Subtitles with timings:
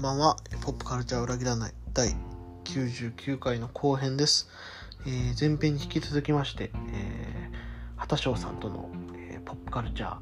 [0.00, 0.38] んばんは。
[0.62, 2.16] ポップカルチャー裏切らない第
[2.64, 4.48] 99回の後編です。
[5.06, 10.16] えー前編に引き続きまして、えー、畑翔さんとの、えーポップカルチャ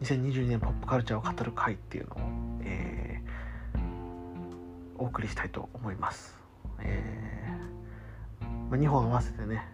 [0.00, 2.18] ー、2022年ポップカルチャーを語る会っていうのを、
[2.62, 3.80] えー
[4.96, 6.38] お送りしたいと思います。
[6.80, 9.68] えーまあ、2本合わせてね、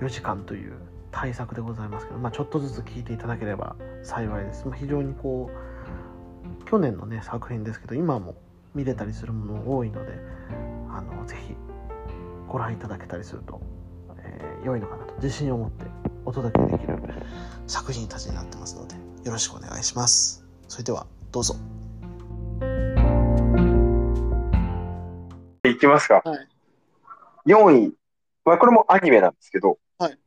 [0.00, 0.72] 4時間という
[1.12, 4.66] 対策でございますけど、まあ、ちょっとずつ聞いていただければ幸いです。
[4.66, 8.34] まあ、非常にこう、去年のね作品ですけど今も
[8.74, 10.12] 見れたりするもの多いので
[10.90, 11.54] あのぜひ
[12.48, 13.60] ご覧いただけたりすると、
[14.18, 15.86] えー良いのかなと自信を持って
[16.24, 16.96] お届けできる
[17.66, 18.94] 作品たちになってますので
[19.24, 21.56] よろしくお願いしますそれではどうぞ
[25.64, 26.22] いきますか。
[26.24, 26.48] はい
[27.46, 27.94] 4位。
[28.44, 30.18] まあ、これもアニメなんですけど、はい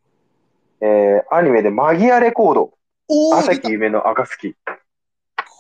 [0.82, 2.74] えーアニメでマギアレコード、
[3.08, 4.56] お朝木夢の暁。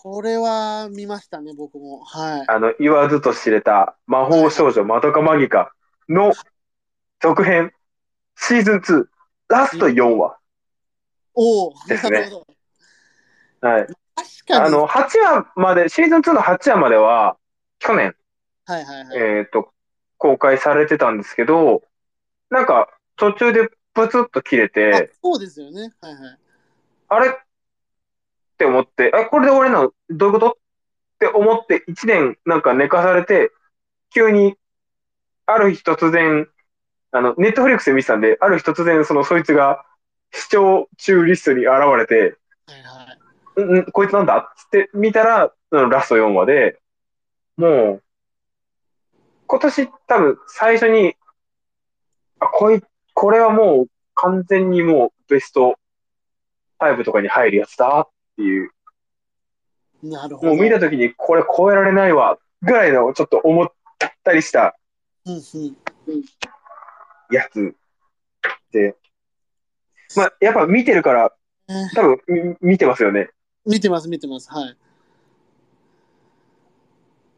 [0.05, 2.03] これは見ましたね僕も。
[2.03, 2.45] はい。
[2.47, 5.71] あの、言わずと知れた魔法少女まどかマギカ
[6.07, 6.31] の
[7.19, 7.71] 続編、
[8.35, 9.05] シーズン2、
[9.47, 10.37] ラスト4話。
[11.33, 12.45] おおですねなるほ
[13.61, 13.67] ど。
[13.67, 13.87] はい。
[13.87, 13.95] 確
[14.47, 14.65] かに。
[14.67, 17.37] あの、8話まで、シーズン2の8話までは、
[17.79, 18.15] 去年、
[18.67, 19.73] はいはいはい、えっ、と、
[20.19, 21.81] 公開されてたんですけど、
[22.51, 25.91] なんか、途中でプツッと切れあて、そうですよね。
[25.99, 26.39] はいはい。
[27.07, 27.39] あれ
[28.55, 29.91] って思って、あ、これで終わりなの？
[30.09, 30.51] どういうこと？
[30.51, 30.53] っ
[31.19, 33.51] て思って1年なんか寝かされて、
[34.13, 34.55] 急に、
[35.45, 36.47] ある日突然、
[37.11, 39.85] あの、ネットフリックスで見てたんで、ある日突然そのそいつが
[40.31, 43.61] 視聴中リストに現れて、はいはい。
[43.61, 44.37] うん、んこいつなんだ？
[44.37, 46.79] っつって見たら、ラスト4話で、
[47.57, 48.03] もう、
[49.47, 51.15] 今年多分最初に、
[52.39, 52.81] あ、こい、
[53.13, 55.77] これはもう完全にもうベスト
[56.79, 58.69] 5とかに入るやつだっていう、
[60.03, 60.53] なるほど。
[60.53, 63.67] もう見た時にこれ超えられないわ、ぐらいのちょっと思っ
[64.23, 64.75] たりした
[67.31, 67.75] やつ
[68.71, 68.95] で、
[70.17, 71.33] まあ、やっぱ見てるから、
[71.69, 73.29] えー多分み見てますよね。
[73.65, 74.77] 見てます見てますはい。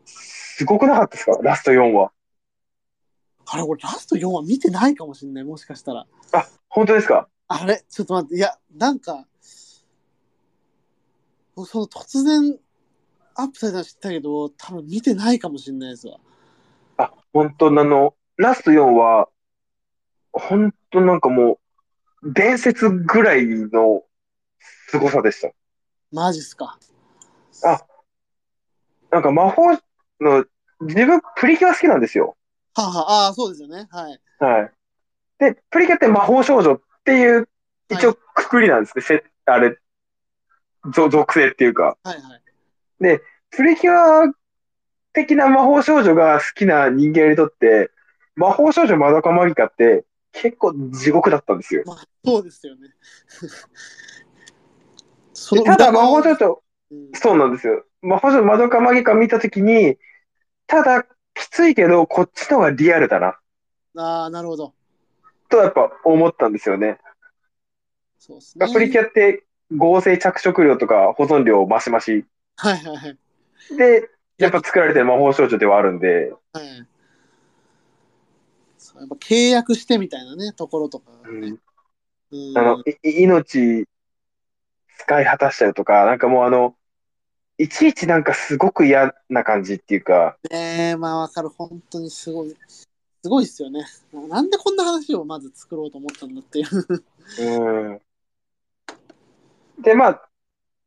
[0.06, 1.38] すごくなかったですか？
[1.44, 2.12] ラスト4話。
[3.50, 6.06] あれ俺ラスト4話見てないかもしれないもしかしたら。
[6.34, 7.30] あ、本当ですか？
[7.48, 7.86] あれ？
[7.88, 9.26] ちょっと待って、いや、なんか、
[11.66, 12.58] その突然
[13.36, 16.18] アップされたの知ったけど、多分見てないかもしれないですわ。
[16.98, 19.30] あ、本当あの、ラスト4は、
[20.32, 21.60] 本当なんかも
[22.24, 24.04] う、伝説ぐらいの
[24.90, 25.50] 凄さでした。
[26.12, 26.80] マジっすか。
[27.64, 27.86] あ
[29.12, 29.72] なんか魔法
[30.20, 30.46] の、
[30.82, 32.38] 自分プリキュア好きなんですよ。
[32.76, 33.88] はあ、はあ、ああ、そうですよね。
[33.90, 34.22] はい。
[34.40, 34.72] はい。
[35.40, 37.48] で、プリキュアって魔法少女っていう、
[37.90, 39.02] 一応くくりなんですね。
[39.02, 39.76] せあれ、ぞ
[40.92, 41.98] 属性っていうか。
[42.04, 43.22] はいはい。
[43.52, 44.32] プリキュア
[45.14, 47.92] 的な魔法少女が好きな人間にとって、
[48.36, 51.84] 魔法少女まどかマギカって結構地獄だったんですよ。
[51.86, 52.90] まあ、そうですよね。
[55.66, 56.62] ただ魔法少女、女、
[56.92, 57.84] うんそうなんですよ。
[58.02, 59.98] 魔法少女まどかマギカ見たときに、
[60.68, 63.40] ただきついけどこっちの方がリアルだな、
[63.96, 64.76] ああ、なるほど。
[65.50, 67.00] とやっぱ思ったんですよね。
[68.20, 68.72] そうですね。
[68.72, 73.18] プリキュアって合成着色料とか保存料マシマシはいはいはい。
[73.78, 76.88] で、やっぱ作られてる魔法少女ではあるんで、はい。
[78.78, 81.56] そうやっぱ契約してみたいなね、ところとか、ね。
[82.32, 83.88] うんあの、い命
[84.98, 86.76] 使い果たしたりとか、なんかもうあの、
[87.58, 91.50] いちいちなんかすごく嫌な感じっていうか、ねえ、まあわかる。
[91.50, 92.56] 本当にすごい。
[93.24, 93.86] すごいっすよね。
[94.30, 97.04] なんでこんな話をまず作ろうと思ったんだっていう。
[97.40, 98.02] うん。
[99.82, 100.30] で、まあ、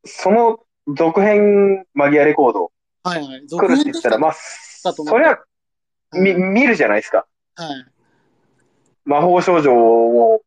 [0.05, 2.71] その続編マギアレコード
[3.03, 3.47] はいはい。
[3.47, 5.39] 来るって言ったら、まあ、そりゃ、
[6.13, 7.25] み、はい見るじゃないですか。
[7.55, 7.85] はい。
[9.05, 10.41] 魔法少女を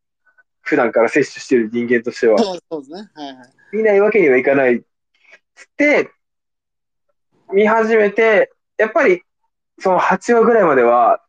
[0.60, 3.10] 普段から摂取してる人間としては、そうですね。
[3.15, 3.53] はいはい。
[3.72, 4.83] 見ないわけにはいかない。
[5.54, 6.10] つって、
[7.53, 9.22] 見始めて、やっぱり、
[9.78, 11.21] その8話ぐらいまでは、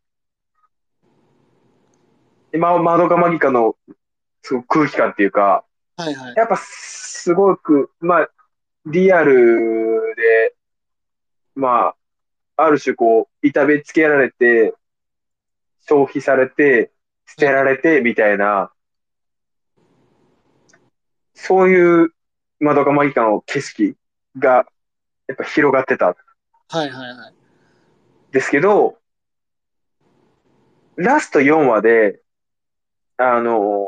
[2.54, 3.76] ま、マドカマギカの、
[4.42, 5.65] すごく空気感っていうか、
[5.98, 6.34] はいはい。
[6.36, 8.30] やっぱすごく、まあ、
[8.86, 10.56] リアルで、
[11.56, 11.96] まあ、
[12.58, 14.74] ある種こう、痛めつけられて、
[15.88, 16.92] 消費されて、
[17.28, 18.72] 捨てられて、みたいな、
[21.34, 22.10] そういう
[22.60, 23.96] マドカマギカの景色
[24.38, 24.66] が、
[25.28, 26.16] やっぱ広がってたん
[26.70, 27.34] はいはいはい。
[28.32, 28.98] ですけど、
[30.96, 32.22] ラスト4話で、
[33.18, 33.88] あの、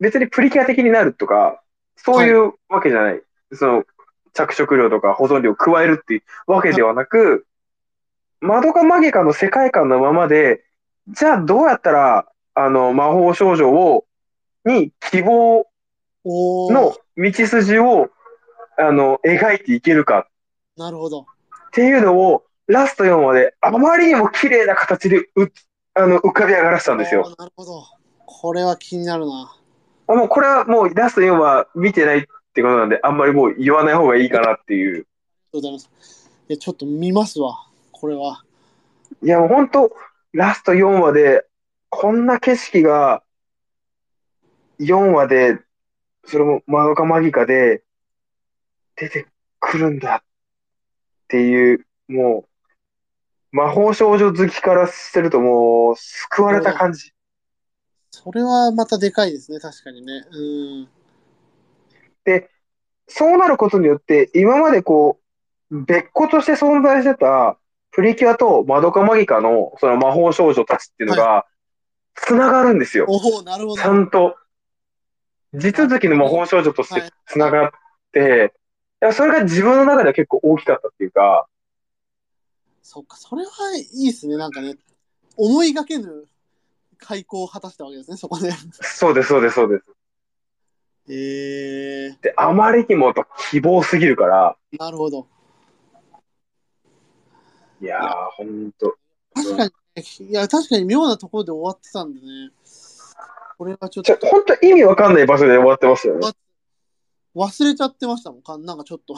[0.00, 1.62] 別にプリキュア的になるとか、
[1.96, 3.22] そういうわけじゃない。
[3.52, 3.84] その、
[4.32, 7.46] 着色料とか保存料を加えるっていうわけではなく、
[8.40, 10.64] マドカマギカの世界観のままで、
[11.08, 14.04] じゃあどうやったら、あの、魔法少女を、
[14.64, 15.66] に希望
[16.24, 18.10] の道筋を、
[18.78, 20.28] あの、描いていけるか
[20.76, 21.20] なるほど。
[21.20, 21.24] っ
[21.72, 25.50] ていうのを、ラスト4話で、あまりにも綺麗な形でう
[25.98, 27.34] あの浮かび上がらせたんですよ。
[27.38, 27.82] なるほど。
[28.26, 29.55] これは気になるな。
[30.08, 32.22] あもうこれはもうラスト4話見てないっ
[32.54, 34.92] てことなんで、あんまりもう言わない方がいいかなっていう。
[34.92, 35.06] ありがと
[35.52, 36.30] うございます。
[36.48, 37.66] いや、ちょっと見ますわ。
[37.92, 38.44] これは。
[39.22, 39.92] いやもう本当、
[40.32, 41.44] ラスト4話で、
[41.90, 43.22] こんな景色が、
[44.78, 45.58] 4話で、
[46.26, 47.82] それもマドカマギカで、
[48.96, 49.26] 出て
[49.60, 50.26] くるんだっ
[51.28, 52.46] ていう、も
[53.52, 57.12] う、魔法少女好きからするともう、救われた感じ。
[58.22, 60.24] それはまたでかいですね、確かにね。
[60.30, 60.38] う
[60.82, 60.88] ん。
[63.08, 65.20] そうなることによって、今までこ
[65.70, 67.58] う、別個として存在してた、
[67.92, 71.46] プリキュアとマドカマギカの、その魔法少女たちっていうのが、
[72.14, 73.06] 繋がるんですよ。
[73.08, 73.90] おお、なるほちど。
[73.90, 74.36] ゃんと。
[75.54, 77.70] 地続きの魔法少女として繋がっ
[78.12, 78.52] て、
[79.02, 81.46] いやそれが自分の中では結構大きかったっていうか、
[82.82, 84.36] そっか、それはいいですね。
[84.36, 84.76] なんかね、
[85.36, 86.26] 思いがけぬ
[86.98, 88.50] 開口を果たしたわけですね、そこで。
[88.80, 89.84] そうです、そうです、そうです。
[91.08, 95.26] えー、で、あまりにもやっぱ希望すぎるから、なるほど。
[97.80, 98.96] いやー、ほんと。
[99.34, 99.70] 確かに、
[100.28, 102.50] いや、確かに妙なところで終わってたんでね。
[103.58, 106.28] これはちょっとほんと意味わかんない場所で終わってましたよね。
[107.34, 109.14] 忘れちゃってましたもんか、なんかちょっと。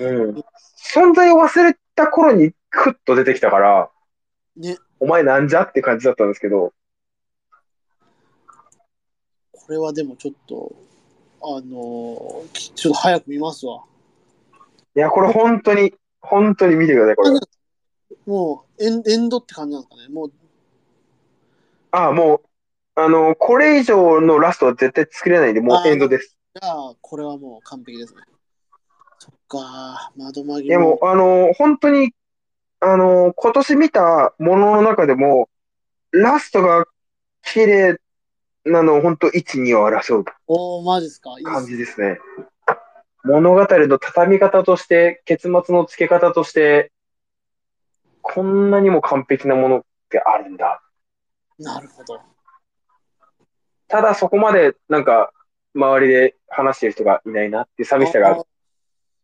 [0.00, 0.44] うん。
[0.76, 3.90] 存在を忘れた頃にクッと出てきたから、
[4.56, 6.72] ね、お前なんじゃって感じだったんですけど、
[9.66, 10.72] これはでもちょっと、
[11.42, 13.82] あのーきちょっと早く見ますわ。
[14.94, 17.30] いや、これ本当に、本当に見てください、これ。
[18.26, 20.08] もうエン、エンドって感じなんですかね。
[20.08, 20.32] もう、
[21.90, 22.40] ああ、もう、
[22.94, 26.36] あの、これ以上のラストは絶対作れないんで、もうエンドです。
[26.54, 28.20] じゃあ、これはもう完璧ですね。
[29.18, 32.12] そっか、窓マギいや、もう、あの、本当に、
[32.78, 35.48] あの、今年見たものの中でも、
[36.12, 36.86] ラストが
[37.42, 38.00] 綺麗
[38.66, 41.30] なのを本当1、2を争うおー、マジっすか？
[41.32, 42.18] いいっ感すじですね。
[43.24, 46.92] 物語の畳み方として、結末の付け方として、
[48.22, 50.82] こんなにも完璧なものってあるんだ。
[51.58, 52.20] なるほど。
[53.88, 55.32] ただそこまでなんか
[55.74, 58.44] 周りで話してる人がいないなっていう寂しさがあるあ。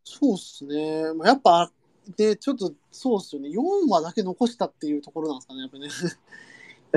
[0.04, 1.12] そうっすね。
[1.14, 1.70] まあやっぱ、
[2.16, 3.48] で、ちょっと、そうっすよね。
[3.50, 5.88] 4話だけ残したっていうところなんですかね、やっぱね。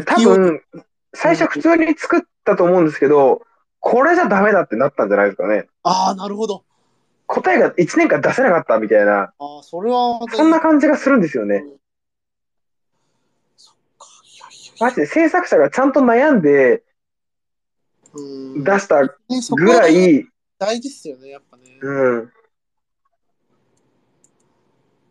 [0.03, 0.61] 多分、
[1.15, 3.41] 最初普通に作ったと思うんですけど、
[3.79, 5.67] これじゃダメだってなったんじゃないですかね。
[5.83, 6.63] ああ、なるほど。
[7.27, 11.63] 答えが1年間出せなかったみたいな、ああ、それはそんな感じがするんですよね。
[13.57, 14.07] そっか。
[14.23, 16.83] いやいやいやマジで制作者がちゃんと悩んで
[18.13, 20.27] うん出したぐらい、
[20.57, 21.63] 大事っすよね、やっぱね。
[21.81, 22.31] うん。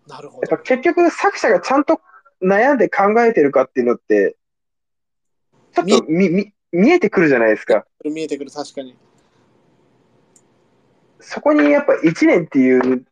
[0.08, 0.58] やなるほどっぱ。
[0.58, 2.00] 結局作者がちゃんと
[2.42, 4.36] 悩んで考えてるかっていうのって、
[5.74, 7.84] ちょっとみ、み、見えてくるじゃないですか。
[8.04, 8.96] 見えてくる、確かに。
[11.20, 13.04] そこにやっぱ1年っていう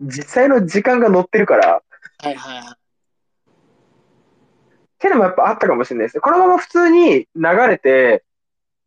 [0.00, 1.82] 実際の時間が乗ってるから、
[2.18, 2.66] はいはいはい。
[2.72, 2.76] っ
[4.98, 6.20] ていうのもやっぱあったかもしれないですね。
[6.20, 8.24] このまま普通に流れて、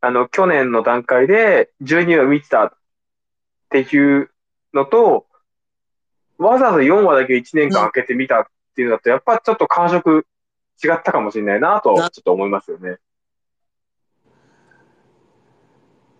[0.01, 2.71] あの、去年の段階で12話見てたっ
[3.69, 4.29] ていう
[4.73, 5.27] のと、
[6.37, 8.45] わざわざ4話だけ1年間空けてみたっ
[8.75, 10.25] ていうのだと、やっぱちょっと感触
[10.83, 12.97] 違ったかもしれないなと、ちょなっと思いますよね。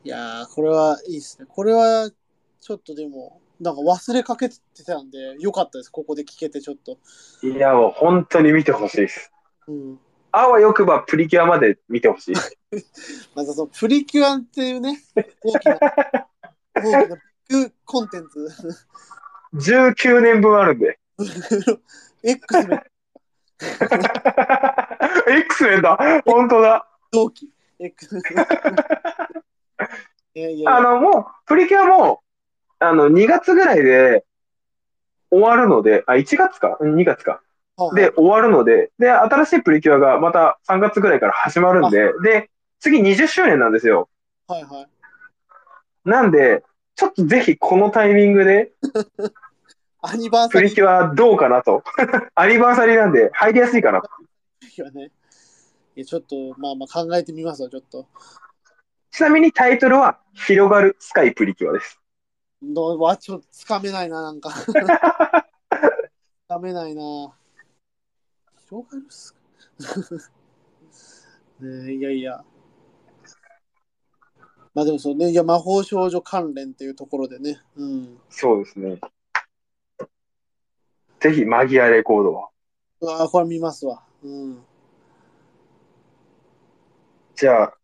[0.07, 1.45] いやー、これはいいっすね。
[1.49, 2.09] これは、
[2.61, 5.89] ちょっとでも、なんか忘れかけてたんで、よかったです。
[5.89, 6.97] ここで聞けて、ちょっと。
[7.45, 9.33] いや、もう本当に見てほしいです。
[9.67, 9.99] うん。
[10.31, 12.35] あわよくばプリキュアまで見てほしい。
[13.35, 14.97] またそのプリキュアっていうね、
[15.43, 15.77] 大きな、
[16.75, 17.15] 大きな
[17.49, 18.49] ビッグコンテンツ。
[19.55, 20.97] 19年分あるんで。
[22.23, 22.83] X メン
[25.43, 27.49] X メンだ本当だ同期。
[27.77, 28.07] X
[30.35, 32.21] いやいやいやあの、もう、プリキュアも、
[32.79, 34.25] あの、2月ぐらいで
[35.31, 37.31] 終わるので、あ、1月か ?2 月か。
[37.31, 37.41] はい
[37.93, 44.09] で、終わるので、で、新しいプリキュアがまた3月ぐらいから始まるんで、で、次20周年なんですよ。
[44.47, 44.87] はいはい。
[46.03, 46.63] なんで、
[46.95, 48.71] ちょっとぜひこのタイミングで、
[50.01, 51.83] アニバーサリリキュアどうかなと。
[52.33, 54.09] アニバーサリーなんで入りやすいかなと。
[54.83, 55.11] はね。
[55.95, 58.07] いやちょっと、まあまあ考えてみますわ、ちょっと。
[59.17, 61.99] ちなみにタイトルは、広がるスカイプリキュアです。
[62.61, 64.51] どうわ、ちょっとつかめないな、なんか。
[64.51, 67.35] つかめないな。
[68.69, 69.39] 広がるっすか？
[71.65, 72.45] ねえいやいや。
[74.75, 77.59] まあでもそうね、いや、魔法少女関連っていうところでね。
[77.75, 78.21] うん。
[78.29, 79.01] そうですね。
[81.19, 82.49] ぜひ、マギアレコードは。
[83.23, 84.03] あ、これ見ますわ。
[84.21, 84.63] うん。
[87.35, 87.76] じゃあ、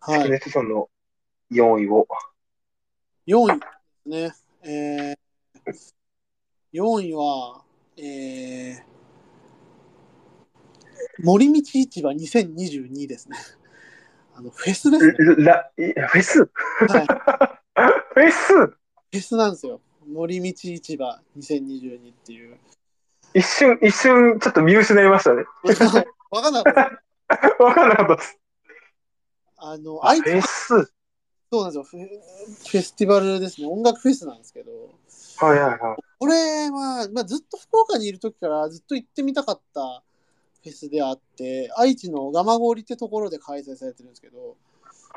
[0.00, 0.30] はい。
[0.30, 0.88] ネットさんの
[1.50, 2.06] 4位を。
[3.26, 4.34] 4位ですね。
[4.62, 7.62] えー、4位は、
[7.96, 8.82] えー、
[11.22, 13.36] 森道市場2022ですね。
[14.34, 15.14] あの、フェスですね。
[15.44, 16.44] ラフェス？
[16.44, 16.52] フ
[16.86, 17.06] はい。
[18.28, 18.54] ェス？
[18.54, 19.80] フェスなんですよ。
[20.06, 22.56] 森道市場2022っていう。
[23.34, 25.44] 一瞬、一瞬、ちょっと見失いましたね。
[26.30, 27.64] わかんなかった。
[27.64, 28.38] わかんなかったです。
[29.58, 30.92] あの、あ愛知フェス？
[31.50, 32.00] そうなんですよフェ。
[32.00, 33.66] フェスティバルですね。
[33.66, 34.70] 音楽フェスなんですけど、
[35.38, 36.02] はいはいはい。
[36.18, 40.02] これは、まあ、ずっと福岡にいる時からずっと行ってみたかった
[40.62, 44.56] フェスであって、愛知の蒲郡ってところで開催されてるんですけど、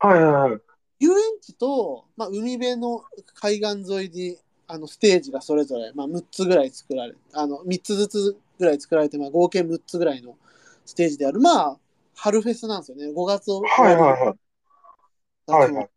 [0.01, 0.61] はいはいはい。
[0.99, 3.01] 遊園地と、まあ、海辺の
[3.33, 10.37] 海岸沿いにあのステージがそれぞれ、まあ、6つぐらい作られあの3つずつぐらい作られて、まあ、合計6つぐらいの
[10.85, 11.77] ステージであるまあ
[12.21, 15.51] 春フェスなんですよね5月をはいはいはい。
[15.51, 15.89] はいはい。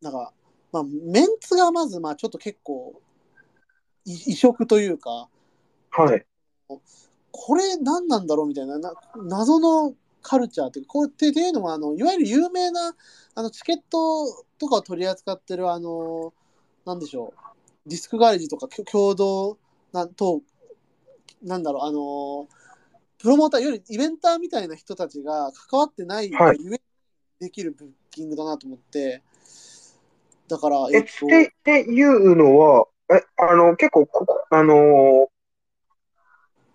[0.00, 0.32] なんか、
[0.72, 3.02] まあ、メンツがまずまあちょっと結構
[4.06, 5.28] い異色というか
[5.90, 6.24] はい。
[7.30, 12.94] これ何なんだろうみたいなな謎のカルチャーっていうかこれっていうのはあのいわゆる有名な
[13.34, 14.24] あのチケット
[14.58, 16.32] とかを取り扱ってるあの
[16.86, 19.58] なんでしょうディスクガレージとか共同
[19.92, 20.40] なんと
[21.42, 22.48] なんだろうあの
[23.18, 26.58] プロモーターいわゆるイベンターみたいな人たちが関わってないがはい。
[26.60, 26.80] ゆえに
[27.40, 29.22] できるブッキングだなと思って。
[30.48, 35.26] だからえ、えっっとてっていうのは、え、あの、結構ここ、あのー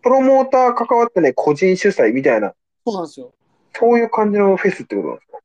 [0.02, 2.54] プロモーター関わってない個人主催みたいな、
[2.86, 3.34] そうなんですよ。
[3.74, 5.38] そういう感じのフェスってことなんですか？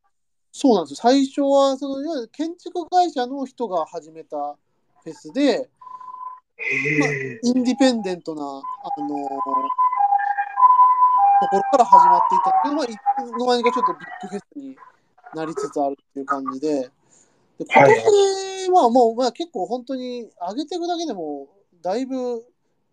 [0.50, 0.96] そうなんですよ。
[1.00, 4.56] 最初は、その、いわゆる建築会社の人が始めた
[5.04, 5.70] フェスで、
[6.98, 7.40] まあへえ。
[7.44, 8.46] インディペンデントな、あ
[9.00, 9.20] のー
[11.40, 14.76] ところから始まっていたけど、まあ、いつの間にかちょっとビッグフェスに
[15.34, 16.90] なりつつあるっていう感じで、
[17.58, 21.48] で今はい年はもう、まあ、結構本当に上げていくだけでも、
[21.82, 22.44] だいぶ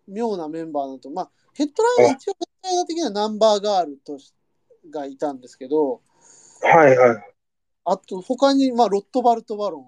[0.08, 4.32] 妙なメンバーだと、まあ、ヘッドライナー、一応ヘッドライナー的にはナンバーガールとし
[4.90, 6.00] がいたんですけど、
[6.62, 7.34] はいはい。
[7.84, 9.86] あと、他に、まあ、ロットバルト・バロン、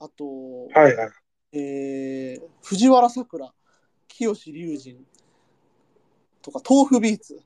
[0.00, 1.10] あと、はいはい。
[1.52, 3.52] えー藤原さくら、
[4.08, 5.06] 清志隆人
[6.42, 7.40] とか、豆腐ビーツ、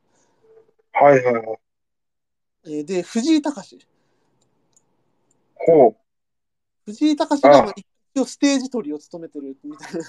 [0.93, 1.61] はいはいはい。
[2.67, 3.79] えーで、藤井隆。
[5.55, 5.97] ほう。
[6.87, 7.75] 藤井隆があまあ
[8.15, 10.01] 一応ステージ取りを務めてるみたいな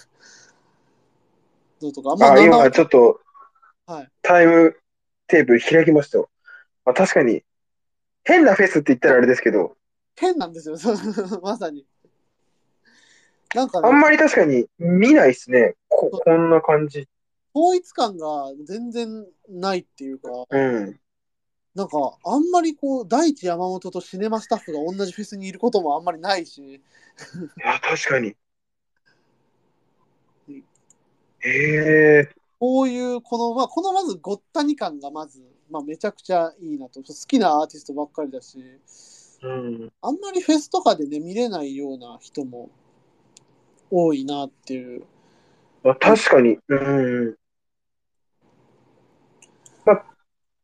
[1.81, 3.19] のとか、まあ、あ、七今ちょっと
[3.85, 4.75] はい、タイム
[5.27, 6.29] テープ開きましたよ。
[6.85, 7.43] まあ、確かに、
[8.23, 9.75] 変なフェスって言ったらあれですけど、
[10.15, 10.75] 変なんですよ、
[11.41, 11.85] まさに。
[13.53, 15.75] なんか、あんね、まり確かに見ないですね。
[15.89, 17.07] こ、こんな感じ。
[17.53, 20.99] 統一感が全然ないっていうか、うん。
[21.73, 26.81] なんか、あんまりこう、大地山本とシネマスタッフが同じフェスにいることもあんまりないし、い
[27.57, 28.35] や、確かに
[30.49, 30.63] うん。
[31.39, 32.29] へえ。
[32.59, 37.01] こういう、この、まあ、このまずごったに感がまず、まあ、めちゃくちゃいいなと。
[37.01, 38.59] 好きなアーティストばっかりだし、
[39.41, 39.91] うん。
[40.01, 42.69] あんまりフェスとかでね、見れないような人も
[43.89, 45.03] 多いなっていう。
[45.83, 46.59] まあ、確かに。
[46.67, 47.27] うん。
[47.29, 47.35] ま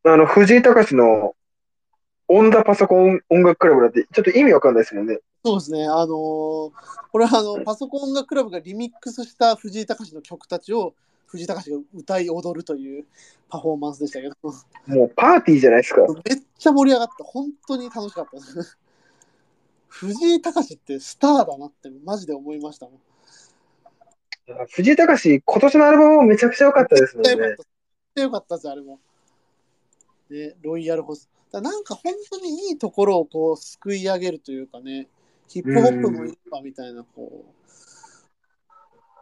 [0.04, 1.36] あ、あの、藤井隆の
[2.28, 5.20] オンダパソコン音楽クラブだって、ちょっと意味わかんないですもんね。
[5.46, 6.72] そうですね、あのー
[7.10, 10.94] これはあのパソコン音楽クラブがリミックスした藤井隆の曲たちを
[11.28, 13.06] 藤井隆が歌い踊るという
[13.50, 14.36] パフォーマンスでしたけど、
[14.88, 16.02] もうパーティーじゃないですか。
[16.02, 17.24] めっちゃ盛り上がった。
[17.24, 18.78] 本当に楽しかったです。
[19.88, 23.00] 藤井隆ってスターだなってマジで思いましたもん。
[24.70, 27.58] 藤井隆、今年のアルバムもめちゃくちゃ良かったですもんねめっちゃよかった。。
[27.58, 27.66] めっ
[28.16, 29.00] ちゃよかったです、あれも。
[30.30, 31.38] ね、ロイヤルホスト。
[31.52, 35.08] だなんか本当にいいところをこうすくい上げるというかね、
[35.48, 37.46] ヒップホップもいいわみたいな、こ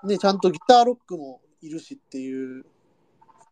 [0.03, 2.65] う、ね、ちゃんとギターロックもいるしっていう。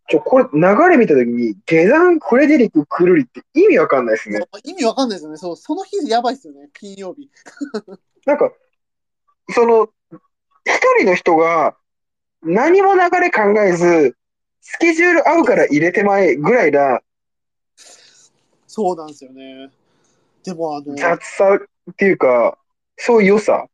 [0.10, 4.42] ちょ、これ流れ見たときに、下山フレデリック・クルリって意味わかんないですね。
[4.64, 5.38] 意味わかんないですよね。
[5.38, 7.30] そう、その日やばいですよね、金曜日。
[8.26, 8.52] なんか、
[9.54, 9.90] その、
[10.66, 11.78] 一人の人が
[12.42, 14.16] 何も流れ考えず、
[14.62, 17.02] スケジュール合うから入れてまえぐらいな
[18.76, 19.70] そうなんですよね。
[20.44, 21.60] でも、あの、雑さ
[21.92, 22.58] っていうか、
[22.98, 23.68] そういう良さ。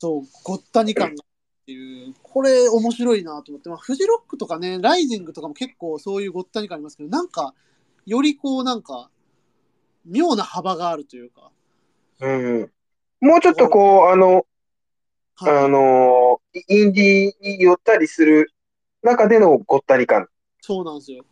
[0.00, 7.54] そう、ごったに感がっていう、これ面白いなと思って、まあ、フジロックとかね、ライジングとかも結構そういうごったに感ありますけど、なんか、
[8.04, 9.10] よりこうなんか、
[10.04, 11.52] 妙な幅があるというか、
[12.18, 12.72] うん。
[13.20, 14.44] もうちょっとこう、あの、
[15.36, 18.52] はいあの、インディーに寄ったりする
[19.02, 20.26] 中でのごったり感。
[20.62, 21.24] そうなんですよ。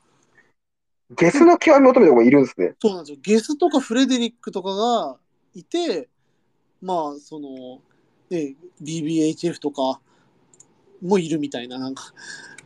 [1.11, 2.75] ゲスの極み求めた子がいるんですね。
[2.81, 3.19] そうなんですよ。
[3.23, 5.17] ゲスとかフレデリックとかが
[5.55, 6.09] いて、
[6.81, 7.81] まあ、その、
[8.31, 10.01] ね、BBHF とか
[11.03, 12.13] もいるみたいな、なんか、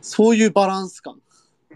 [0.01, 1.21] そういうバランス感。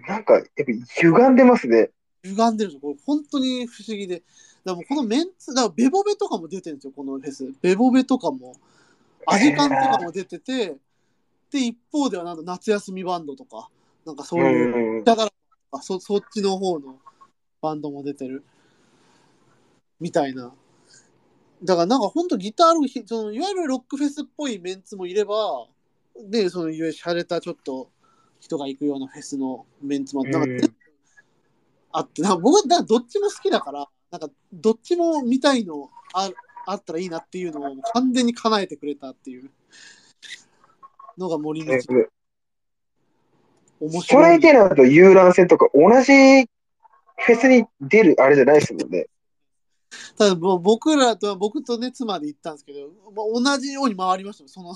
[0.08, 0.64] なんか、やっぱ
[1.02, 1.92] 歪んでますね。
[2.24, 2.82] 歪んでるんですよ。
[2.82, 4.20] これ本当に不思議で。
[4.20, 4.26] だか
[4.66, 7.54] らもうこのメンツ、だからベボベとかも出てるんですよ、このフェス。
[7.62, 8.56] ベボベとかも、
[9.26, 10.78] アジカンとかも出てて、
[11.52, 13.70] で、一方ではなんか夏休みバンドとか、
[14.06, 15.04] なんかそうういう、ん。
[15.04, 15.34] だから
[15.82, 17.00] そ、そっちの方の
[17.62, 18.44] バンドも出てる。
[20.00, 20.54] みたいな。
[21.64, 25.68] だからなんか本当ギターのひ、そのいわゆるロックフェスっぽいメンツもいれば、
[26.30, 27.90] で、そのいわゆる洒落たちょっと
[28.40, 30.68] 人が行くようなフェスのメンツも、なんか
[31.94, 36.30] あって、な僕はだどっちも好きだから、なんかどっちも見たいのあ
[36.66, 39.50] あったらいいなっていうのを完全に叶えてくれたっていう
[41.18, 41.80] のが森道え
[43.90, 44.34] 面ストラ。
[44.34, 49.08] イテナーと遊覧船とか同じフェスに出るあれじゃないですもんね。
[50.18, 54.76] ただもう僕らと僕とね妻で行ったんですけど、まあ、同じように回りましたよその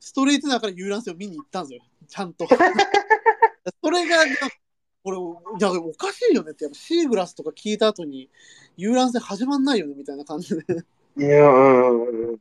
[0.00, 2.46] ストレートだから遊覧船を見に行ったんですよちゃんと
[3.82, 4.16] それが
[5.02, 5.16] これ
[5.58, 8.28] いやおかしいよねってやっぱシーグラスとか聞いた後に
[8.76, 10.64] 遊覧船始まんないよねみたいな感じで
[11.16, 12.38] いや、うんうんうん。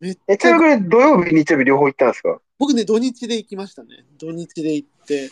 [0.00, 2.40] めっえ、ちなみに土曜日、日曜日両方行ったんですか？
[2.58, 4.04] 僕ね土日で行きましたね。
[4.18, 5.30] 土日で行って。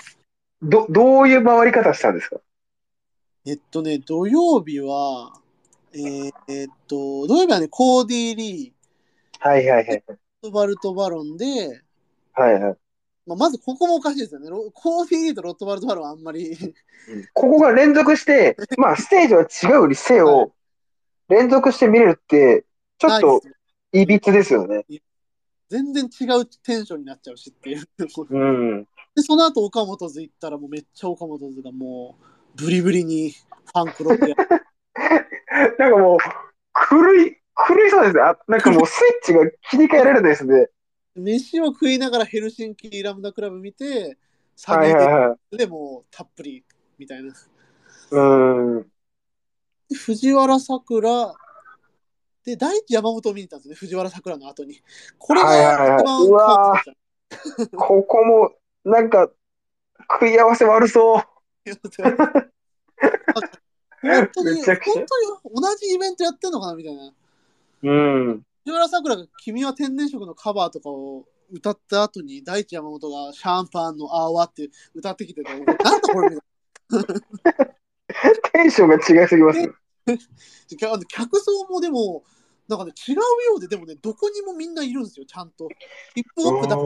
[0.62, 2.40] ど、どういう回り方したんですか？
[3.46, 5.32] えっとね土曜日は
[5.92, 8.74] えーえっと土曜日はねコーディー・リ
[9.38, 10.04] はいはいはい。
[10.08, 11.82] ーとバルト・バロンで
[12.32, 12.76] はいはい。
[13.26, 14.50] まあ、まずここもおかしいですよね。
[14.50, 16.56] ロコーディーリーとロットバルトバロンはあんまり。
[17.32, 19.34] ここが連続して、 まあ、ステージ
[19.68, 20.54] は違うにせよ、
[21.28, 22.66] 連続して見れるって、
[22.98, 23.50] ちょっとな
[23.94, 24.84] いびつですよね。
[25.70, 27.86] 全然違うテンションになっちゃうしっていう。
[28.30, 28.84] うん。
[29.14, 32.24] で、その後、岡本図行ったら、もうめっちゃ岡本図がもう、
[32.56, 34.36] ブリブリにファンクロックや
[35.78, 36.18] なんかもう、
[36.90, 37.36] 狂い、
[37.68, 38.20] 狂いそうですね。
[38.22, 40.68] あなんかもうスイッチが切り替えられないですね。
[41.14, 44.18] 飯を食いながらヘルシンキラムダクラブ見て、
[44.56, 46.64] サはビでもうたっぷり
[46.98, 47.32] みたいな。
[48.10, 48.82] うん。
[49.88, 51.34] で藤原さくら、
[52.44, 54.80] で、第一山本を見に行ったんですね、藤原さくらの後に。
[55.18, 56.90] これが一番うわー
[57.70, 58.52] で ここも、
[58.84, 59.30] なんか、
[60.12, 61.22] 食い合わせ悪そう。
[61.66, 62.04] した。
[64.02, 65.06] 本当に、本当に
[65.62, 67.12] 同じイベントやってんのかなみたいな。
[67.82, 68.46] うん。
[68.64, 76.40] 藤原さくらが「君は天然色」のカバーとかを歌った後に大地山本が「シャンパンのアワ」って歌ってきててなんだこれみ
[78.52, 79.83] テンションが違いすぎます。
[81.08, 82.24] 客層もでも
[82.68, 83.22] なんかね違うよ
[83.56, 85.68] うででもねどこにもみんないるんですよちゃんと。
[86.14, 86.76] ヒップホップだ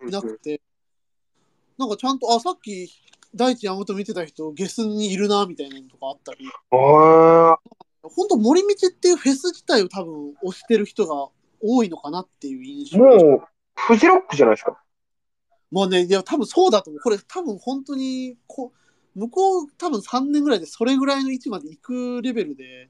[0.00, 0.60] けいなくて。
[1.76, 2.90] なんかちゃんとあさっき
[3.34, 6.46] 大地山本見てた人ゲスにいるなみたいなのとかあったり。
[6.70, 7.58] ああ、
[8.02, 11.28] 本当森道っていうフェス自体を多分推してる人が
[11.60, 12.98] 多いのかなっていう印象。
[12.98, 13.42] もう、
[13.76, 14.80] フジロックじゃないですか。
[15.70, 17.00] もうね、いや、多分そうだと思う。
[17.02, 18.78] これ、多分本当にこう、
[19.18, 22.88] 向こう、多分3年ぐらいでそれぐらいの位置まで行くレベルで、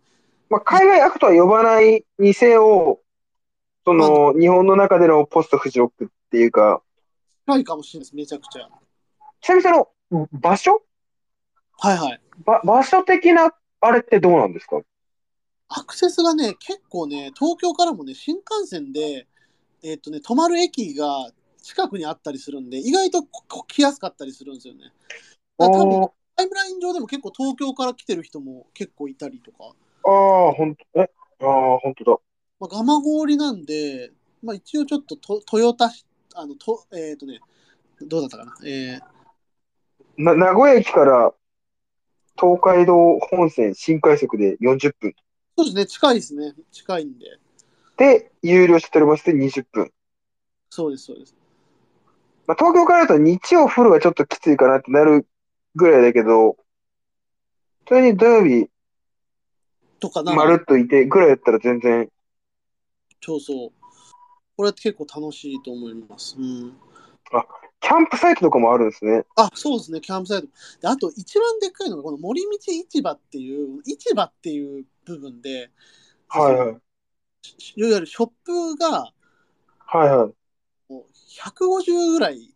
[0.51, 3.01] まあ、海外アクトは呼ばないにせよ、
[3.85, 6.83] その、日本の中でのポストフジロックっていうか、
[7.47, 8.69] 近いかもしれないです、めちゃくちゃ。
[9.41, 9.71] ちなみにそ
[10.11, 10.83] の、場所？
[11.81, 12.21] はいはい。
[12.45, 14.81] ば場所的なあれってどうなんですか？
[15.69, 19.27] アクセスがね、結構ね、東京からもね、新幹線で、
[19.83, 21.31] えっとね、泊まる駅が
[21.63, 24.93] 近くにあったりするんで、意外と来やすかったりするんですよね。
[25.59, 26.09] 多分、
[26.39, 29.75] タイムライン上でも結構東京から来てる人も結構いたりとか、
[30.05, 32.17] ああ、ほんと、え、ああ、ほんとだ。
[32.61, 37.41] まあ、蒲郡なんで、まあ、一応ちょっとと豊田市、あの、と、えっ、とね、
[38.03, 38.55] どうだったかな？
[38.65, 39.01] えー
[40.17, 41.35] な、名古屋駅から
[42.39, 45.15] 東海道本線新快速で40分。
[45.57, 46.55] そうですね、近いですね。
[46.71, 47.27] 近いんで。
[47.97, 49.91] で、有料シャトルバスで20分。
[50.71, 51.35] そうです、そうです。
[52.47, 55.27] まあ、東京からだと日曜フルはちょっときついかなってなる
[55.79, 56.57] ぐらいだけど、
[57.87, 58.69] それに土曜日
[60.01, 62.09] とかなまるっといてぐらいだったら全然、
[63.23, 63.73] そうそう。
[64.57, 66.37] これ結構楽しいと思います。
[66.37, 66.77] うん。
[67.81, 69.25] キャンプサイトとかもあるんですね。
[69.37, 70.49] あ、そうですね、キャンプサイト。
[70.81, 75.71] であと、一番でっかいのが、この森道市場っていう、市場っていう部分で、
[76.29, 76.77] はいはい。
[77.77, 79.13] いわゆるショップが
[79.91, 80.93] はいはい。
[80.93, 82.55] もう150ぐらい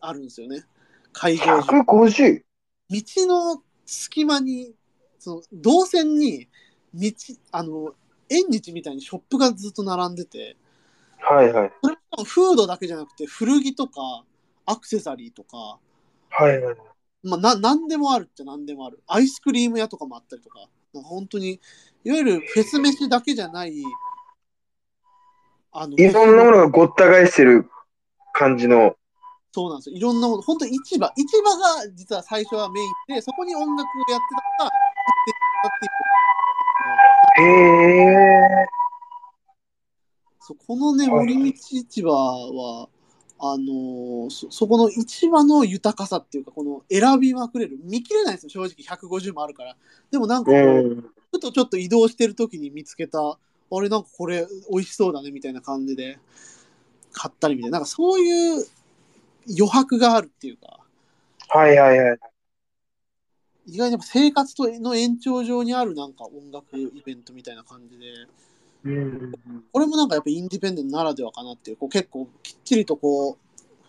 [0.00, 0.64] あるんですよね。
[1.12, 1.80] 会場中。
[1.80, 2.42] 150?
[2.90, 4.74] 道の隙間に、
[5.18, 6.48] その動線に、
[6.94, 7.12] 道、
[7.52, 7.94] あの、
[8.28, 10.56] 縁日みたいにショップがずっと並んでて、
[11.18, 11.72] はいはい。
[11.82, 14.24] それもフードだけじゃなくて、古着とか、
[14.66, 15.78] アクセサリーとか、
[16.30, 16.76] はいはい。
[17.22, 19.02] まあ、な、なんでもあるってなんでもある。
[19.06, 21.60] アイスクリーム屋とかもあったりとか本当に、
[22.04, 23.82] いわゆるフェス飯だけじゃない、
[25.72, 27.70] あの、いろんなものがごった返してる
[28.32, 28.96] 感じの。
[29.52, 29.96] そうなんですよ。
[29.96, 34.26] いろんなもの、本当に市場、市場が実は最初はメインで、そこに音楽をやって
[34.58, 37.48] たのが、発展したっていう。
[37.48, 38.66] へえ。
[40.40, 42.88] そうこのね、はい森道市場は、
[43.42, 47.78] あのーそ、そこの市場の豊かさっていうか、この選びまくれる。
[47.82, 49.76] 見切れないんですよ、正直150もあるから。
[50.10, 50.62] でもなんかこう、う
[50.94, 51.10] ん。
[51.32, 53.18] ふとちょっと移動してる時に見つけた、
[53.72, 56.18] あれなんかこれ美味しそうだねみたいな感じで
[57.12, 58.66] 買ったりみたいな、なんかそういう
[59.56, 60.80] 余白があるっていうか、
[61.48, 62.18] はいはいはい。
[63.66, 68.06] 意外にやっぱ生活との延長上にあるなんか音楽イベントみたいな感じで、
[68.84, 69.32] うん。
[69.72, 73.36] これもなんかやっぱインディペンデントならではかなっていう、こう結構きっちりとこう、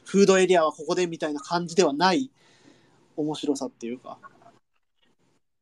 [0.05, 2.29] フードエリアはここでみたいな感じではない
[3.15, 4.17] 面白さっていうか、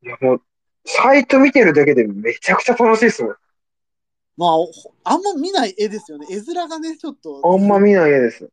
[0.01, 0.41] いやもう、
[0.85, 3.35] サイト見てるだけでめちゃくちゃ楽しいっすもん。
[4.37, 4.71] まあ、お
[5.03, 6.25] あんま見ない絵ですよね。
[6.29, 7.41] 絵面がね、ちょっと。
[7.43, 8.49] あんま見ない絵です。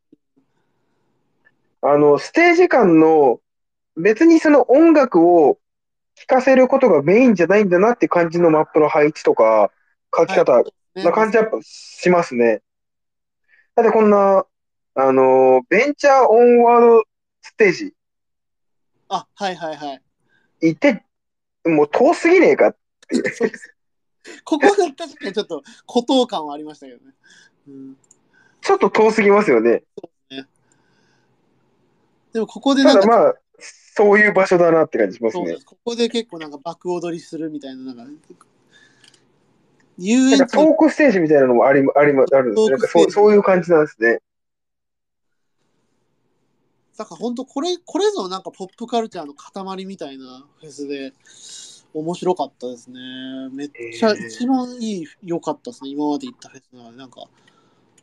[1.89, 3.39] あの、ステージ間の、
[3.95, 5.57] 別にその音楽を
[6.15, 9.71] 聴かせることがメインじゃないんだなって感じのマップの配置とか、
[10.13, 12.61] 書き方ねな感じやっぱしますね。
[13.75, 14.45] だってこんな、
[14.95, 17.03] あの、ベンチャーオンワード
[17.41, 17.93] ステージ
[19.07, 20.01] あ、はいはいはい。
[20.59, 21.05] 行って、
[21.63, 22.75] もう遠すぎねえか。
[23.33, 23.73] そうです
[24.43, 27.13] ここが確かにちょっと孤島感はありましたけどね。
[27.69, 27.97] うん、
[28.59, 29.83] ちょっと遠すぎますよね。
[32.37, 33.35] でもここでなんか、ただまあ、
[33.95, 38.45] そういう場所だなって感じしますねここで結構なんか爆踊りするみたいな、なんか、
[39.97, 42.69] 遊なんかト園地のークステージみたいなのもあり、あり、あるんですね。
[42.69, 44.19] なんかそう、そういう感じなんですね。
[46.95, 51.13] なんか本当これ、これぞなんかポップカルチャーの塊みたいなフェスで、
[51.95, 52.99] 面白かったですね。
[53.51, 55.89] めっちゃえー一番いい、良かったですね。
[55.89, 57.23] 今まで行ったフェスの中で、なんか、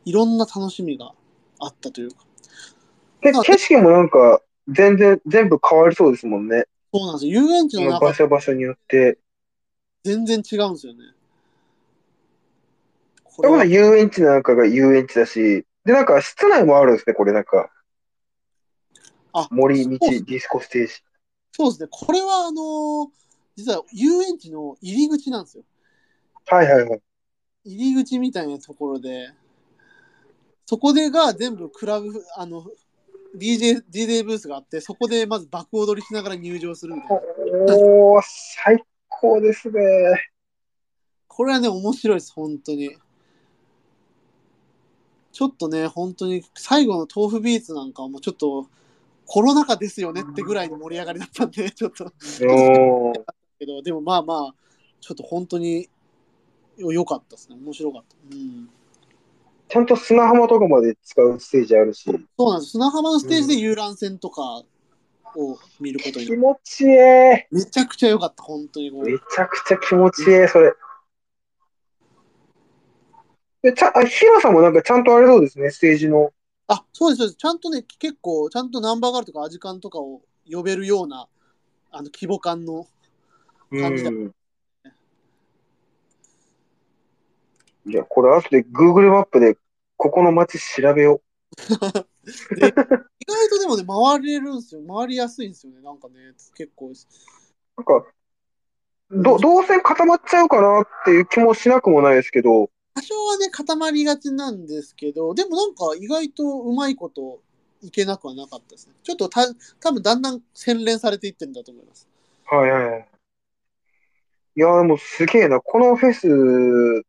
[0.03, 1.13] いろんな楽しみが
[1.59, 2.25] あったというか。
[3.21, 6.65] で、景色もなんか、全然、全部変わりそうですもんね。
[6.93, 7.41] そうなんですよ。
[7.41, 9.19] 遊園地の中場所場所によって。
[10.03, 10.99] 全然違うんですよね。
[13.23, 17.69] こだかられは遊園地なんかが遊園地だし、で、なんか室内もあるんですね、これなんか。
[19.33, 20.93] あ森道ディスコステージ。
[21.51, 21.87] そうですね。
[21.91, 23.25] これはあのー
[23.57, 25.63] 実は遊園地の入り口なんですよ。
[26.47, 27.01] はいはいはい。
[27.63, 29.29] 入り口みたいなところで、
[30.65, 32.65] そこでが全部クラブ、あの、
[33.37, 37.77] DJ、DJ ブースがあって、そこでまず爆踊りしながら入場するみたいな。
[37.77, 39.81] おー、最高ですね。
[41.27, 42.95] これはね、面白いです、本当に。
[45.31, 48.69] ちょっとね、本当に最後の豆腐ビーツなんかはもうちょっと
[49.25, 52.05] コロナ禍ですよねってぐらいの盛り上がりだったんで、 ちょっと。
[53.59, 54.55] けど、でもまあまあ、
[55.01, 55.89] ちょっと本当に
[56.77, 57.55] よ良かったですね。
[57.55, 58.15] 面白かった。
[58.31, 58.69] うん。
[59.67, 62.05] ちゃんと砂浜とかまで使うステージあるし、
[62.37, 62.71] そうなんです。
[62.71, 64.63] 砂浜のステージで遊覧船とか
[65.35, 66.87] を見ることに気持ちいい。
[66.89, 69.07] めめちゃくちゃ良かった、本当にこう。
[69.07, 70.73] ちゃくちゃ気持ちいい、それ。
[73.63, 76.31] で、ちゃ、あ、ヒロさんもなんかちゃんとあれそうですね、ステージの。
[76.67, 77.37] あ、そうです、そうです。
[77.37, 81.27] ちゃんとね、結構、ちゃんとナンバーガールとかアジカンとかを呼べるような、
[81.91, 82.87] あの、規模感の、
[83.71, 84.35] 感じだうん。
[87.85, 89.57] いや、これ後で Google マップで
[89.97, 91.21] ここの街調べよ
[91.57, 92.05] 意外
[93.49, 94.81] とでもね、回れるんですよ。
[94.87, 95.81] 回りやすいんですよね。
[95.81, 96.87] なんかね、結構。
[96.87, 96.93] う。
[97.77, 98.07] なんか、
[99.11, 107.41] ど、動線固まっちゃうかなっていう気もしなくもないですけど、多少はね、固まりがちなんですけど、でもなんか意外とうまいこと
[107.81, 108.95] いけなくはなかったですね。
[109.03, 109.45] ちょっとた
[109.79, 112.07] 多分だんだん洗練されていってるんだと思います。
[112.45, 113.07] はいはいはい。
[114.55, 115.59] いや、でもすげえな。
[115.59, 117.05] このフェス、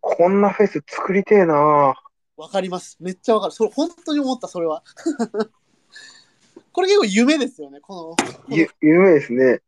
[0.00, 1.94] こんなフェス作りてえな。
[2.36, 2.96] わかります。
[3.00, 3.52] めっちゃわかる。
[3.52, 4.82] それ本当に思った、それは。
[6.72, 8.16] これ結構夢ですよね、こ
[8.48, 8.56] の。
[8.56, 9.60] ゆ、夢ですね。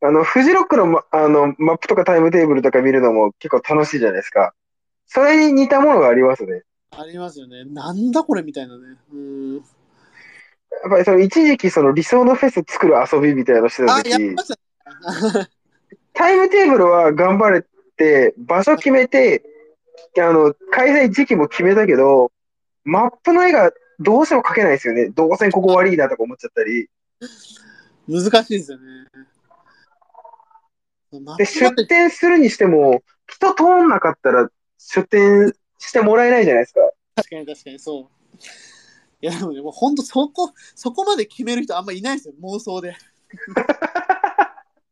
[0.00, 4.54] あの、フジロックの、ま、あの、マップとかタイムテーブルとか見るのも結構楽しいじゃないですか。
[5.06, 6.62] それに似たものがありますね。
[6.90, 7.64] ありますよね。
[7.64, 8.96] なんだこれみたいなね。
[9.12, 9.56] うん。
[9.56, 15.48] やっぱりその一時期その理想のフェス作る遊びみたいなのしてたあ、やっ時ま、したね。
[16.14, 17.68] タイムテーブルは頑張れて、
[18.38, 19.42] 場所決めて、
[20.18, 22.32] あの、開催時期も決めたけど、
[22.84, 25.10] マップの絵がどうしても描けないですよね。
[25.10, 26.88] 動線ここ悪いなとか思っちゃったり。
[28.08, 28.84] 難しいですよね。
[31.38, 36.80] で、出店するにしても、人通んなかったら出店してもらえないじゃないですか。
[37.16, 38.36] 確かに確かにそう。
[39.20, 42.94] いやでもね、もう本当そこ、そこまで決める人あんまいないですよ、妄想で。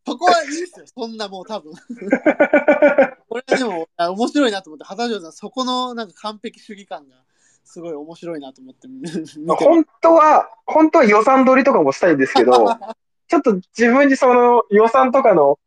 [0.04, 1.72] そこはいいですよ、そんなもう多分。
[3.28, 7.16] これはでもあ面白いなと思って、畑上さん、そこのなんか完璧主義感が
[7.64, 12.52] すごい面白いなと思ってて本当は、本当は予算取りとかもしたいんですけど、
[13.28, 15.58] ちょっと自分にその予算とかの、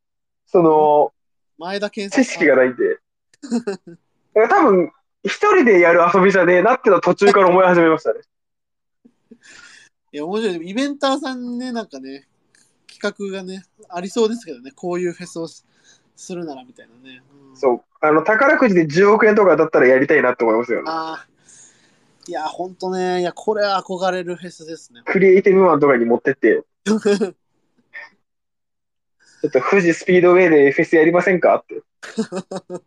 [0.45, 1.13] その、
[1.58, 3.00] 前田健さん知識がないんで。
[4.50, 4.91] 多分、
[5.24, 8.19] 一人でやる遊びじゃねえなってのは途中から思い始めましたね。
[10.12, 10.69] いや、面白い。
[10.69, 12.28] イベンターさんね、なんかね、
[13.00, 15.66] 企画がね、ありそうですけどね、こういうフェスをす
[16.16, 17.22] するならみたいなね。
[17.50, 17.82] うんそう。
[18.02, 20.92] あの、宝くじで10億円とかだったらやりたいなって思いますよね。
[20.92, 21.28] ああ。
[22.28, 25.02] いや、ほんとね、いや、これは憧れるフェスですね。
[25.06, 26.98] クリエイティブマンとかに持ってって、 ちょ
[29.48, 31.82] っと富士スピードウェイでフェスやりませんかって。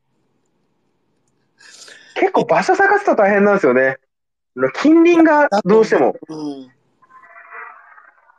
[2.16, 3.98] 結構場所探すと大変なんですよね。
[4.82, 6.16] 近隣がどうしても。
[6.28, 6.70] うん。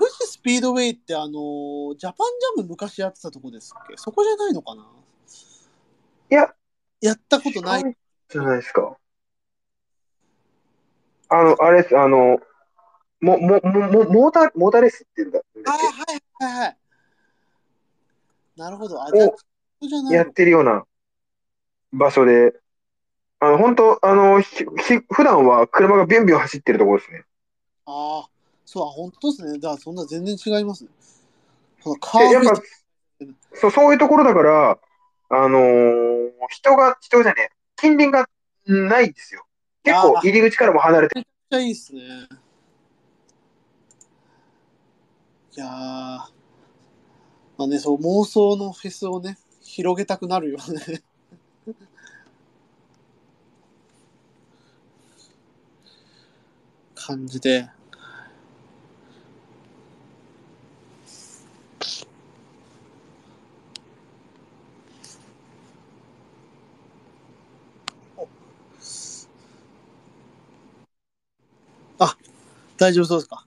[0.10, 3.94] 富士スピードウェイって、あのージャパンジャム昔やってたとこですっけ？
[3.98, 4.88] そこじゃないのかな？
[6.32, 6.54] いや、
[7.02, 7.98] やったことない。
[8.30, 8.98] じゃないですか。
[11.30, 12.40] あの、あれです、あの、
[13.22, 15.40] も、も、も、もモーター、モーターレースって言うんだ。
[15.66, 16.78] ああ、はいはいはい。
[18.58, 19.02] なるほど。
[19.02, 19.30] あ、じゃあ、
[19.88, 20.86] じゃないやのってるような
[21.94, 22.54] 場所で、
[23.40, 24.66] あの、本当あの、ひ、ひ
[25.12, 27.24] 普段は車がビュンビュン走ってるところですね。
[27.86, 28.30] ああ、
[28.72, 29.54] そう、あ、本当ですね。
[29.58, 30.92] だからそんな全然違いますね。
[31.82, 32.62] そのカで、やっぱ
[33.56, 34.80] そう、そういうところだから、
[35.32, 38.30] あのー人が、人じゃねえ、近隣が
[38.68, 39.44] ないんですよ。
[39.84, 42.02] 結構入り口からも離れて、めっちゃいいっすね。
[45.56, 46.28] いやー、ま
[47.58, 51.02] あね、そう、妄想のフェスをね、広げたくなるよね。
[56.94, 57.68] 感じで。
[72.00, 72.16] あ、
[72.80, 73.46] 大丈夫そうですか？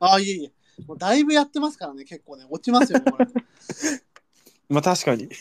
[0.00, 0.52] ああ、いえいえ。
[0.86, 2.44] もうだいぶやってますからね、結構ね。
[2.48, 3.26] 落ちますよね、これ。
[4.68, 5.28] まあ確かに。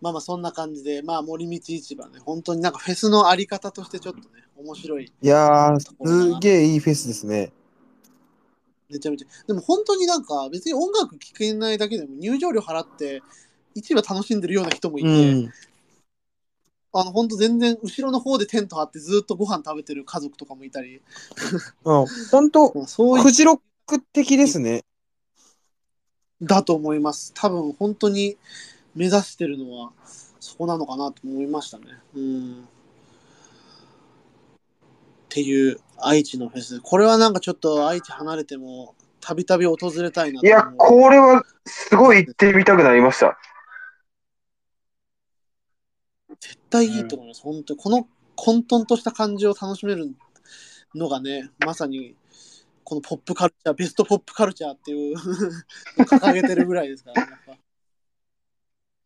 [0.00, 5.04] まあまあ、そんな感じで、まあ、森道市場ね、本当になんかフェスのあり方としてちょっとね、面白い。
[5.04, 7.52] いやー、すげえいいフェスですね。
[8.88, 9.28] めちゃめちゃ。
[9.46, 13.22] でも本当になんか、別に音楽聴けないだけでも入場料払って、
[13.74, 15.52] 市場楽しんでるような人もいうて、ん。
[16.92, 21.02] あの、本当全然後ろの方でテント張ってずっとご飯食べてる家族とかもいたり、
[21.84, 24.84] あ本当まあそういうフジロック的ですね。
[26.42, 27.32] だと思います。
[27.34, 28.36] 多分本当に
[28.94, 29.92] 目指してるのは
[30.40, 31.84] そこなのかなと思いましたね。
[32.14, 32.52] うん。
[32.62, 32.66] っ
[35.28, 36.80] ていう愛知のフェス。
[36.80, 40.64] これはなんかちょっと愛知離れてもたびたび訪れたいないとや。
[40.76, 43.38] これはすごい行ってみたくなりました。
[46.40, 47.42] 絶対いいと思います。
[47.42, 50.14] 本当にこの混沌とした感じを楽しめる
[50.94, 52.16] のがね、まさに
[52.84, 55.16] このポップカルチャー、ベストポップカルチャーっていう
[55.98, 57.52] 掲げてるぐらいですから、ね、やっぱ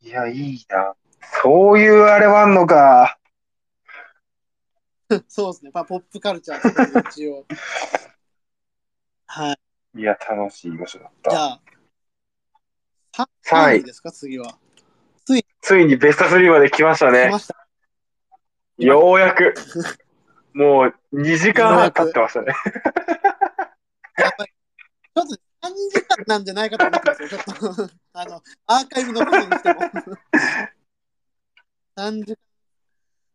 [0.01, 0.95] いや、いいな。
[1.43, 3.19] そういうあれはあんのか。
[5.29, 5.71] そうですね。
[5.73, 7.47] まあ、ポップカルチャーっていう一応。
[9.27, 9.53] は
[9.95, 10.01] い。
[10.01, 11.31] いや、楽しい場所だった。
[11.31, 11.63] じゃあ、
[13.13, 14.59] さ三位3位ですか、次は。
[15.61, 17.39] ついにベスト3まで来ましたね来ま。
[17.39, 17.57] した。
[18.79, 19.55] ようやく。
[20.53, 22.53] もう2時間半経ってましたね。
[24.19, 24.49] やばい。
[24.49, 25.39] ちょっと3
[25.91, 27.29] 時間なんじゃないかと思ってますよ。
[27.29, 29.81] ちょっと、あの、アーカイブのことにしても。
[31.97, 32.37] 3時間。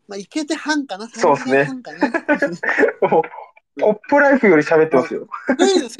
[0.07, 1.07] まあ、いけて半かな。
[1.09, 3.09] そうっすね3時間半かな。
[3.09, 3.23] もう
[3.79, 5.27] ポップライフより喋ってますよ。
[5.57, 5.97] クイズ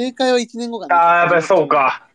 [0.00, 0.96] 正解は1年後かな。
[0.96, 1.68] ああ、やっぱりそう。
[1.68, 2.08] か。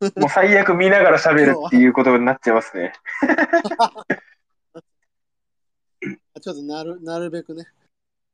[0.16, 2.92] もう最悪見ながら喋るっていうことになっちゃいますね。
[6.42, 7.66] ちょっとなるなるべくね。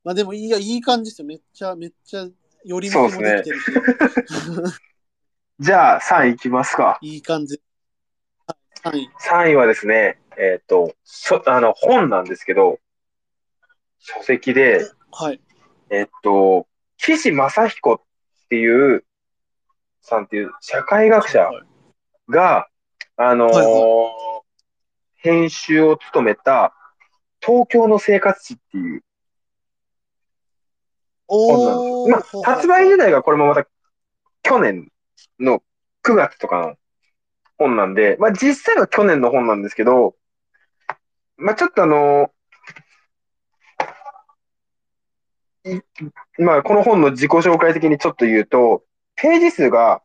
[0.02, 1.28] まあでもいいや、いい感じですよ。
[1.28, 2.26] めっちゃ、めっちゃ、
[2.64, 3.70] 寄り道もできてるし。
[5.60, 6.98] じゃあ3位いきますか。
[7.00, 7.62] いい感じ。
[8.82, 9.08] はい、3位。
[9.20, 12.80] 3位はですね、えっ、と、書あの、本なんですけど、
[13.98, 15.40] 書籍で、はい。
[15.90, 16.66] えっ、と、
[16.98, 18.00] 岸正彦っ
[18.50, 19.04] ていう、
[20.02, 21.68] さんっていう社会学者はい
[22.30, 22.68] が、
[23.16, 24.42] あのーはいは
[25.16, 26.74] 編集を務めた、
[27.40, 29.02] 東京の生活史っていう
[31.26, 32.42] 本なんですよ。
[32.42, 32.50] ま。
[32.50, 33.66] あ、発売自体がこれもまた
[34.42, 34.88] 去年
[35.40, 35.62] の
[36.04, 36.76] 9月とかの
[37.58, 40.14] 本なんで、まあ実際は去年の本なんですけど、
[41.36, 42.30] まあちょっとあのい
[46.38, 48.82] まあこの本の自己紹介的にちょっと言うと、
[49.16, 50.02] ページ数が、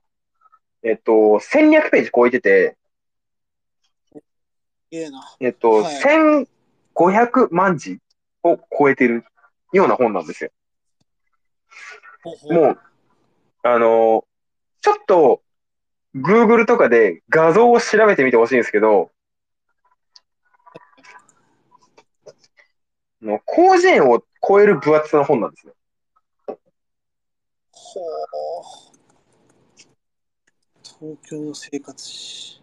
[0.83, 2.77] えっと、1200ページ超えてて、
[4.91, 5.35] いえな。
[5.39, 5.95] えっと、はい
[6.95, 7.99] 1500万字
[8.43, 9.25] を超えてる
[9.71, 10.51] ような本なんですよ。
[12.51, 12.79] もう、
[13.63, 14.25] あの
[14.81, 15.41] ちょっと、
[16.15, 19.11] Google とかで画像を調べてみてほしいんですけど、
[23.23, 25.73] の広辞苑を超える分厚さの本なんですね。
[27.71, 28.93] ほう。
[30.99, 32.61] 東京の生活史。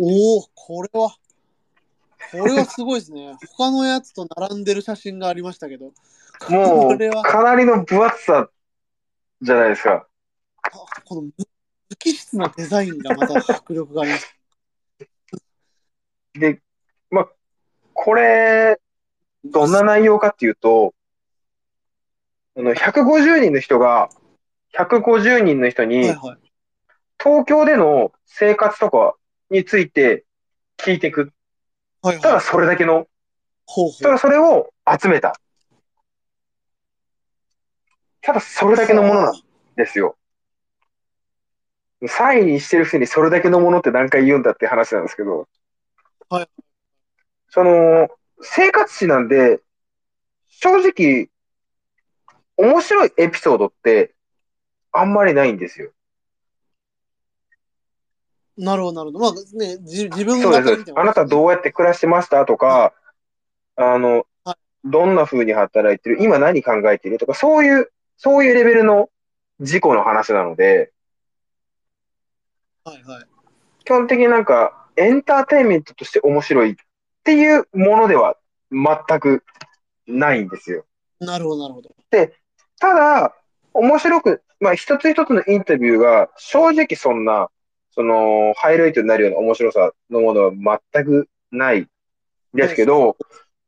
[0.00, 1.10] おお、これは、
[2.30, 3.36] これはすごいですね。
[3.56, 5.92] 他のやつと並んでる写真がありましたけど、
[6.48, 8.48] もう、かなりの分厚さ
[9.40, 10.06] じゃないですか。
[10.62, 10.70] あ
[11.04, 11.32] この無
[11.90, 14.37] 無機質なデザインがまた迫力があります。
[16.38, 16.60] で、
[17.10, 17.28] まあ、
[17.92, 18.80] これ、
[19.44, 20.94] どんな内容かっていうと、
[22.56, 24.08] あの、150人の人が、
[24.72, 26.38] 150人の人に、はいはい。
[27.20, 29.14] 東京での生活とか
[29.50, 30.24] について
[30.76, 31.32] 聞いていく。
[32.02, 32.40] ただはいはい。
[32.40, 33.08] それだけの、
[33.66, 34.02] ほうほう。
[34.02, 34.70] ただそれを
[35.00, 35.34] 集めた。
[38.22, 39.34] ただそれだけのものなん
[39.76, 40.16] ですよ。
[42.06, 45.48] サインしてるくせにそれだけのものって何回言うんだって話なんですけど。
[46.30, 46.48] はい。
[47.48, 48.08] その、
[48.40, 49.60] 生活史なんで、
[50.48, 51.30] 正直、
[52.56, 54.14] 面白いエピソードって
[54.92, 55.92] あんまりないんですよ。
[58.56, 59.34] なるほど、なるほど。
[59.34, 60.92] まあね、じ自分そうですそうです。
[60.96, 62.92] あなたどうやって暮らしてましたとか、
[63.76, 69.08] あのは、どんな風に働いてる今何考えてるとか、そういう、そういうレベルの
[69.60, 70.92] 事故の話なので、
[72.84, 73.26] はいはい。
[73.84, 76.74] 基本的になんかエンターテインメントとして面白いっ
[77.24, 78.36] ていうものでは
[78.70, 79.44] 全く
[80.06, 80.84] ないんですよ。
[81.20, 81.94] なるほど、なるほど。
[82.80, 83.34] ただ、
[83.74, 87.48] 面白く、まあ一つ一つのインタビューが正直そんな、
[87.90, 91.86] その、ハイライトになるような面白さのものは全くない
[92.54, 93.16] ですけど、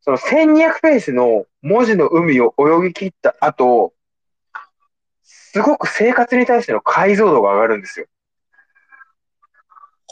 [0.00, 3.92] その1200ページの文字の海を泳ぎ切った後、
[5.22, 8.06] すごく生活に対しての解像度が上がるんですよ。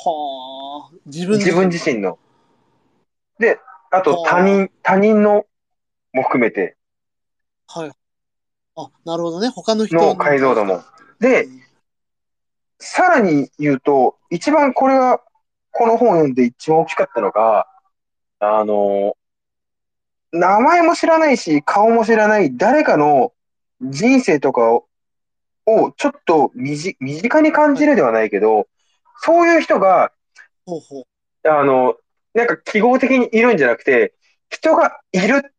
[0.04, 0.94] はあ。
[1.06, 2.18] 自分自分自身の。
[3.38, 3.58] で、
[3.90, 5.46] あとはあ他人、他人の
[6.12, 6.76] も含めて
[7.66, 7.92] はい。
[8.76, 9.48] あ、なるほどね。
[9.48, 10.82] 他の人の解像度も。
[11.20, 11.48] で、
[12.78, 15.20] さらに言うと、一番これが、
[15.70, 17.66] この本を読んで一番大きかったのが、
[18.40, 19.16] あの、
[20.32, 23.32] 名前も知らないし、顔も知らない誰かの
[23.80, 24.86] 人生とかを、
[25.66, 28.68] をちょっと身近身近に感じるではないけど、
[29.20, 30.12] そういう人が、
[30.66, 31.04] ほうほう。
[31.48, 31.96] あの、
[32.34, 34.14] なんか記号的にいるんじゃなくて、
[34.50, 35.54] 人がいる、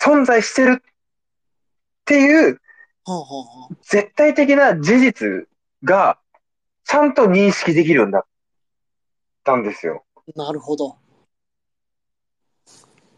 [0.00, 0.92] 存在してるっ
[2.04, 2.60] ていう
[3.82, 5.48] 絶対的な事実
[5.82, 6.18] が
[6.84, 8.24] ちゃんと認識できるようになっ
[9.44, 10.04] たんですよ。
[10.16, 10.98] あ、なるほど。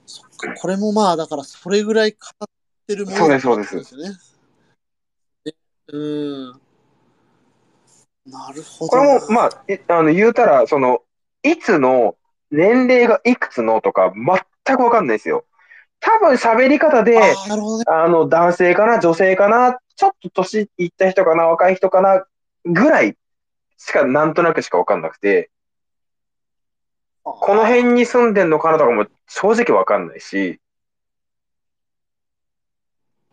[0.06, 2.48] そっか、これもまあ、だから、それぐらい語っ
[2.86, 3.96] てるものそうですそうです
[5.90, 6.60] うん。
[8.30, 8.90] なるほど。
[8.90, 11.02] これも、まあ、いあの、言うたら、その、
[11.42, 12.16] いつの
[12.50, 15.44] 年齢がいくつのとか全くわかんないですよ。
[16.00, 17.18] 多分喋り方で。
[17.86, 22.24] あの、男性かな、女性かな、ちょっと年いった人かな、若い人かな、
[22.64, 23.16] ぐらい
[23.76, 25.50] しか、なんとなくしかわかんなくて、
[27.22, 30.60] この辺に住んでんのかなとかも正直わかんないし、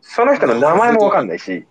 [0.00, 1.66] その人の名前もわかんないし、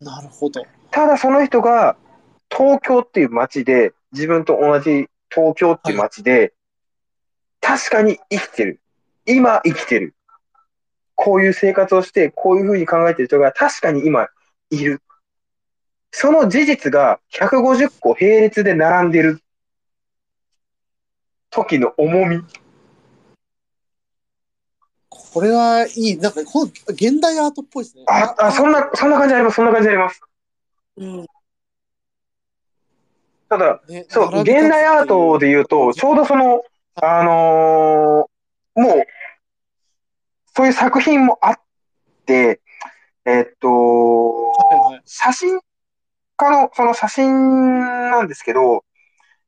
[0.00, 0.62] なるほど。
[0.90, 1.96] ただその人が
[2.50, 6.52] 東京っていう街で、自分と同じ東京っていう街で、
[7.60, 8.80] 確かに生きてる。
[9.26, 10.14] 今生きてる。
[11.14, 14.28] こういう生活をして、こういうふうに考えてる人が確かに今
[14.70, 15.00] いる。
[16.10, 19.40] その事実が150個並列で並んでる
[21.50, 22.42] 時の重み。
[25.08, 26.16] これはいい。
[26.16, 28.04] なんか、この現代アートっぽいですね。
[28.08, 29.56] あ、あ、そんな、そんな感じあります。
[29.56, 30.20] そんな感じあります。
[31.00, 31.26] うん。
[33.48, 36.62] ただ、ねそう、現代アートで言うと、ちょうどその、
[36.94, 37.30] あのー
[38.80, 39.04] もう、
[40.54, 41.60] そういう作品もあっ
[42.26, 42.60] て、
[43.24, 44.52] ええっと。
[45.04, 45.60] 写真
[46.36, 47.80] 家の、その写真
[48.10, 48.84] なんですけど、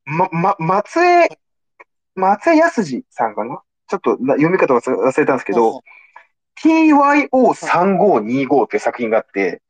[0.04, 1.28] ま、ま、松江、
[2.14, 3.62] 松江康二さんかな？
[3.86, 5.82] ちょっとな読み方忘れたんですけど、
[6.62, 9.61] TYO3525 っていう作品があって、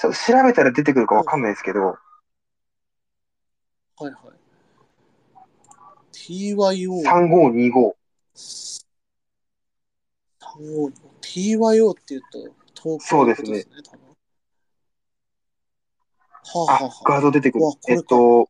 [0.00, 1.98] ちょっと調べたら出てくるかわかんないですけど、は
[4.00, 4.14] いはい。
[6.10, 7.02] TYO。
[7.02, 7.96] 3525。
[10.40, 12.38] 35 TYO って言うと、
[12.98, 13.82] 東京のことですね。
[16.44, 18.48] はあ、はああは、画像出てくるえっと、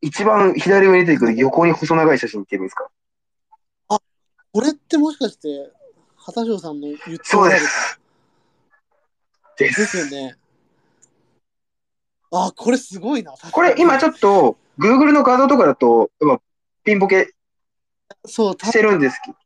[0.00, 2.90] 一番左上に出てくる横に細長い写真って言えばいいですか？
[4.52, 5.72] これってもしかして、
[6.16, 8.00] 畑翔さんの言ってそうでるす。
[9.56, 9.98] でですす。
[9.98, 10.37] よね。
[12.30, 13.32] あ、これすごいな。
[13.52, 16.10] これ今ちょっっと、Google の画像とかだと、
[16.84, 17.32] ピンボケ
[18.26, 19.36] しちてるんですけど。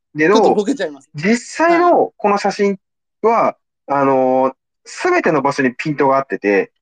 [1.15, 2.79] 実際のこの写真
[3.23, 3.57] は、
[3.87, 4.55] あの
[4.85, 6.73] すべての場所にピントが合ってて、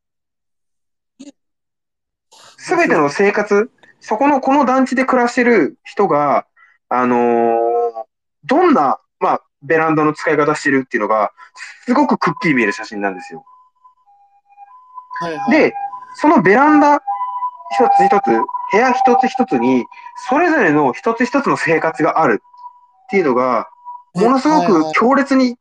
[2.56, 3.70] すべての生活、
[4.00, 6.46] そこの、この団地で暮らしてる人が、
[6.88, 7.60] あのー
[8.44, 11.32] どんな、まあ、ベランダの使い方してるっていうのが、
[11.84, 13.44] すごくくっきり見える写真なんですよ。
[15.20, 15.50] はいはい。
[15.50, 15.74] で、
[16.14, 18.30] そのベランダ一つ一つ、
[18.72, 19.84] 部屋一つ一つに、
[20.28, 22.42] それぞれの一つ一つの生活がある
[23.06, 23.68] っていうのが、
[24.14, 25.56] ものすごく強烈に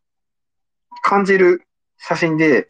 [1.02, 2.70] 感じる写真で、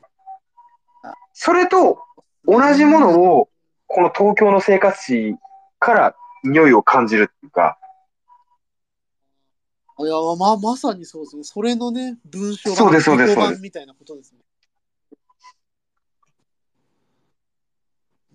[1.33, 2.03] それと
[2.45, 3.49] 同じものを、
[3.87, 5.35] この東京の生活史
[5.79, 7.77] から匂いを感じるっていうか、
[10.01, 11.43] いや、まあ、まさにそうですね。
[11.43, 14.39] それのね、文章そうですそうですそうです版みたいなことですね。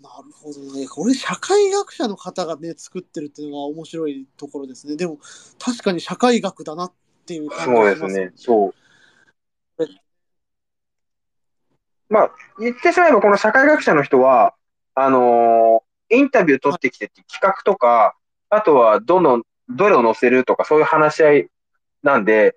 [0.05, 0.87] なるほどね。
[0.87, 4.97] これ、社会学者の方がね、作ってるっていうのが面白いところですね。
[4.97, 5.19] でも、
[5.59, 6.93] 確かに社会学だなっ
[7.25, 8.75] ていう感じがしますですね、そう。
[12.11, 12.31] まあ、
[12.61, 14.55] 言ってしまえば、この社会学者の人は、
[14.95, 18.15] あのーインタビュー取ってきてって企画とか、
[18.51, 21.49] あとはどの、どれを載せるとか、そういう話し合い
[22.03, 22.57] なんで、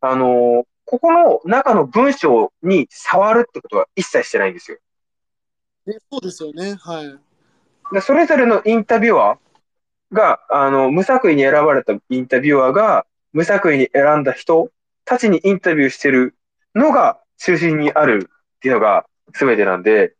[0.00, 4.78] あのーここの中の文章に触るってことは一切してないんですよ。
[5.86, 6.74] ねそうですよね。
[6.74, 7.18] はい。
[7.92, 9.38] でそれぞれのインタビュアー
[10.14, 14.70] が、あの、無作為に選ばれたインタビュアーが、無作為に選んだ人
[15.04, 16.34] たちにインタビューしてる
[16.74, 19.06] のが中心にあるっていうのが
[19.38, 20.14] 全てなんで、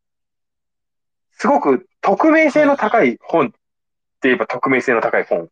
[1.32, 3.56] すごく匿名性の高い本って
[4.22, 5.48] 言えば匿名性の高い本。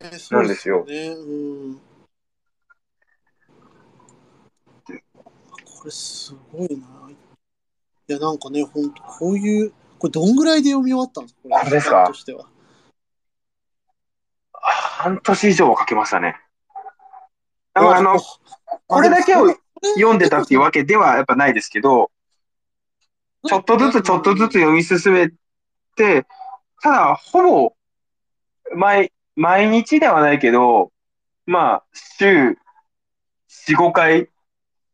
[0.00, 1.08] ねそうですよね。
[1.08, 1.80] うん。
[5.64, 6.99] これすごいな。
[8.10, 11.60] いや、なんかね、ほんと、こういう、これどんぐらいで読み終わったんですか？
[11.60, 12.06] これですか？
[12.08, 12.44] としては。
[14.52, 16.34] 半年以上はかけましたね。
[17.72, 18.18] まあ、あの、
[18.88, 19.54] これだけを
[19.94, 22.10] 読んでたっていうわけではやっぱないですけど、
[23.46, 25.30] ちょっとずつちょっとずつ読み進め
[25.94, 26.26] て、
[26.82, 27.74] ただ、ほぼ、
[28.74, 30.90] 毎、毎日ではないけど、
[31.46, 31.84] まあ、
[32.18, 32.58] 週
[33.68, 34.28] 4、5回、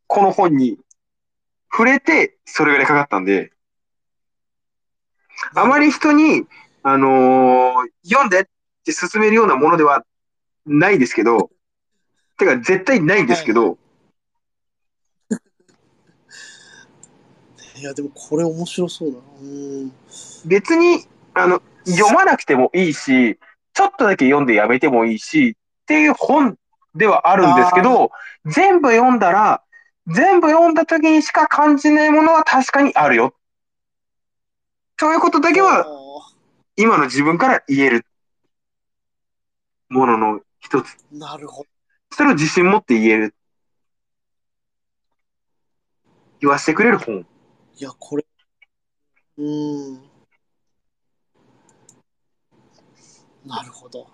[0.05, 0.77] この本に
[1.77, 3.51] 触れて、それぐらいかかったんで、
[5.53, 6.47] あまり人に、
[6.81, 8.43] あのー読んでっ
[8.83, 10.03] て勧めるようなものでは
[10.65, 11.51] ないですけど、
[12.39, 13.77] てか絶対ないんですけど、
[17.75, 19.23] いや、でもこれ面白そうだな。
[19.39, 19.91] うん。
[20.47, 21.05] 別に、
[21.35, 23.37] あの、読まなくてもいいし、
[23.75, 26.57] ちょっとだけ読んでやめてもいいし、っていう本
[26.95, 28.09] ではあるんですけど、
[28.47, 29.61] 全部読んだら、
[30.07, 33.33] 全部読んだ時にしか感じないものは確かにあるよ。
[34.99, 35.85] そういうことだけは、
[36.75, 38.05] 今の自分から言える
[39.89, 40.97] ものの一つ。
[41.11, 41.69] なるほど。
[42.11, 43.35] それを自信持って言える。
[46.39, 47.25] 言わせてくれる本。
[47.75, 48.25] いや、これ、
[49.37, 49.93] うん。
[53.45, 54.07] なるほど。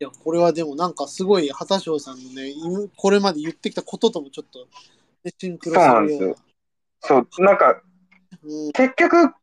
[0.00, 4.66] いや、これはでもなんかすごい、畑翔さんのね、今これまで言ってきたことともちょっと、ね、
[5.24, 6.34] シンクロするような。
[7.00, 7.80] そう、なんか、
[8.42, 9.34] うん、結局、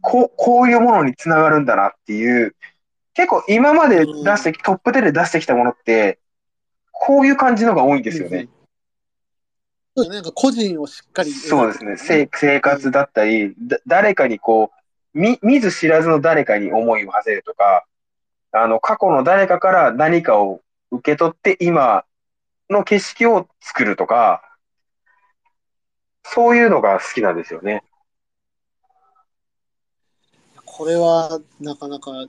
[0.00, 2.54] こう、こういうものにつながるんだなっていう、
[3.14, 6.18] 結構今まで出して、トップ10で出してきたものって、
[6.90, 8.48] こういう感じのが多いんですよね。
[9.96, 10.14] そうですね。
[10.16, 11.96] なんか個人をしっかり、そうですね。
[11.96, 14.70] 生生活だったり、だ誰かにこ
[15.14, 17.84] う、見、見ず知らずの誰かに思いを馳せるとか、
[18.52, 20.60] あの、過去の誰かから何かを
[20.90, 22.04] 受け取って今
[22.70, 24.42] の景色を作るとか、
[26.24, 27.82] そういうのが好きなんですよね。
[30.64, 32.26] これはなかなか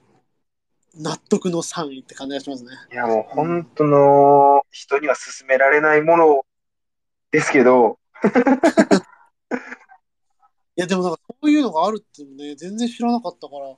[0.95, 2.71] 納得の3位って感じがしますね。
[2.91, 6.45] いや、もう本当の人には勧められないもの
[7.31, 7.99] ですけど、
[10.75, 13.77] いや、でもなんかそういうのがあるってね、全然知らなかったから、面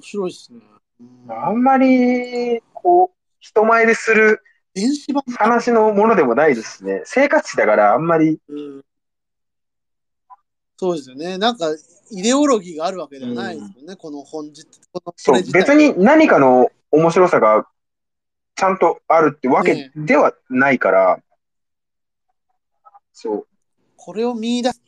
[0.00, 0.60] 白いですね。
[1.00, 4.42] うんあんまり、こう、人前でする
[4.74, 7.02] 電子版話のものでもないですね。
[7.04, 8.84] 生活史だからあんまり、うん
[10.76, 11.38] そうですよね。
[11.38, 11.66] なんか、
[12.10, 17.66] イデオロギーがあるわけではないですもんね、この本自このそう、別に何かの面白さが
[18.56, 21.22] ちゃんとあるってわけではないから、
[23.12, 23.46] そ
[23.96, 24.82] これを見出す、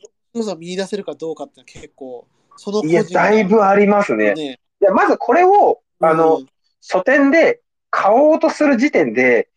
[0.57, 2.87] 見出せるかどうかって結構、そのう。
[2.87, 4.33] いや、だいぶありますね。
[4.33, 4.59] ね。
[4.81, 6.47] いや、まずこれを、あの、うん
[6.79, 7.59] 書店で
[7.89, 9.49] 買おうとする時点で、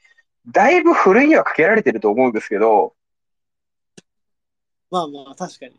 [0.48, 2.94] だいぶふるいにはかけられてると思うんですけど、
[4.90, 5.72] まあまあ、確かに。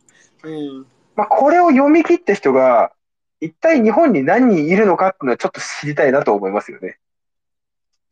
[0.43, 0.85] うん。
[1.15, 2.91] まあ、これを読み切った人が、
[3.39, 6.99] 一体日本に何人いるのかっていうのはちょっと知りたいなと思いますよね。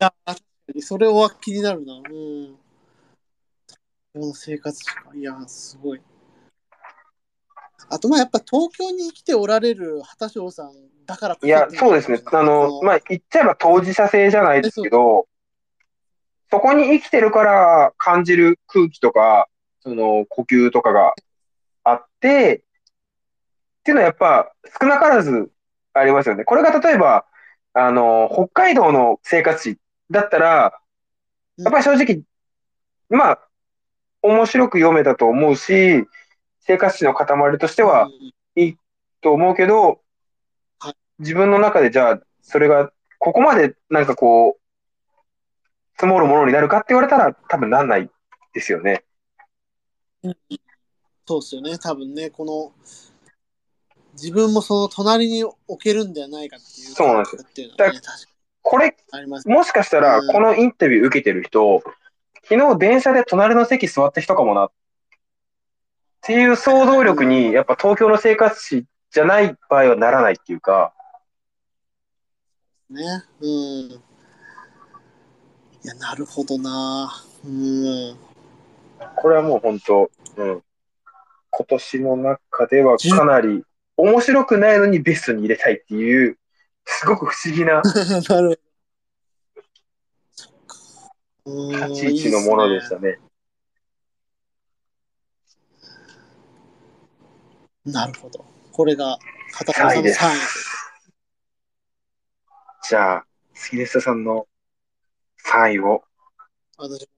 [0.00, 1.94] あ確かに、それは気になるな。
[1.94, 2.02] うん。
[4.12, 5.10] この生活史か。
[5.14, 6.02] いや、すごい。
[7.88, 10.72] あと、まあ、やっぱ東京に生きておられる畑翔さん
[11.06, 12.20] だからいや、そうですね。
[12.26, 15.26] あの、まあ、言っちゃえば当事者性じゃないですけど、
[16.50, 19.48] そこに生きてるから感じる空気とか、
[19.80, 21.14] その呼吸とかが
[21.84, 22.64] あって、
[23.80, 25.50] っていうのはやっぱ少なからず
[25.94, 26.44] ありますよね。
[26.44, 27.26] これが例えば、
[27.72, 29.78] あの、北海道の生活史
[30.10, 30.80] だったら、
[31.56, 32.22] やっぱり正直、
[33.08, 33.48] まあ、
[34.22, 36.04] 面白く読めたと思うし、
[36.60, 38.76] 生活史の塊としてはうんいい
[39.20, 40.00] と思うけど
[40.78, 44.60] はい、自分の中でじゃあ、それが、ここまでなんかこう、
[45.94, 48.10] 積もるものになるかって言われたら多分なんない
[48.54, 49.04] ですよね。
[51.30, 52.72] そうですよね、多分ね、この、
[54.14, 58.28] 自分もその隣に置けるんではないかっていうそうなんですよ感覚っていうのはね、確か
[58.62, 59.48] これ、にあります。
[59.48, 61.80] もしかしたら、うんこのインタビュー受けてる人、
[62.48, 64.70] 昨日電車で隣の席座った人かもな、っ
[66.22, 70.92] ていう想像力に、やっぱ東京の生活史じゃない場合はならないっていうか、
[72.90, 73.04] ね。
[73.40, 73.48] うん。
[73.48, 74.00] い
[75.84, 77.22] や、なるほどな。
[77.44, 78.16] うん。
[79.14, 80.62] これはもう本当、うん。
[81.50, 83.64] 今年の中ではかなり
[83.96, 86.38] 面白くないのにベストに入れたいっていう、
[86.84, 87.82] すごく不思議な
[91.44, 93.18] 立ち位置のものでしたね。
[97.84, 98.44] なるほど。
[98.72, 99.18] これが、
[99.52, 100.38] 片方さんの3位三位
[102.88, 104.46] じゃあ、杉根下さんの
[105.44, 106.04] 3位を。
[106.78, 107.08] 私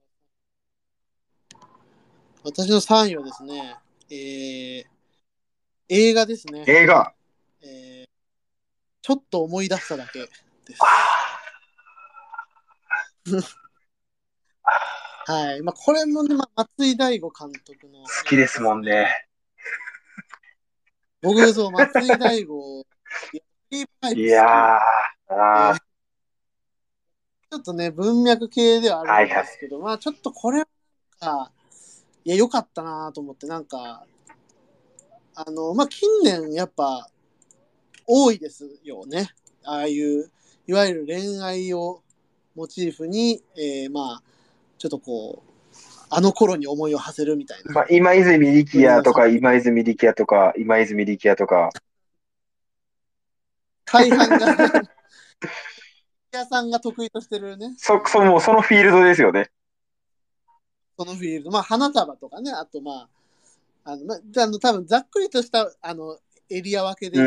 [2.43, 3.77] 私の3位はですね、
[4.09, 4.85] えー、
[5.89, 6.63] 映画ですね。
[6.67, 7.13] 映画。
[7.61, 8.13] えー
[9.03, 10.41] ちょっと思い出しただけです。
[15.25, 15.61] はい。
[15.61, 17.99] まあ、これもね、まあ、松井大悟監督の。
[18.03, 19.27] 好きですもんね。
[21.21, 22.85] 僕、そう、松井大悟、
[23.33, 23.81] い
[24.15, 25.75] いやー、
[27.49, 30.65] ちょっとね、文脈系ではあるんですけど、まあちょっとこれ
[31.19, 31.51] は
[32.25, 34.05] いや、良かったなと思って、なんか、
[35.35, 37.09] あの、まあ近年やっぱ
[38.07, 39.29] 多いですよね。
[39.65, 40.29] ああいう、
[40.67, 42.01] いわゆる恋愛を
[42.55, 44.23] モチーフに、えーまあ、
[44.77, 45.51] ちょっとこう、
[46.09, 47.73] あの頃に思いを馳せるみたいな。
[47.73, 51.71] まあ、今泉力也とか、今泉力也とか、今泉力也とか、
[53.85, 54.55] 大半が、
[56.31, 59.49] 屋さんが得意としてるね、そ、そ、もうそのフィールドですよね。
[60.97, 63.09] そのフィールド、まあ、花束とかね、あと、ま
[63.83, 66.17] あ、あの、まあ、じゃああの、多分ざっくりとした、あの、
[66.49, 67.19] エリア分けで。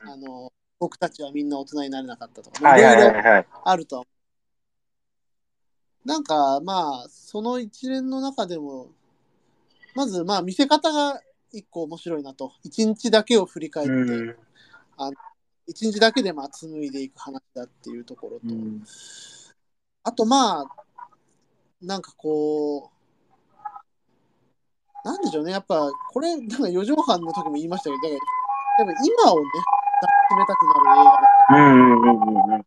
[0.00, 3.44] あの、僕たちはみんな大人になれなかったとか、いろいろ。
[3.64, 4.08] あるとは思
[6.04, 6.08] う。
[6.08, 8.88] なんか、まあ、その一連の中でも、
[9.94, 11.20] まず、まあ、見せ方が
[11.52, 12.52] 一個面白いなと。
[12.62, 14.36] 一日だけを振り返って、うん。
[15.68, 18.82] 一日だけでまあ紡いでいく話だっていうところと、うん
[20.04, 20.66] あとまあ、
[21.82, 22.98] なんかこう、
[25.04, 28.24] なんでしょうね、やっぱこれ、なんか4畳半の時も言いましたけど、だか
[28.84, 29.44] らやっぱ今をね、
[30.00, 32.08] 抱きしめたくなる映画だうんうん。
[32.08, 32.64] うんうん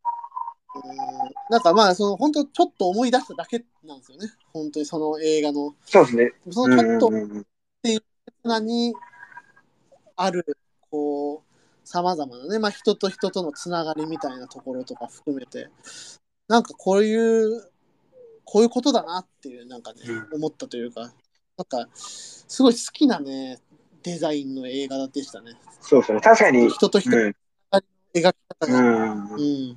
[1.50, 5.76] なんかまあ、その本当ちょっと思い出しただけなんですよね、本当にその映画の。
[5.86, 6.32] そうですね。
[6.50, 7.46] そのちょっとうんうんうん。
[8.44, 8.96] なに
[10.16, 10.46] ある、
[10.90, 15.68] こう、さまざまなね、まあ人と人とのつながりみたいなところとか含めて、
[16.48, 17.71] なんかこういう、
[18.46, 20.00] こういうことだなっていう、なんかね、
[20.34, 21.02] 思ったというか、
[21.58, 23.60] なんか、すごい好きなね、
[24.04, 25.54] デザインの映画でしたね。
[25.82, 26.22] そうですね。
[26.22, 26.70] 確かに。
[26.70, 27.36] 人と人のうん。
[27.72, 27.82] 描
[28.14, 28.34] き方
[28.68, 28.80] が。
[28.80, 29.76] うんうん。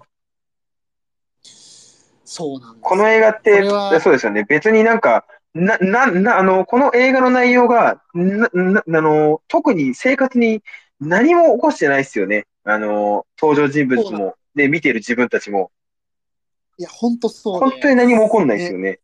[2.24, 2.80] そうなん。
[2.80, 3.62] この映画って
[4.00, 4.44] そうですよね。
[4.48, 10.62] 別になんか、な、な、な、あの、この映画の内容が、な、な、あの、特に生活に
[11.00, 12.46] 何も起こしてないですよね。
[12.64, 15.70] あの、登場人物も、で、見てる自分たちも。
[16.78, 19.00] いや、本当そうで本当に何も起こんないですよね。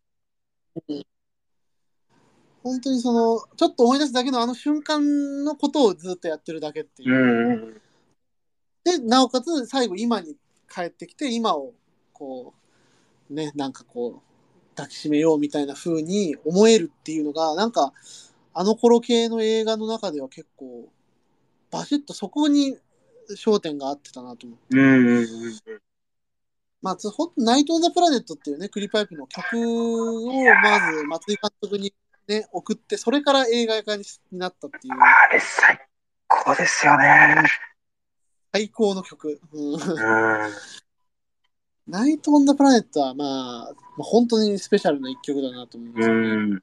[2.62, 7.53] 本当にその、ちょっと思い出すだけのあの瞬間のことをずっとやってるだけっていうう。
[7.71, 7.81] ん。
[8.85, 10.37] で、なおかつ最後今に
[10.73, 11.73] 帰ってきて、今を
[12.12, 12.55] こ
[13.31, 17.93] う、ね、なんかこう、抱きしめようみたいな風に思えるっていうのが、なんか、
[18.53, 20.89] あの頃系の映画の中では結構、
[21.71, 22.77] バシッとそこに
[23.37, 24.77] 焦点が合ってたなと思って。
[26.83, 26.87] うん。
[26.87, 31.95] まあ、つほんナイト・オン・ザ・プラネットっていうね、クリパイプの曲をまず松井監督に
[32.28, 35.78] ね、送って、それから映画化になったっていうあれ最
[36.28, 37.43] 高ですよね。
[38.53, 39.41] 最高の曲。
[39.53, 39.81] うんうん。
[41.87, 43.28] ナイト・オン・ザ・プラネットは、まあ、
[43.97, 46.28] まあ本当にスペシャルな一曲だなと思いますよね。
[46.28, 46.62] うん。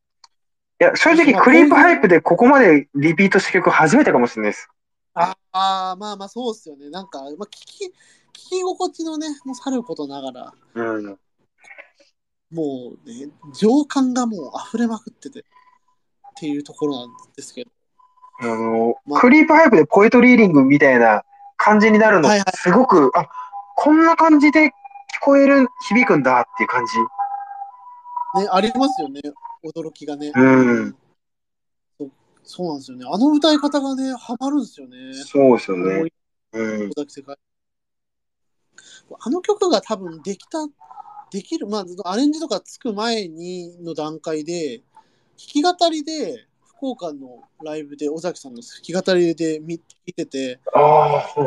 [0.80, 4.70] いや、正直、クリープハイプでここまでリピートした曲初めてかもしれないです。
[5.15, 6.91] ああー、まあまあそうっすよね。
[6.91, 7.91] なんか、まあ、聞き、
[8.38, 11.06] 聞き心地のね、もうさることながら、うん。
[12.52, 15.44] もうね、情感がもう溢れまくってて、っ
[16.36, 17.72] ていうところなんですけど。
[18.40, 21.24] あの、まあクリープハイプでポエトリーリングみたいな
[21.58, 23.28] 感じになるのはいはい、すごく、あ、
[23.76, 24.72] こんな感じで聞
[25.24, 26.94] こえる、響くんだっていう感じ。
[28.44, 29.20] ね、ありますよね、
[29.66, 30.32] 驚きがね。
[30.36, 30.44] う
[30.90, 30.96] ん
[31.98, 32.12] そう
[32.44, 33.06] そうなんですよね。
[33.12, 34.96] あの歌い方がね、ハマるんですよね。
[35.26, 36.14] そうですよ思い
[36.54, 36.92] うん。
[39.20, 40.60] あの曲が多分できた、
[41.32, 44.84] できる、まあ、アレンジとかつく前にの段階で、弾
[45.38, 46.45] き語りで、
[46.78, 51.41] 福岡のライブで尾崎さんの弾き語りで見見てて、あそ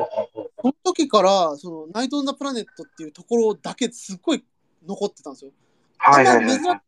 [0.64, 4.44] の時から、その、ナイト・オン・ザ・プラネットっていうところだけすっごい
[4.86, 5.52] 残ってたんですよ。
[5.98, 6.80] はいはいはい。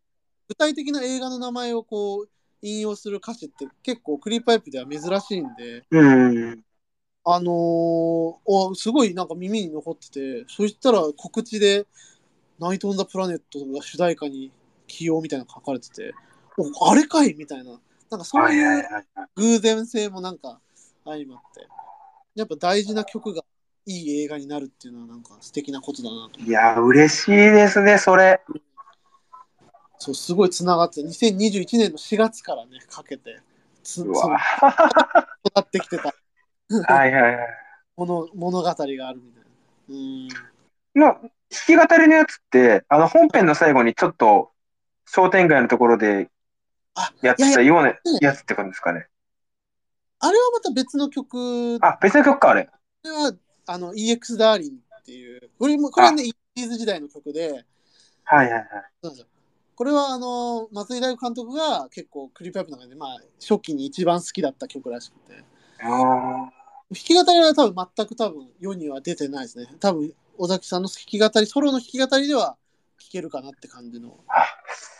[0.48, 2.28] 具体的な映画の名前をこう、
[2.60, 6.64] 引用する歌詞って結構クリーパイプでは珍しいんで、うん。
[7.24, 7.52] あのー
[8.44, 11.86] おすごいなんか耳に残ってて、そしたら告知で、
[12.58, 14.50] ナイト・オン・ザ・プラネットが主題歌に
[14.86, 16.14] 起用みたいなの書かれてて、
[16.58, 17.78] おあれかいみたいな、
[18.10, 18.84] なんかそうはいう。
[19.36, 20.60] 偶然性もなんか
[21.04, 21.66] 相まって、
[22.34, 23.42] やっぱ大事な曲が
[23.86, 26.40] いい映画になるっていうのはなんか素敵なことだなと。
[26.40, 28.40] いや、嬉しいですね、それ。
[29.98, 33.40] そう、すごい繋がって、2021年の4月からね、かけて、
[33.82, 34.40] つうそのわ。
[35.46, 36.14] 育ってきてた
[36.80, 37.48] はいはいはい。
[37.96, 39.50] 物物語があるみたいな。
[39.88, 40.28] うん。
[40.94, 41.30] の、弾
[41.66, 44.50] き語りのやつって、あの、本編の最後にちょっと、
[45.06, 46.30] 商店街のところで
[46.94, 49.06] あ、やってたようなうんやつって感じですかね。
[50.20, 52.64] あれはまた別の曲あ、別の曲か、あれ。
[52.64, 52.72] こ
[53.04, 53.32] れは
[53.66, 57.64] あの EX ダーリンっていう、これもこれはね、イーズ時代の曲で、
[58.24, 59.26] はいはいはい。
[59.74, 65.42] これはあの松井大監督が結構クリープアップの中で、まあ、初期に一番好きだった曲らしくて、
[65.82, 66.50] あ
[66.92, 69.66] 弾き語りは多分全く多分世には出てないですね。
[69.80, 72.56] 多分尾崎さんの弾き語り、ソロの弾き語りでは
[72.98, 74.18] 聴けるかなって感じの。
[74.28, 74.46] あ、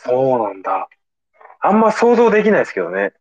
[0.04, 0.88] そうなんだ。
[1.60, 3.12] あんま想像できないですけどね。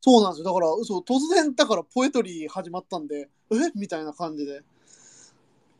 [0.00, 0.44] そうなんですよ。
[0.46, 3.56] だから、そう突然、だからポエトリー始まったんで、え？
[3.74, 4.62] みたいな感じで、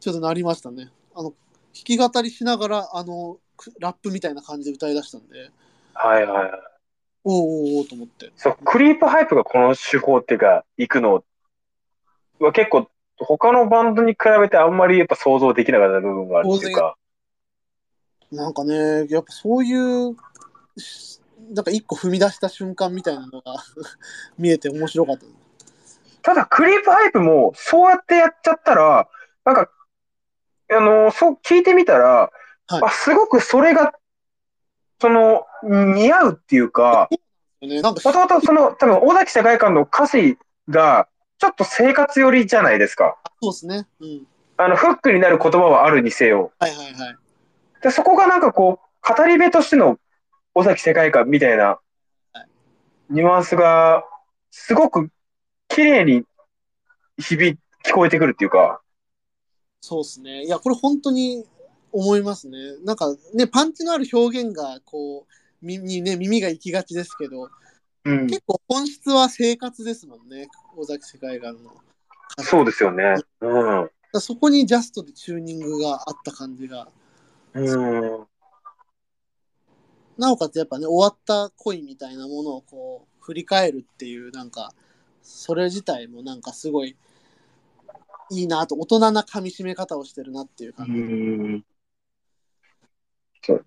[0.01, 0.90] ちょっとなりましたね。
[1.14, 1.36] あの、弾
[1.72, 5.51] き語りしながら、あの、くラップみたいな感じで歌い出したんで、
[5.94, 6.51] はいはいはい。
[7.24, 8.32] おーおーおーと思って。
[8.36, 11.24] そう、クリープハイプがこの手法っていうか、行くの
[12.45, 12.88] は結構、
[13.18, 16.97] 他のバンドに比べてあんまりやっぱ想像できなかった部分があるっていうか。
[18.32, 20.16] なんかね、やっぱそういう、
[20.76, 21.20] し
[21.53, 23.57] なんか一個踏み出した瞬間みたいなのが
[24.38, 25.24] 見えて面白かった。
[26.22, 29.09] ただ、クリープハイプも、そうやってやっちゃったら、
[29.45, 29.70] なんか、
[30.70, 32.30] あの、そう、聞いてみたら、
[32.68, 33.93] はいあ、すごくそれが、
[35.01, 37.09] その、似合うっていうか、
[37.62, 40.38] ね、なんかもともとその、多分、尾崎世界観の歌詞
[40.68, 41.09] が、
[41.41, 43.16] ちょっと生活寄りじゃないですか。
[43.43, 43.86] そうですね。
[44.01, 44.26] うん。
[44.59, 46.53] あの、フックになる言葉はあるにせよ。
[46.59, 47.16] はいはいはい。
[47.82, 49.99] で、そこがなんかこう、語り部としての
[50.55, 52.47] 尾崎世界観みたいなはい、
[53.09, 54.05] ニュアンスが、
[54.51, 55.09] すごく
[55.68, 56.24] 綺麗に
[57.18, 58.82] 響、聞こえてくるっていうか、
[59.80, 60.45] そうですね。
[60.45, 61.47] いや、これ本当に
[61.91, 62.59] 思いますね。
[62.84, 65.32] なんかね、パンチのある表現が、こう、
[65.62, 67.49] 耳にね、耳が行きがちですけど、
[68.05, 68.26] うん。
[68.26, 71.70] 結構本質は生活ですもんね、尾崎世界観の。
[72.38, 73.14] そうですよね。
[73.40, 73.90] うん。
[74.14, 76.88] そこにジャストでチューニングがあった感じが。
[77.55, 78.26] うん。
[80.18, 84.72] なおかつやっぱね、終わった恋みたいなものをこう、振り返るっていう、なんか、
[85.22, 86.96] それ自体もなんかすごい、
[88.30, 90.92] いいなと、大人な噛み締め方をしてるなっていうう感じ。
[90.92, 91.64] う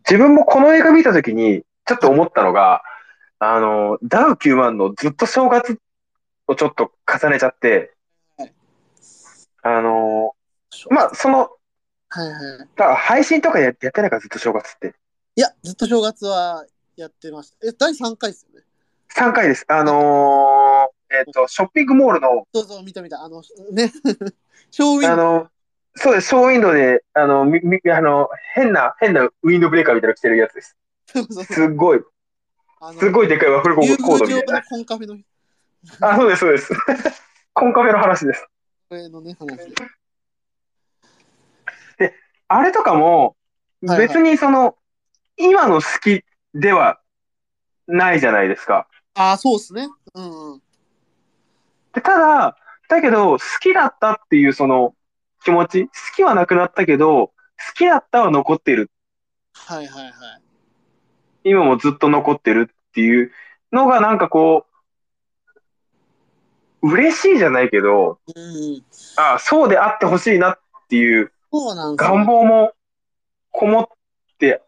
[0.07, 2.83] 自分もこの映画見たときに、ちょっと思ったのが、
[3.39, 5.77] あの、ダウ9万のずっと正月
[6.47, 7.93] をちょっと重ねちゃって
[8.37, 8.53] はい、
[9.63, 10.35] あの、
[10.89, 11.49] まあ、その、
[12.09, 12.67] はいはい。
[12.75, 14.93] だ配信とかややってないからずっと正月って。
[15.35, 16.65] いや、ずっと正月は
[16.95, 17.67] やってました。
[17.67, 18.65] え、第3回ですよね
[19.15, 19.65] ？3回です。
[19.67, 23.23] あのーえっ、と、ショッピングモールの、そうそう、見た見た。
[23.23, 23.91] あの、ね、
[24.71, 25.47] ショーウィンあの、
[25.95, 30.75] そうです、ショーウィンドウで、あの、みみあの、変な、変なウィンドブレーカーみたいなの着てるやつです。
[31.53, 32.01] すっごい、
[32.91, 34.63] すごいでかいワッフルコ竜ードみたいな。
[34.63, 35.17] コンカフェの
[36.01, 36.73] あ、そうです、そうです。
[37.53, 38.47] コンカフェの話です。
[38.89, 39.73] これのね、話で。
[42.47, 43.35] あれとかも、
[43.85, 44.77] はいはい別にその、
[45.35, 46.23] 今の好き
[46.53, 47.01] では
[47.87, 48.87] ないじゃないですか。
[49.15, 49.89] ああ、そうっすね。
[50.13, 50.61] うんうん。
[51.93, 52.57] でただ、
[52.87, 54.95] だけど、好きだったっていうその
[55.43, 57.33] 気持ち、好きはなくなったけど、好
[57.75, 58.89] きだったは残ってる。
[59.53, 60.42] はいはいはい。
[61.43, 63.31] 今もずっと残ってるっていう
[63.71, 64.65] のがなんかこ
[66.81, 68.83] う、嬉しいじゃないけど、うん。
[69.15, 72.73] あそうであってほしいなっていう願望も
[73.51, 73.87] こもっ
[74.37, 74.61] て、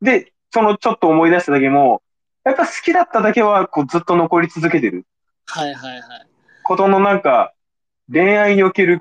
[0.00, 2.02] で、そのちょっと思い出しただけも、
[2.44, 5.06] やっぱ好きだっただけはこうずっと残り続けてる
[5.46, 6.26] はいはいはい。
[6.64, 7.54] ことのなんか、
[8.12, 9.00] 恋愛における、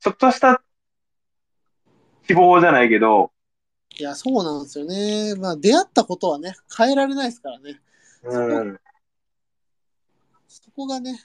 [0.00, 0.62] ちょっとした
[2.26, 3.32] 希望じゃないけど、
[3.98, 5.34] いや、そうなんですよね。
[5.36, 7.80] まあ、出会ったことはね、変えられないですからね。
[8.24, 8.80] うん、
[10.48, 11.18] そこがね、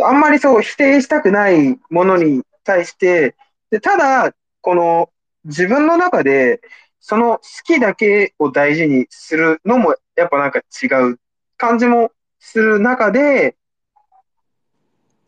[0.00, 3.34] あんまりそう否定したくないものに対して、
[3.70, 5.10] でただ、この
[5.44, 6.60] 自分の中で、
[7.00, 11.18] その好きだけを大事にするのもやっぱなんか違う。
[11.56, 13.56] 感じもする中で、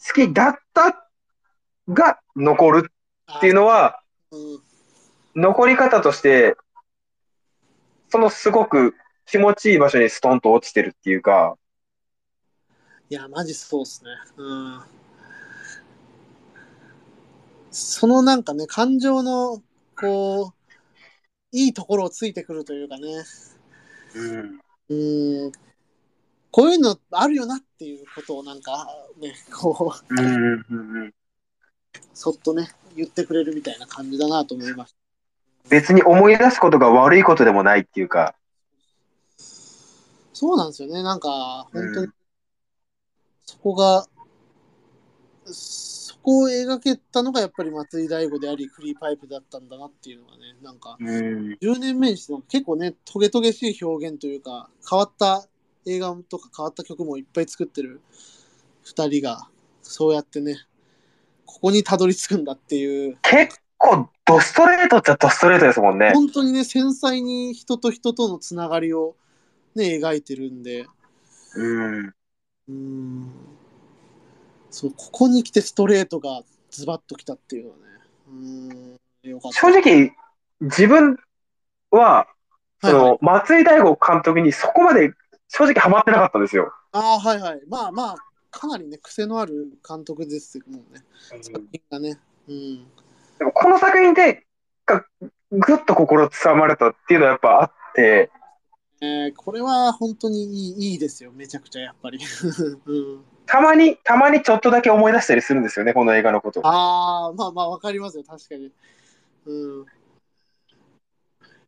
[0.06, 1.08] 好きだった
[1.88, 2.92] が残る
[3.36, 4.60] っていうのは、うん、
[5.34, 6.56] 残り方として、
[8.10, 8.94] そのすごく
[9.26, 11.56] 気持ちいい場所にストンと落ちてるっていうか、
[13.10, 14.10] いや、マジそうっすね。
[14.36, 14.80] うん。
[17.70, 19.62] そのなんかね、感情の、
[19.98, 20.58] こう、
[21.52, 23.08] いいところをついてくるというかね、
[24.14, 24.60] うん、
[24.90, 25.52] うん、
[26.50, 28.86] こういうのあるよなっていうことをなんか、
[29.18, 31.14] ね、こう、うん、うん、
[32.12, 34.94] そっとね、言ってくれるみたいな感じだなと思いまし
[35.70, 38.34] 別に思い出すことが悪いことでもないっていうか、
[39.38, 39.44] た。
[40.32, 42.06] そうなんですよね、なんか、本当に。
[42.06, 42.12] うん、
[43.44, 44.06] そこが、
[45.46, 51.06] そこを描けたのがやっぱり松井大悟であり、フリーパイプだったんだなっていうのがね、なんか、うん、
[51.60, 55.48] 10年目にして結構ね、トゲトゲしい表現というか、変わった
[55.86, 58.00] 映画とか変わった曲もいっぱい作ってる
[58.84, 59.48] 2人が、
[59.82, 60.56] そうやってね、
[61.46, 66.12] ここにたどり着くんだっていう、結構ドストレートっちゃドストレートですもんね。
[66.12, 69.16] 本当にね、繊細に人と人とのつながりを
[69.74, 70.86] ね、描いてるんで、
[71.54, 73.30] うん、うーん、
[74.70, 77.82] そう、ここに来てストレートがズバッときたっていうのはね、
[78.28, 79.58] うーん、よかった。
[79.58, 80.12] 正直、
[80.60, 81.18] 自分
[81.90, 82.28] は、
[82.82, 85.12] そはいはい、の、松井大悟監督にそこまで
[85.48, 86.72] 正直ハマってなかったんですよ。
[86.92, 87.60] ああ、はいはい。
[87.68, 88.16] まあまあ、
[88.50, 91.04] かなりね、癖のある監督ですもんね。
[91.42, 92.18] 作品がね。
[92.48, 92.86] うん。
[93.38, 94.44] でもこの作品で、
[94.86, 95.04] が
[95.50, 98.30] ぐっと心つかまれたっていうのはやっぱあって、
[99.00, 102.18] えーこれは本当にいいいいですよ、めちゃくちゃやっぱり。
[102.86, 106.60] うん、たまに、たまにちょっとだけ思い出したりするんですよね、この映画のこと。
[106.66, 108.72] ああ、まあまあ、わかりますよ、確かに。
[109.46, 109.86] うん。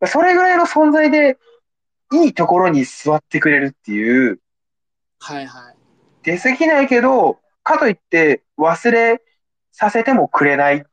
[0.07, 1.39] それぐらいの存在で、
[2.13, 4.41] いいところに座ってくれるっていう、
[5.21, 5.77] はいはい。
[6.25, 9.23] 出過ぎないけど、かといって忘れ
[9.71, 10.85] させてもくれない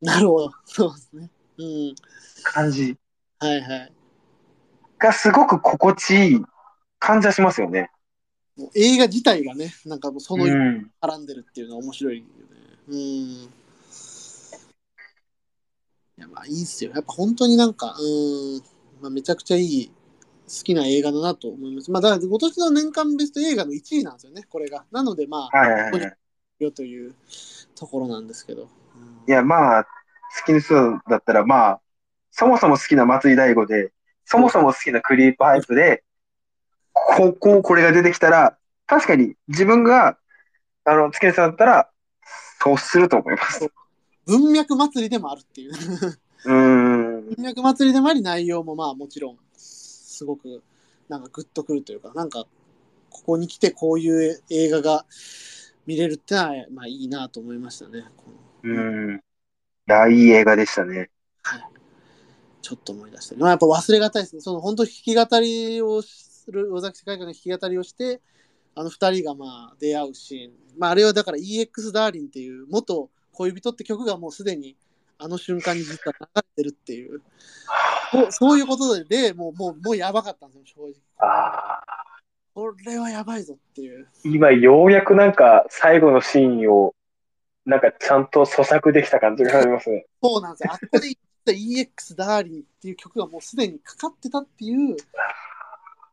[0.00, 0.52] なるほど。
[0.64, 1.30] そうですね。
[1.58, 1.94] うん。
[2.42, 2.96] 感じ
[3.38, 3.92] はいはい。
[4.98, 6.44] がすごく心地いい
[6.98, 7.90] 感じはしますよね。
[8.56, 10.46] もう映画自体がね、なんかもうその。
[10.46, 12.30] 絡んでるっていうのは面白いよね。
[12.88, 12.96] うん。
[12.96, 13.48] い
[16.16, 16.92] や、まあいいっすよ。
[16.94, 18.62] やっぱ本当になんか、うん、
[19.02, 19.90] まあ、めちゃくちゃいい、
[20.48, 21.90] 好きな映画だなと思います。
[21.90, 24.84] まあだから今年の年間ベスト映画の1位なんですよね、これが。
[24.92, 26.16] なのでまあ、はいはいはい。
[26.60, 27.14] よという
[27.74, 28.68] ところなんですけど。
[29.26, 29.90] うんいや、まあ、好
[30.44, 30.74] きな人
[31.08, 31.80] だったら、まあ、
[32.30, 33.92] そもそも好きな松井大悟で、
[34.24, 36.04] そもそも好きなクリープハイプで、
[36.92, 40.18] ここ、これが出てきたら、確かに自分が、
[40.84, 41.90] あの、月根さんだったら、
[42.60, 43.70] そうすると思います。
[44.26, 45.72] 文脈祭りでもあるっていう。
[46.44, 47.34] うーん。
[47.36, 50.62] 文脈祭りでもあり、内容もまあもちろん、すごく、
[51.08, 52.44] なんかグッとくるというか、なんか、
[53.10, 55.06] ここに来てこういう映画が
[55.86, 58.04] 見れるってのは、まあいいなと思いましたね。
[58.70, 59.16] うん。
[59.16, 59.20] い
[59.86, 61.10] や、いい映画でしたね。
[61.42, 61.64] はい。
[62.62, 63.36] ちょっと思い出した。
[63.36, 64.40] まあやっぱ忘れがたいですね。
[64.40, 68.20] その本当弾き語りをし尾崎世界観の弾き語りをして、
[68.74, 70.52] あの二人がまあ出会うシーン。
[70.78, 74.76] まああれはだから EX ダーリンっていう元恋人って曲がもうすでに
[75.18, 77.22] あの瞬間に実は流れてるっていう。
[78.12, 80.94] そうそういうことで、でもう、もう、もうやばかったんですよ、正直。
[81.18, 81.80] あ
[82.54, 84.08] これはやばいぞっていう。
[84.24, 86.94] ー今ようやくなんか最後のシーンを
[87.66, 90.06] なんかちゃんと咀嚼できた感じがありますね。
[90.22, 90.72] そうなんですよ。
[90.72, 94.96] あっこで言った EX ダーリンっていう曲がもうすでにかかってたっていう、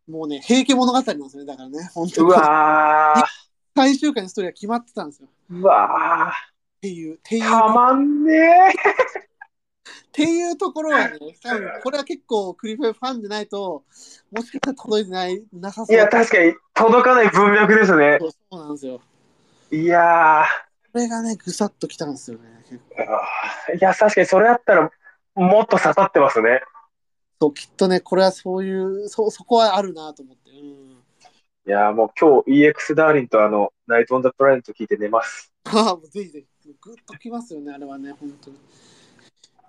[0.10, 2.32] もうね、平家物語なんですよね、だからね、本当うに。
[2.34, 3.22] わー、
[3.76, 5.28] 最終回のストーリーは決まってたんですよ。
[5.28, 6.34] っうわ
[6.82, 8.74] ていう、っていう、ー、たまんねっ
[10.12, 13.84] ていうところはね、多分これは結構クリフェファンでないと、
[14.32, 15.96] もしかしたら届いてない、なさそう。
[15.96, 16.00] ー。
[16.00, 18.18] いや、確かに届かない文脈ですね。
[18.20, 19.00] そうなんですよ。
[19.72, 22.44] いやこれがね、ぐさっときたんですよね。
[23.80, 24.92] いや、確かにそれあったら
[25.36, 26.62] もっと刺さってますね。
[27.42, 30.52] そう、きっとね、これはそういう、そ、そこはあるなと思って。
[30.52, 31.04] うん。
[31.66, 35.54] いやーもう今日 EX ダーリンとあの、ナイト・オン・ザ・プラネット聞いて寝ます。
[35.66, 38.58] ああ、もうぜひぜひ、ぐっときますよね、あれはね、本当に。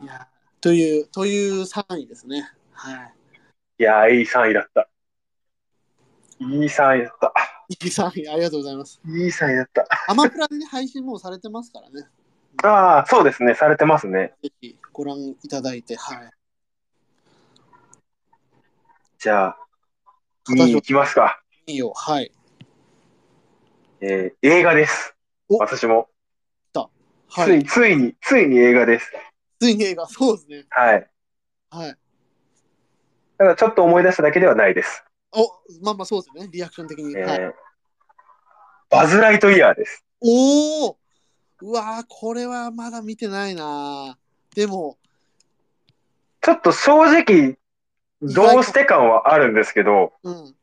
[0.02, 0.26] いや、
[0.60, 2.50] という、という3位ですね。
[2.72, 3.14] はい
[3.78, 4.88] やー、いい3位だった。
[6.40, 7.32] いい3位だった。
[7.68, 7.74] い。
[7.84, 9.00] いい3位、ありがとうございます。
[9.06, 9.86] いい3位だった。
[10.08, 12.08] アマプラでね、配信もうされてますからね。
[12.62, 13.54] ああ、そうですね。
[13.54, 14.34] されてますね。
[14.42, 16.30] ぜひご覧いただいて、はい。
[19.18, 19.58] じゃあ、
[20.48, 21.40] 2位いきますか。
[21.66, 22.32] いいよ、はい。
[24.00, 25.14] えー映画です。
[25.48, 26.08] お私も。
[27.36, 27.64] はい。
[27.64, 29.12] つい、ついに、ついに映画です。
[29.58, 30.64] ついに映画、そうですね。
[30.70, 31.10] はい。
[31.70, 31.96] はい。
[33.38, 35.03] ただちょっと思い出しただけではないです。
[35.34, 37.14] お、まあまあそうですよね、リアクション的に。
[37.16, 37.54] えーはい、
[38.90, 40.04] バズ・ライトイヤーです。
[40.20, 40.98] おお
[41.60, 44.18] うわーこれはまだ見てないな
[44.54, 44.98] でも、
[46.40, 47.56] ちょっと正直、
[48.20, 50.54] どうして感はあるんですけど、うん。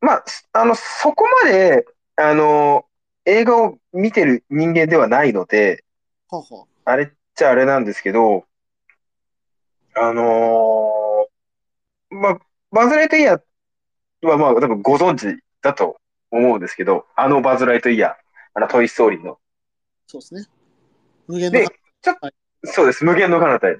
[0.00, 2.84] まあ、あの、そこまで、あの、
[3.24, 5.84] 映画を見てる人間ではないので、
[6.28, 6.66] はは。
[6.84, 8.44] あれっちゃあれなんですけど、
[9.94, 12.40] あのーまあ、
[12.72, 13.40] バズ・ライトイヤー
[14.26, 15.96] はまあ、多分ご存知だと
[16.30, 18.12] 思うんですけど、あのバズ・ライトイヤー、
[18.54, 19.38] あのトイ・ストーリーの。
[20.06, 20.46] そうですね。
[21.26, 21.66] 無限ので、
[22.02, 22.30] ちょっと、
[22.64, 23.76] そうです、無限の彼方へ。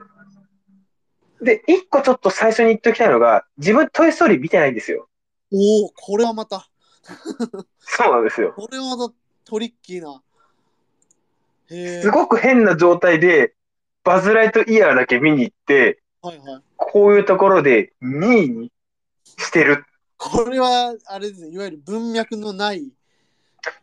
[1.43, 5.09] で、一個ちょっと最初に言っておきたいのが、自分トイ・ストーリー見てないんですよ。
[5.53, 6.69] おおこれはまた、
[7.81, 8.53] そうなんですよ。
[8.57, 9.15] これはまた
[9.45, 10.23] トリッキーな。
[11.69, 13.55] すごく変な状態で、
[14.03, 16.63] バズ・ライトイヤーだけ見に行って、はいはい。
[16.77, 18.73] こういうところで2位に
[19.39, 19.85] してる。
[20.17, 22.93] これは、あれですね、いわゆる文脈のない、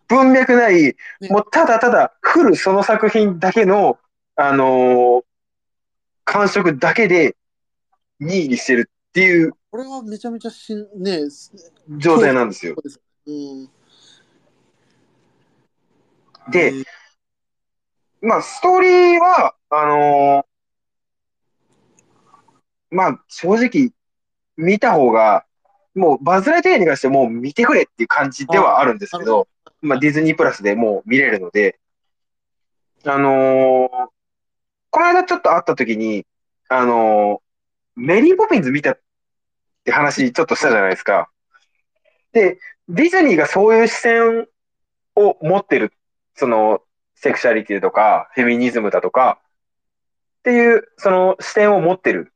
[0.08, 0.96] 文脈ない、ね。
[1.30, 3.98] もうただただ来るその作品だけの、
[4.36, 5.28] あのー
[6.30, 7.38] 感触だけで
[8.20, 9.54] 2位にしてるっていう。
[9.72, 11.54] これはめちゃめちゃしん、ねす
[11.90, 12.76] 状態なんですよ。
[16.52, 16.74] で
[18.22, 20.46] まあ、ストーリーは、あのー
[22.90, 23.92] まあ、正直、
[24.58, 25.46] 見た方が、
[25.96, 29.48] もう、バズ・ライトイヤーに関してはもう見てくれっていう感じではあるんですけど、
[29.82, 31.80] まあ、ディズニープラスでもう見れるので、
[33.06, 33.90] あのー
[34.90, 36.26] この間ちょっと会った時に、
[36.70, 39.00] あのーメリー・ポピンズ見たっ
[39.84, 41.30] て話ちょっとしたじゃないですか。
[42.32, 44.48] で、ディズニーがそういう視線
[45.16, 45.94] を持ってる、
[46.36, 46.82] その、
[47.16, 49.40] セクシャリティとか、フェミニズムだとか、
[50.40, 52.32] っていう、その視点を持ってる。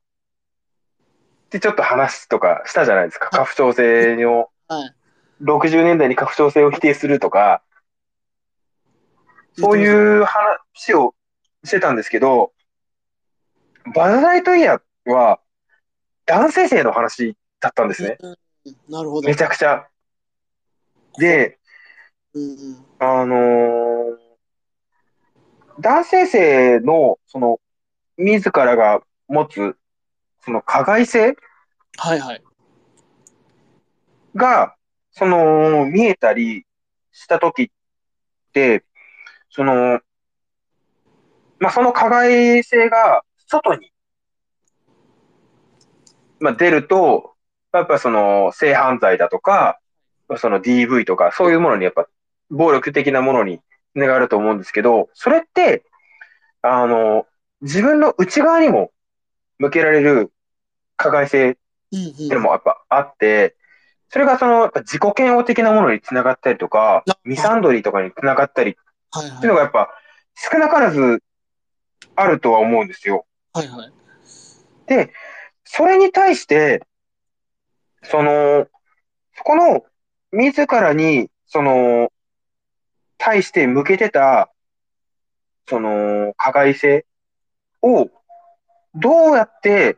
[1.51, 3.29] ってちょっと話とかしたじゃないですか。
[3.29, 4.95] 家父長制の、はい。
[5.43, 7.61] 60年代に家父長制を否定するとか、
[9.57, 9.77] そうう。
[9.77, 11.13] いう話を
[11.65, 12.53] してたんですけど、
[13.93, 15.41] バズ・ライトイヤーは
[16.25, 18.17] 男性性の話だったんですね。
[18.21, 18.35] うん
[18.87, 19.27] なるほど。
[19.27, 19.87] めちゃくちゃ。
[21.17, 21.57] で、
[22.33, 22.85] うんうん。
[22.99, 24.31] あのー
[25.79, 27.59] 男性性の、その、
[28.17, 29.75] 自らが持つ、
[30.43, 31.35] その加害性？
[31.97, 32.43] はいはい。
[34.35, 34.75] が、
[35.11, 36.65] その、見えたり
[37.11, 37.67] したときっ
[38.53, 38.83] て、
[39.49, 39.99] その、
[41.59, 43.91] まあ、その加害性が外に、
[46.39, 47.33] まあ、出ると、
[47.73, 49.79] やっぱその性犯罪だとか、
[50.37, 52.07] その DV とか、そういうものにやっぱ
[52.49, 53.59] 暴力的なものに
[53.93, 55.83] つながると思うんですけど、それって、
[56.61, 57.27] あの、
[57.61, 58.91] 自分の内側にも
[59.61, 60.31] 向けられる
[60.97, 61.51] 加害性。
[61.51, 61.57] っ
[61.91, 63.55] ていうのもやっぱあって、
[64.09, 68.73] それがそのやっぱ自己嫌悪的なものにつながったりとかあ、ミサンドリーとかにつながったりっ
[69.41, 69.89] ていうのがやっぱ
[70.35, 71.21] 少なからず
[72.15, 73.25] あるとは思うんですよ。
[73.53, 73.91] はいはい。
[75.73, 76.85] それに対して、
[78.03, 78.67] その、
[79.37, 79.83] そこの、
[80.33, 82.11] 自らに、その、
[83.17, 84.51] 対して向けてた、
[85.69, 87.05] その、加害性
[87.81, 88.09] を、
[88.95, 89.97] どうやって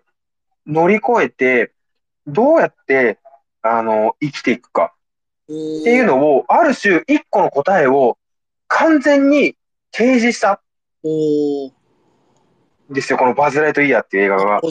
[0.65, 1.73] 乗り越えて、
[2.27, 3.19] どうやって、
[3.61, 5.03] あの、生きていくかっ
[5.45, 8.17] っていうのを、ある種、一個の答えを
[8.67, 9.57] 完全に
[9.91, 10.61] 提示した
[12.89, 14.61] ですよ、このバズ・ライトイヤーっていう映画が。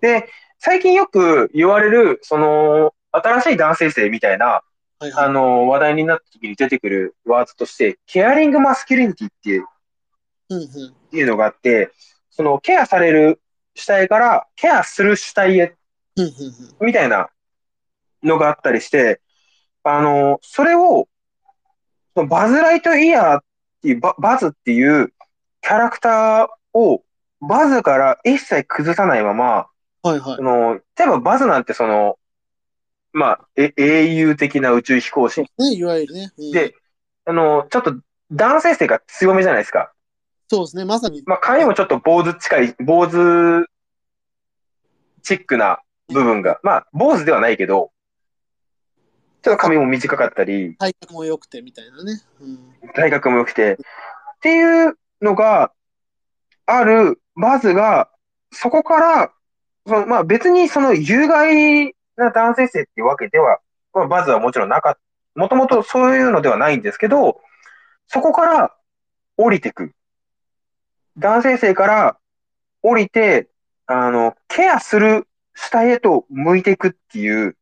[0.00, 0.28] で、
[0.60, 4.62] 最近よく言われる、その、新しい男性性みたいな、
[5.00, 5.24] はいはい。
[5.26, 9.66] あの、話題になった時に出てくるワードとして、ケアリングマスキュリニティっていう
[10.50, 11.16] うんうん。
[11.16, 11.90] いうのがあって、
[12.36, 13.40] その、ケアされる
[13.74, 15.74] 主体から、ケアする主体へ。
[16.80, 17.28] みたいな
[18.22, 19.20] のがあったりして、
[19.84, 21.08] あの、それを、
[22.14, 23.44] そのバズ・ライトイヤーっ
[23.82, 25.12] ていう、ババズっていう
[25.62, 27.04] キャラクターを、
[27.40, 29.66] バズから一切崩さないまま、
[30.02, 30.42] はいはいそ。
[30.42, 32.18] の、例えばバズなんてその、
[33.12, 35.42] まあ、え英雄的な宇宙飛行士。
[35.42, 36.32] ね、いわゆるね。
[36.36, 36.74] うんで、
[37.26, 37.94] あの、ちょっと
[38.32, 39.93] 男性性が強めじゃないですか。
[40.48, 40.84] そうですね。
[40.84, 41.22] まさに。
[41.26, 43.66] まあ、髪もちょっと坊主近い、坊主
[45.22, 47.90] チックな部分が、まあ、坊主ではないけど、
[49.42, 52.22] ちょっと髪も短かったり、体格も良くてみたいなね。
[52.40, 52.92] うん。
[52.94, 53.76] 体格も良くて、っ
[54.40, 55.72] ていうのが
[56.66, 58.08] あるバズが、
[58.52, 59.32] そこから、
[59.86, 63.58] そのまあ別にその有害な男性性っていうわけでは、
[63.92, 65.00] まあ、バズはもちろんなかった。
[65.40, 67.40] もともとそういうのではないんですけど、
[68.06, 68.74] そこから
[69.36, 69.92] 降りてく。
[71.18, 72.18] 男性性から
[72.82, 73.48] 降りて、
[73.86, 77.56] あの、ケアする主体へと向いていくっていう、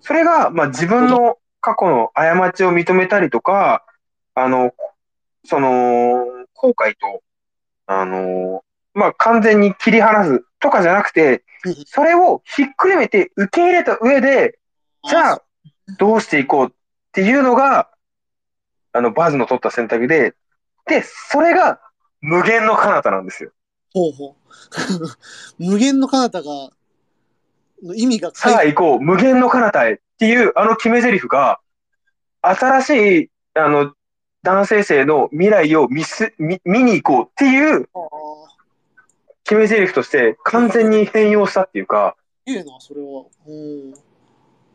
[0.00, 3.84] それが、まあ自分の過去の過ちを認めたりとか、
[4.34, 4.72] あの、
[5.44, 7.22] その、後悔と、
[7.86, 8.64] あの、
[8.94, 14.58] まあ、完全に切り離すとかじゃなくてうん、それをひっくるめて受け入れた上で、
[15.08, 15.42] じゃあ、
[15.98, 16.70] どうしていこうっ
[17.12, 17.90] ていうのが、
[18.92, 20.34] あの、バズの取った選択で、
[20.88, 21.80] で、それが
[22.20, 23.50] 無限の彼方なんですよ。
[23.92, 24.34] ほうほう。
[25.58, 26.70] 無限の彼方が、
[27.82, 31.60] の意味がさあ行こう、無限の彼方へっていうあの決め台詞が、
[32.42, 32.90] 新し
[33.22, 33.92] い、あの、
[34.42, 37.88] 男性性の未来を見す、見、見に行こうっていう
[39.44, 42.16] 決め台詞として完全に変容したっていうか、
[42.48, 43.24] いいな、それは。
[43.46, 43.94] うん。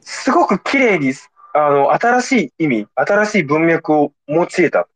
[0.02, 1.14] すごく綺麗に、
[1.54, 4.88] あの、新しい意味、新しい文脈を用いたっ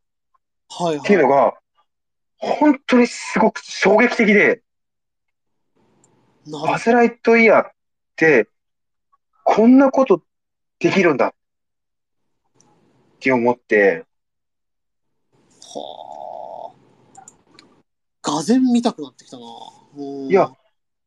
[0.70, 1.08] はいはい。
[1.08, 1.54] ていうのが、
[2.38, 4.62] 本当にすごく衝撃的で、
[6.52, 7.72] バズ・ライトイヤーっ
[8.16, 8.48] て、
[9.44, 10.22] こんなこと
[10.80, 11.34] できるんだっ
[13.20, 14.06] て思って、
[15.62, 16.74] は
[18.24, 18.32] あ。
[18.32, 19.46] がぜ見たくなってきたな。
[19.98, 20.52] うんいや、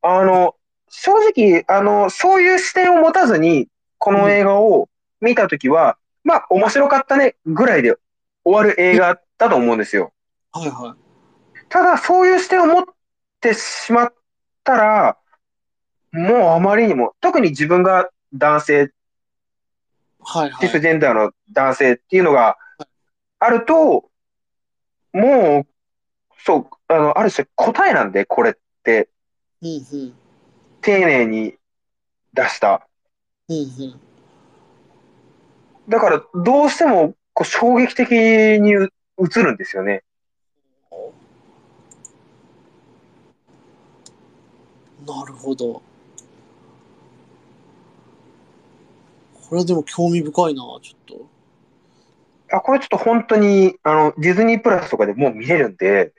[0.03, 0.57] あの、
[0.89, 4.89] 正直、あの、そういう視点を持たずに、この映画を
[5.21, 7.97] 見たときは、まあ、面白かったね、ぐらいで
[8.45, 10.13] 終わる映画だと思うんですよ。
[10.53, 11.61] はいはい。
[11.71, 12.85] ただ、そういう視点を持っ
[13.41, 14.15] てしまっ
[14.63, 15.17] たら、
[16.13, 18.93] もうあまりにも、特に自分が男性、
[20.23, 20.69] はいはい。
[20.69, 22.59] シスジェンダーの男性っていうのが
[23.39, 24.11] あると、
[25.15, 25.67] もう、
[26.45, 29.09] そう、あの、ある種答えなんで、これって、
[29.63, 30.15] うんうん。
[30.83, 31.55] 丁寧に
[32.35, 32.87] 出した。
[33.49, 34.01] うんうん。
[35.89, 40.03] だから、どうしても、こう、衝撃的にう映るんですよね。
[45.07, 45.75] なるほど。
[45.75, 45.83] こ
[49.53, 52.57] れはでも興味深いな、ちょっと。
[52.57, 56.13] あ、これちょっと本当に、あの、ディズニープラスとかでもう見れるんで、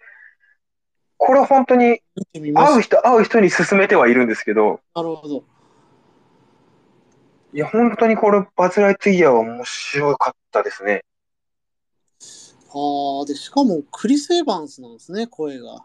[1.17, 2.01] これは本当に。
[2.33, 5.43] 会う人、会う人に勧めてはいるんですけど、なるほど。
[7.53, 11.03] いや、本当にこれ、バズ・ライトイヤーは面白かったですね。
[12.73, 15.83] ああ、で、しかもクリス・エヴァンスなんですね、声が。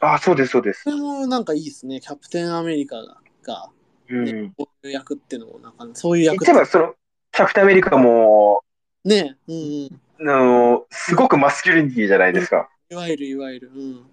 [0.00, 0.90] あ、そうです、そうですこ。
[0.90, 2.00] れもなんかいいですね。
[2.00, 2.96] キャプテンアメリカ
[3.42, 3.70] が、
[4.08, 4.24] うん。
[4.24, 6.94] ねこういう役っていうのも、なんか、そういう役言っちゃえば、その、
[7.32, 8.62] キャプテンアメリカも、
[9.04, 10.30] ねうんうん。
[10.30, 12.70] あの、すごくマスキュリニティじゃないですか。
[12.90, 13.70] いわゆるいわゆる。
[13.74, 14.06] うん。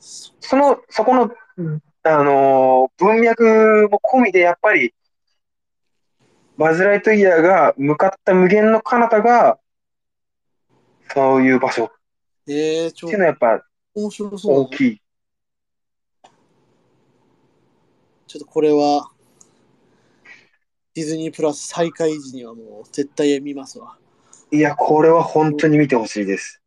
[0.00, 1.30] そその、そこの、
[2.04, 4.94] あの、文脈も込みで、やっぱり、
[6.56, 9.58] バズ・ライトイヤーが向かった無限の彼方が、
[11.12, 11.92] そういう場所っ
[12.48, 14.60] えー、ちょていうのはやっぱ面白そう。
[14.62, 15.02] 大きい。
[18.26, 19.10] ちょっとこれは、
[20.94, 23.96] ディズニープラス再開時にはもう絶対見ますわ。
[24.50, 26.60] いや、これは本当に見てほしいです。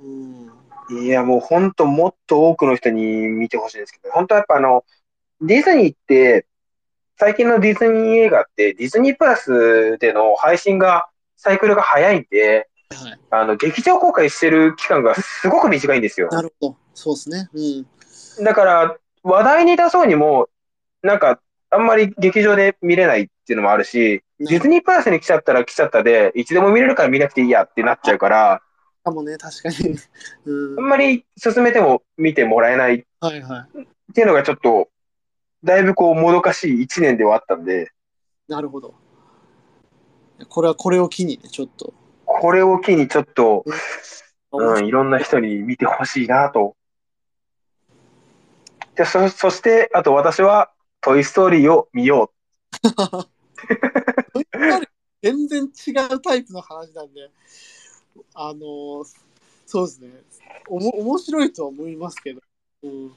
[0.00, 1.04] うん。
[1.04, 4.84] いや、もう本当もっと多くの人に見てほしいですけど、本当やっぱあの、
[5.40, 6.46] ディズニーって、
[7.18, 13.20] 最近のディズニー映画って、ディズニープラスでの配信が、サイクルが早いんで、はい。
[13.30, 16.28] あの、劇場公開してる期間がすごく短いんですよ。
[16.30, 16.76] なるほど。
[16.94, 17.50] そうですね。
[17.52, 18.44] うん。
[18.44, 20.48] だから、話題に出そうにも、
[21.02, 28.62] なんか、あんまり劇場で見れないっていうのもあるし、ディズニープラスに来ちゃったら来ちゃったで、いつでも見れるから見なくていいやってなっちゃうから、
[29.04, 29.96] かもね、確かに。
[30.46, 30.84] うんあん。
[30.84, 33.66] まり進めても見てもらえないっはいは
[34.08, 34.12] い。
[34.14, 34.88] ていうのがちょっと、
[35.62, 37.90] だいぶこう、もどかしい一年ではあったんで、
[38.48, 38.94] なるほど。
[40.48, 41.92] これはこれを機にね、ちょっと。
[42.40, 43.64] これを機にちょっと、
[44.52, 46.76] うんうん、いろんな人に見てほしいなと。
[48.94, 50.70] で、そ、そして、あと私は、
[51.00, 52.32] トイ・ストーリーを見よ
[55.22, 57.28] 全然違うタイプの話なんで、
[58.34, 59.28] あのー
[59.66, 60.08] そうですね。
[60.66, 62.40] おも面白いとは思いますけど、
[62.84, 63.12] うん、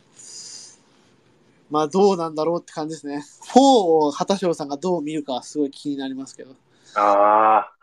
[1.70, 3.24] まあどうなんだろうって感じですね。
[3.56, 6.52] 4を畑翔さんがどう見るかはすごい気になりますけど。
[6.52, 6.56] う。
[6.96, 7.74] ああ、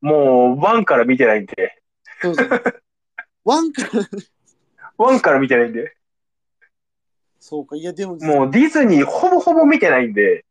[0.00, 1.82] もう、ワンから見てないんで、
[2.22, 2.60] そうですね。
[3.44, 4.08] ワンから、
[4.96, 5.94] ワンから見てないんで、
[7.40, 10.44] そうか、いやでも、もうディズニーほぼほぼ見てないんで、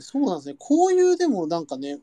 [0.00, 0.54] そうなんですね。
[0.58, 1.98] こういうでもなんかね、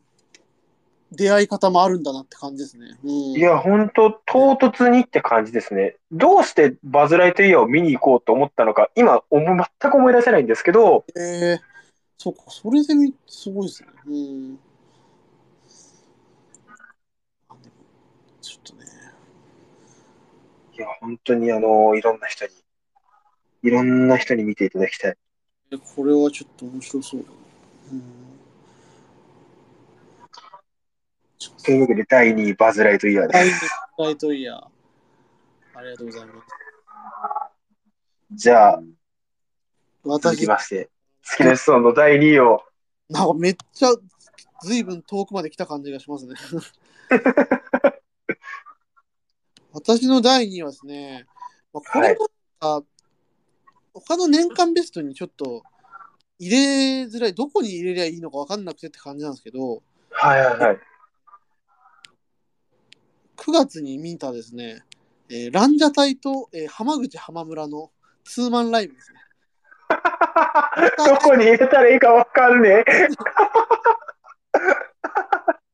[1.11, 2.97] 出会い方もあるんだなって感じですね。
[3.03, 5.97] うん、いや、ほんと、唐突にって感じですね。
[6.11, 11.59] どうしてバズ・ライトイヤーを見に行こうと思ったのか、今、おも全く思い出せないんですけど、えー、
[12.17, 13.89] そうか、それでみすごいですね。
[14.07, 14.59] うん。
[17.49, 17.75] あでも
[18.45, 18.85] ちょっとね、
[20.77, 22.51] いや、本当にあの、いろんな人に、
[23.63, 25.17] いろんな人に見ていただきたい。
[25.71, 27.33] えこれはちょっと面白そうだな。
[27.93, 28.03] うん。
[31.63, 33.67] というわけで、第2位、バズ・ライトイヤーです。
[33.97, 34.67] トライトイヤー。
[35.73, 36.47] ありがとうございます。
[38.31, 38.83] じゃあ、
[40.03, 40.91] 続私き、まして、
[41.31, 42.63] 好きな人の第2位を、
[43.09, 43.89] なんかめっちゃ、
[44.61, 46.35] ずいぶん遠くまで来た感じがしますね。
[49.76, 51.26] 私の第2位はですね、
[51.73, 52.30] まあ、これも、
[52.61, 52.82] あ
[53.93, 55.63] 他の年間ベストにちょっと
[56.39, 60.78] 入れづらい、どこに入れりゃいいのか分かんなくてって感じなんですけど、はいはいはい。
[63.36, 64.86] 9月に見たですね、
[65.30, 67.91] えーランジャタイと、えー浜口浜村の
[68.23, 69.19] ツーマンライブですね。
[71.05, 72.84] どこに入れたらいいかわかんねえ。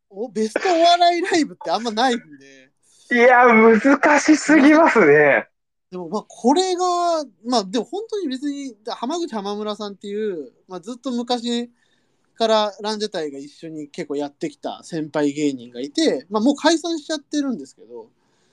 [0.10, 2.71] おベストお笑いライブってあんまないんで、
[3.12, 5.48] いや、難しすぎますね。
[5.92, 11.70] でもまあこれが、まあでも本当に別に浜口浜村さんっていう、まあ、ずっと昔
[12.36, 18.08] からランジャタイが一緒に結構やってきた先輩芸人がいて、まあもう解散しちゃってるんですけど、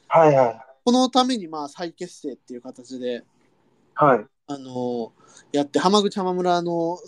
[0.09, 0.61] はいはい。
[0.85, 3.23] このためにまあ再結成っていう形で、
[3.95, 4.27] はい。
[4.49, 5.13] あの
[5.53, 6.99] やって浜口浜村の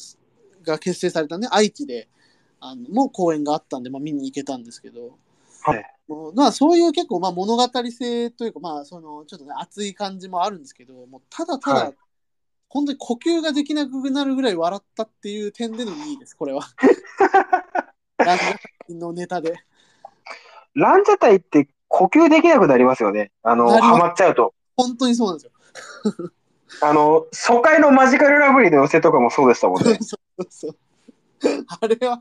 [0.62, 2.06] が結成されたね愛知で
[2.60, 5.18] あのもう公演があったんで、まあ、見に行けたんですけど、
[5.62, 5.84] はい
[6.34, 11.94] まあ、そういう結構まあ物語性というか、まあ、そのちょっとね熱い感じもあるんですけどもうただただ、はい
[12.72, 16.62] 本当に呼吸ができなくなるぐらい笑ったっていう点での2位ですこれは。
[18.16, 18.58] ランジャタ
[18.88, 19.58] イのネタで。
[20.74, 23.32] ランジャタイって呼吸できなくなりますよね。
[23.42, 24.54] あの、なりますハマっちゃうと。
[24.76, 26.30] 本当にそうなんですよ。
[26.82, 29.98] あの、初回のマジカルラブリーの寄せとかもそうでしたもんね。
[30.00, 30.76] そうそう
[31.80, 32.20] あれは、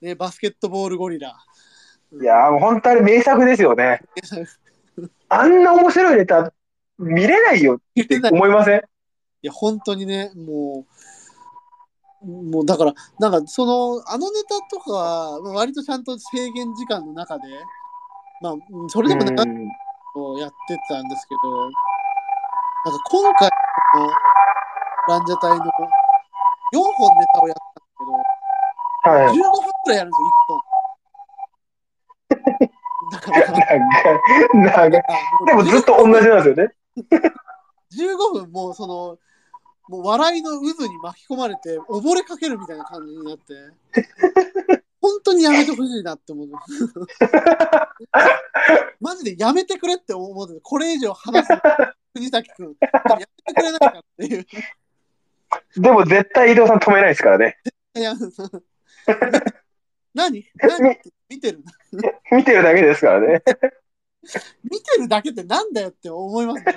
[0.00, 1.36] ね、バスケットボールゴリラ。
[2.20, 4.02] いやー、もう本当あれ名作ですよね。
[5.28, 6.52] あんな面白いネタ
[6.98, 8.80] 見れないよって思いません？
[8.80, 10.84] いや、本当にね、も
[12.22, 17.44] う、もうだから、なんかその、あのネタとか割とちゃんと制限時間の中で、
[18.42, 19.68] まあ、うんそれでも長うん
[20.36, 21.78] くやってたんですけど、なんか
[23.10, 23.50] 今回
[23.96, 24.10] の
[25.08, 25.68] ランジャタイの4
[26.98, 29.34] 本ネタをやったんですけど、はい。
[29.34, 30.71] 15分くらいやるんですよ、1本。
[33.12, 33.52] だから、
[34.54, 34.90] 長い。
[34.90, 35.02] で
[35.54, 36.74] もずっと同じなんですよね。
[37.92, 39.18] 15分もうその
[39.88, 43.54] もう笑いの渦に巻き込まれて溺れかけるみたいな感じになって。
[45.00, 46.48] 本当にやめてほしいなって思う。
[49.00, 51.52] マジでやめてくれって思ってこれ以上話す。
[52.14, 54.46] 藤崎君やめてくれないかっていう。
[55.76, 57.58] でも絶対伊藤さん止めないですからね。
[57.96, 58.14] いや
[60.14, 60.46] 何？
[60.60, 60.98] 何？
[61.32, 61.64] 見てる
[62.30, 63.42] 見てるだけですからね。
[64.70, 66.74] 見てるだけってなんだよって思いますね。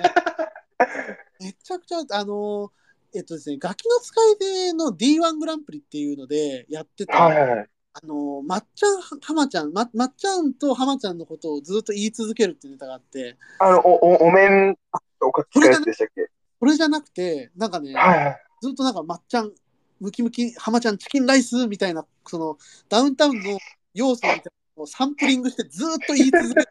[1.40, 2.72] めちゃくちゃ、あの
[3.14, 7.68] えっとですね、ガキの使い手の D1 グランプリっていうのでやってた、はいはいはい。
[7.92, 14.76] あのまっちゃん、はまちゃん、ままっちゃんとはまちゃんのことをずっと言い続けるっていうネタがあって、あの、お、お、お面、
[15.20, 16.28] おかき返しでしたっけ？
[16.58, 18.42] これじゃなくて、なんかね、はいはい。
[18.62, 19.52] ずっとなんか、まっちゃん、
[20.00, 22.58] ムキムキ、浜ちゃん、チキンライスみたいな、その、
[22.88, 23.58] ダウンタウンの
[23.96, 24.42] 要素みたいな
[24.76, 26.68] のをサンプリングしてずっと言い続ける。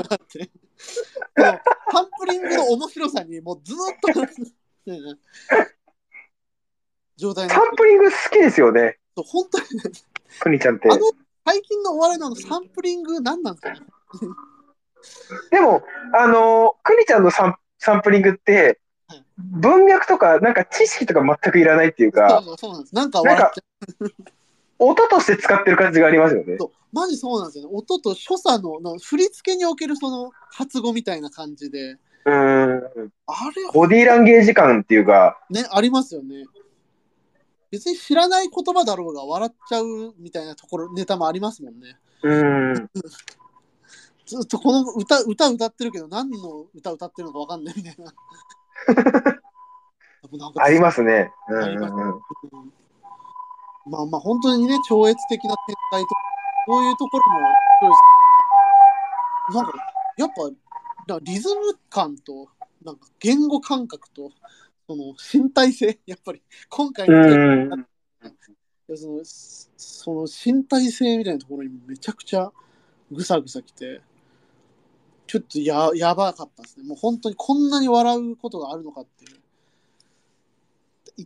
[0.00, 0.14] サ
[2.02, 3.76] ンプリングの面白さにもうずっ
[4.14, 4.28] と、ね
[7.16, 9.68] 状態サンプリング好きですよね、そう本当にね
[10.38, 10.88] くにちゃんって。
[10.90, 11.00] あの
[11.44, 13.80] 最近のお笑いのサンプリング何なんですかね
[15.50, 15.82] でも、
[16.14, 18.80] あのー、くにちゃんのサンサンプリングって
[19.10, 22.94] はい、文脈とか、なんか知識とか全くいらないっていうか、そうそうなんです。
[22.94, 23.62] なんか笑っちゃ
[23.98, 24.12] う。
[24.80, 26.56] 音として使ってる感じがありますよね。
[26.58, 27.70] そうマジそうなんですよね。
[27.72, 33.12] 音と所作のの振り付けにおけるその発語みたいな感じで、うーん。
[33.26, 36.46] あれボディーランゲージ感っていうか、ね、ありますよね。
[37.70, 41.96] 別に知らない言葉だろうが笑っちゃうみたいなところ、ネタもありますもんね。
[42.22, 42.90] うーん。
[44.26, 48.12] ずっとこの歌、歌歌ってるけど、何の歌歌ってるのかわかんないみたいな。
[50.32, 51.32] なありますね。
[51.48, 52.20] うんうん
[53.90, 56.08] まあまあ、本当にね、超越的な天才と、
[56.68, 57.40] そういうところも。
[59.52, 59.72] なんか、
[60.16, 62.48] やっぱ、なリズム感と、
[62.84, 64.30] なんか言語感覚と、
[64.86, 67.86] その身体性、やっぱり、今回のうん。
[68.96, 72.50] そのその身体性みたいなところにめちゃくちゃ
[73.10, 74.00] ぐさぐさきて、
[75.26, 76.86] ちょっとややばかったですね。
[76.86, 79.38] もう本当にこんなに笑うことがあるのかっていう。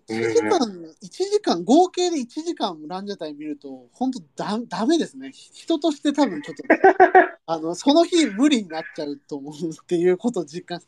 [0.07, 0.59] 1時間、
[1.01, 5.33] 一時間、合計で1時間ランジャタイ見ると、本当だダメですね。
[5.33, 6.65] 人として多分ちょっと、
[7.47, 10.83] あの、その日無理になっちゃうと思うっていうことを実感。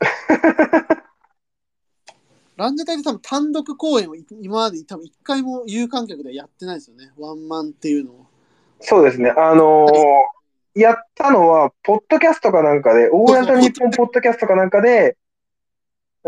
[2.56, 7.12] ランジャタイって多分単独公演を今まで多分一回も有観客でやってないですよね。
[7.16, 8.26] ワンマンっていうのを。
[8.80, 9.30] そうですね。
[9.30, 10.38] あのー
[10.78, 15.16] やったのは、ポッドキャストかなんかで、オールナイトニッポンポッドキャストかなんかで、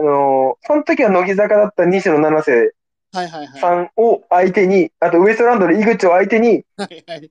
[0.00, 2.74] あのーその時は乃木坂だった西野七瀬
[3.12, 3.60] はいはいはい。
[3.60, 7.30] さんを相手に、あとウエストランドの井口を相手に、はいはい。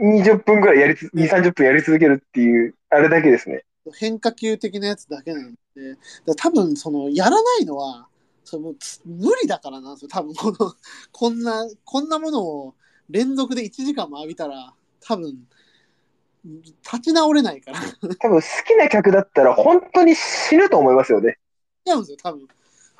[0.00, 3.64] 20分ぐらいやりつ、2、30分やり続けるっていう、あれだけですね。
[3.98, 8.06] 変化球的なやつだけなんで、だから多分そのやらないのは
[8.44, 10.08] そのつ無理だからなんですよ。
[10.08, 10.74] 多分この
[11.10, 12.74] こんなこんなものを
[13.10, 15.34] 連続で1時間も浴びたら多分
[16.44, 17.78] 立ち直れないから。
[18.18, 21.38] 多分好きな客だったら本当に死ぬと思いますよね。
[21.86, 22.48] 違うんですよ、多分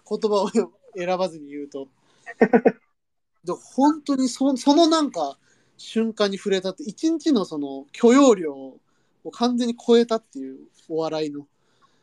[0.09, 0.51] 言葉を
[0.97, 1.89] 選ばずに言うと。
[3.45, 5.37] で本当にそそのなんか
[5.77, 11.47] 瞬間に触れたって、一日のその許容量を完全に超えたっていうお笑いの。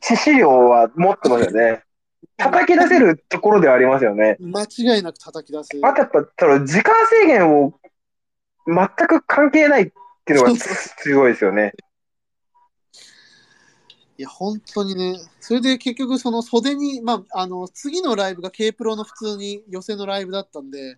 [0.02, 1.84] 致死量は持ってますよね。
[2.36, 4.38] 叩き出せるところではありますよね。
[4.40, 5.70] 間違いなく叩き出す。
[5.82, 6.22] あとやっぱ、
[6.66, 7.80] 時間制限を
[8.66, 9.92] 全く関係ない
[10.30, 11.74] っていうのがすごいですよね。
[14.18, 20.98] いや、本当にね、それで結局、その袖に、まあ、あの、次のライブが K プロの普通に寄せのライブだったんで、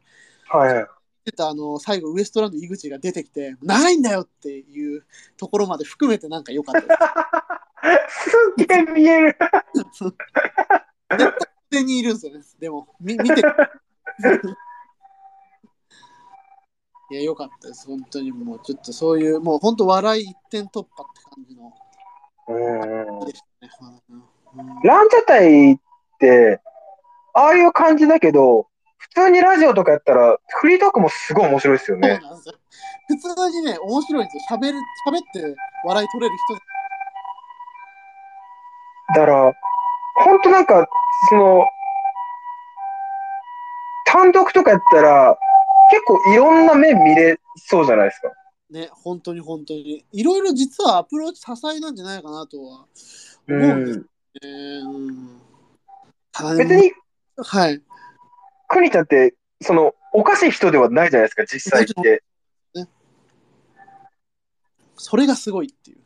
[0.50, 0.88] はいはい。
[1.26, 5.06] 出たあの、最後、ウエストランド井口が出てきて、長いんだよっていう
[5.38, 6.88] ところまで含めてなんか良かったで
[8.10, 8.30] す。
[8.32, 9.38] すっげえ見える。
[9.76, 10.14] 絶
[11.10, 11.32] 対
[11.72, 13.44] 袖にいるんですよね、でも、み見て。
[17.12, 21.74] いや、良かったです、本当にもう、ちょっとそういう、もう本当、笑い一点突破って感じの
[22.48, 24.02] うんでしたね。
[24.10, 24.24] うん
[24.84, 25.78] ランジャタイっ
[26.20, 26.60] て、
[27.34, 28.68] ああいう感じだけど、
[28.98, 32.20] 普通にラジオとかやったら、フリートークもすごい面白いですよそうね。
[32.20, 32.56] なんですよ。
[33.08, 34.58] 普通にね、面白いんですよ。
[34.58, 35.56] 喋る、喋って
[35.86, 36.54] 笑い取れる人
[39.20, 39.54] だから、
[40.24, 40.88] ほんとなんか、
[41.30, 41.66] その、
[44.06, 45.38] 単独とかやったら、
[45.92, 48.32] 結構いろんな面見れそうじゃないですか。
[48.70, 50.06] ね、本当に本当に。
[50.14, 52.86] いろいろ実はアプローチ多彩なんじゃないかなとは
[53.48, 54.02] う思うんですん。
[54.02, 54.08] ね。
[54.80, 56.58] うん。
[56.58, 56.94] 別に、
[57.38, 57.82] はい。
[58.70, 62.24] くにちゃんって、その、おかしい人ではないじゃないですか、実際って。
[64.96, 66.00] それがすごいっていう。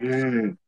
[0.00, 0.58] うん、うん。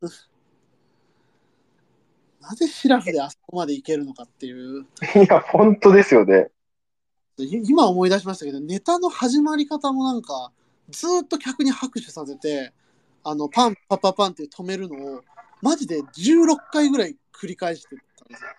[2.41, 4.83] なぜシラフであそこまでいけるのかっていう。
[4.83, 4.87] い
[5.29, 6.51] や、本当ですよね。
[7.39, 10.53] い今思い出しましたけど、ネタの始まり方もなんか、
[10.91, 12.73] ずーっと客に拍手させて、
[13.23, 15.23] あの、パン、パパパンって止めるのを、
[15.63, 18.51] マジで16回ぐらい繰り返してたんですよ。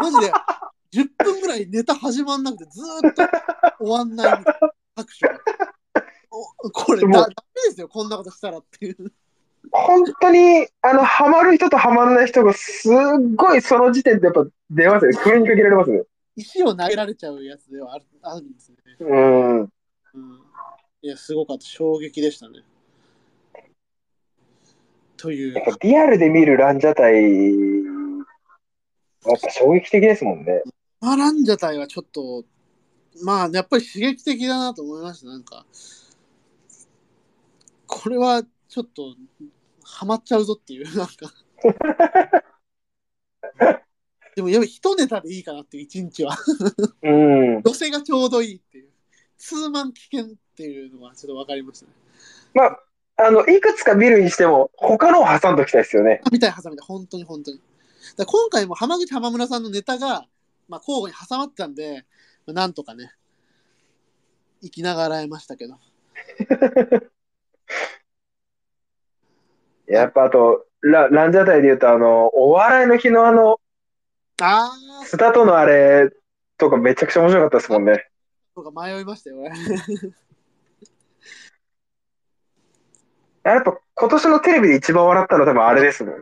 [0.00, 0.32] マジで、
[1.02, 3.22] 10分ぐらいネタ始まんなくて、ずーっと
[3.78, 5.40] 終わんないみたいな拍手が。
[6.30, 7.14] おこれダメ
[7.68, 9.12] ですよ、こんなことしたらっていう。
[9.70, 12.92] 本当に、あの、ハマる人とハマらない人がすっ
[13.34, 15.18] ごいその時点でやっぱ出ますよね。
[15.18, 16.02] 振りにかけられますね。
[16.36, 18.76] 石を投げられちゃうやつではあるあるんですね。
[19.00, 19.60] うん。
[19.60, 19.68] うん。
[21.02, 21.66] いや、すごかった。
[21.66, 22.60] 衝撃でしたね。
[25.16, 25.64] というやっ。
[25.64, 27.84] ぱリアルで見るランジャタイ
[29.26, 30.62] やっぱ衝撃的ですもんね。
[31.00, 32.44] マランジャタイはちょっと、
[33.22, 35.28] まあ、やっぱり刺激的だなと思いました。
[35.28, 35.64] なんか、
[37.86, 39.14] これはちょっと、
[39.82, 41.32] ハマっちゃうぞっていう、なんか。
[44.36, 46.36] でも、やっぱ一ネタでいいかなっていう、一日は。
[47.02, 47.62] うん。
[47.62, 48.90] 寄せがちょうどいいっていう。
[49.38, 51.92] ツーマン危険っていうのがちょっと分かりましたね。
[52.54, 52.78] まあ、
[53.16, 56.20] あの、いくつか見るにしても、他のを挟んどきたいですよね。
[56.32, 57.60] みたい挟みたい、本当に本当に。
[58.16, 60.26] だ今回も浜口浜村さんのネタが、
[60.68, 62.04] まあ、交互に挟まってたんで、
[62.46, 63.12] まあ、なんとかね、
[64.62, 65.78] 生きながらえましたけど。
[69.86, 73.60] やっぱあと、ラランジャタイで言うと、あの、お笑いの日のあの、
[74.42, 76.10] ああ、スタートのあれ
[76.58, 78.08] とかめちゃくちゃ面白かったですもんね。
[78.54, 79.50] とか迷いましたよ、俺。
[83.44, 86.14] やっぱ今年のテレビで一番笑ったのは多分あれですもん。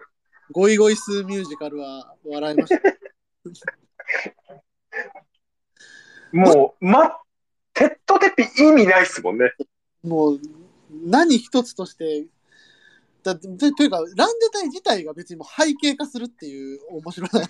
[0.50, 2.82] ゴイゴイスーミュージカルは笑いました。
[6.32, 7.18] もう、ま、
[7.74, 9.52] テッドテッピ意味ないっすもんね。
[10.02, 10.40] もう、
[10.90, 12.26] 何一つとして、
[13.22, 17.30] だとというか、ランジャタイ自体が別にもう背景化するっていう面白い。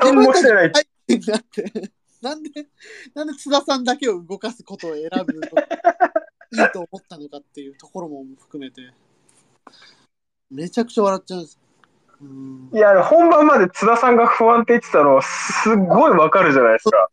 [0.00, 0.72] 何もしてない。
[0.74, 2.50] 背景になって、なんで、
[3.14, 5.40] なんで津田さんだけを動かすことを選ぶの
[6.52, 8.92] いいと思ったのかっていうところも含めて、
[10.50, 11.58] めちゃくちゃ笑っちゃうんです。
[12.20, 17.08] うんいや、本番まで津田さんが不安って言ってたのはすっごいわかるじゃないですか。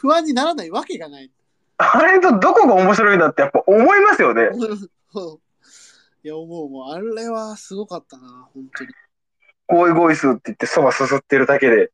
[0.00, 1.30] 不安にならないわけがない。
[1.76, 4.50] あれとどこが面白いんだってやっぱ思いますよね。
[6.22, 8.90] いや、思う、もう、あれはすごかったな、本当に。
[9.68, 11.92] ゴイゴイスって言って、そばすすってるだけで。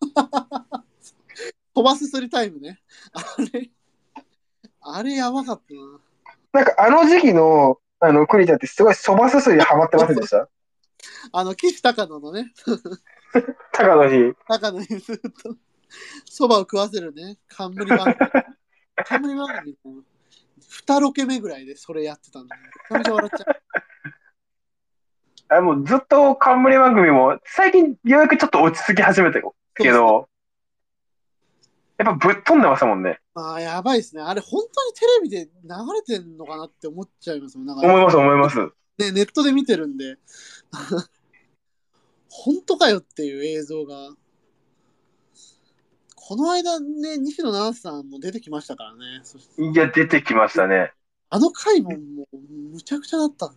[1.74, 2.80] 飛ばすすりタイムね。
[3.12, 3.22] あ
[3.52, 3.70] れ、
[4.80, 6.00] あれやばかったな。
[6.52, 10.48] なんか、あの時期の、あの、栗田ってすごいそばすすりハマってませんでした？
[11.32, 12.52] あの、岸高野のね。
[13.72, 14.34] 高野に。
[14.46, 15.56] 高野にずっと、
[16.26, 18.14] そばを食わせるね、冠番組。
[18.96, 19.76] 冠番組い。
[20.72, 23.56] 2ロケ目ぐらいでそれやってたんで、めちゃめちゃ笑っちゃう。
[25.54, 29.40] あもうずっと冠番組も、最近ようやくちょっと落ち着き始めた
[29.74, 30.28] けど、
[31.98, 33.20] やっぱぶっ飛んでましたもんね。
[33.34, 34.22] ああ、やばいですね。
[34.22, 37.66] あれ、本当にテレビで流れてんのかなって思っちゃいますもん。
[37.66, 38.58] ん思います、思います。
[38.98, 40.16] ね、ネットで見てるんで、
[42.28, 44.10] 本当かよっていう映像が
[46.32, 49.20] この間ね、西野七瀬さんも出てきましたからね。
[49.70, 50.94] いや、出てきましたね。
[51.28, 52.38] あの回ももう
[52.72, 53.52] むちゃくちゃだった。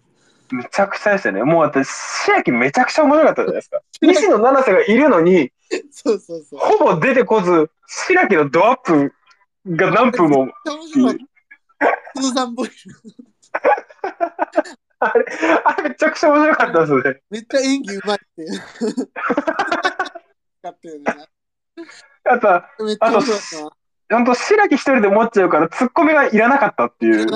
[0.52, 1.42] めちゃくちゃでしたね。
[1.44, 1.88] もう私、
[2.26, 3.82] 白木めちゃくちゃ面白かったじゃないですか。
[4.04, 5.54] 西野七瀬がいるのに、
[5.90, 6.60] そうそうそう。
[6.60, 9.14] ほぼ出てこず、白木のドアップ
[9.68, 10.50] が何分も。
[15.00, 15.26] あれ、
[15.64, 17.02] あれめちゃくちゃ面白かったですね。
[17.30, 18.46] めっちゃ演技うまいって。
[20.60, 21.06] 使ってるね。
[22.26, 23.72] やっぱ、めっちゃ面白かったな。
[24.18, 27.28] ほんと白木一人で持っちゃうから、ツッコミがいらなかったっていう。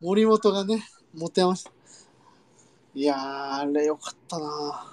[0.00, 0.82] 森本がね、
[1.14, 1.70] 持てました。
[2.94, 4.92] いやー、あれよかったな。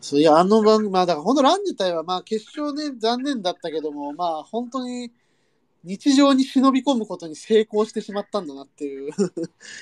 [0.00, 5.12] そういや、あの番組、まあだから本当ラン自体はまあ決勝ね、残念だったけども、まあ本当に
[5.84, 9.10] 日常に忍び込むことに成功してしまったんだなっていう。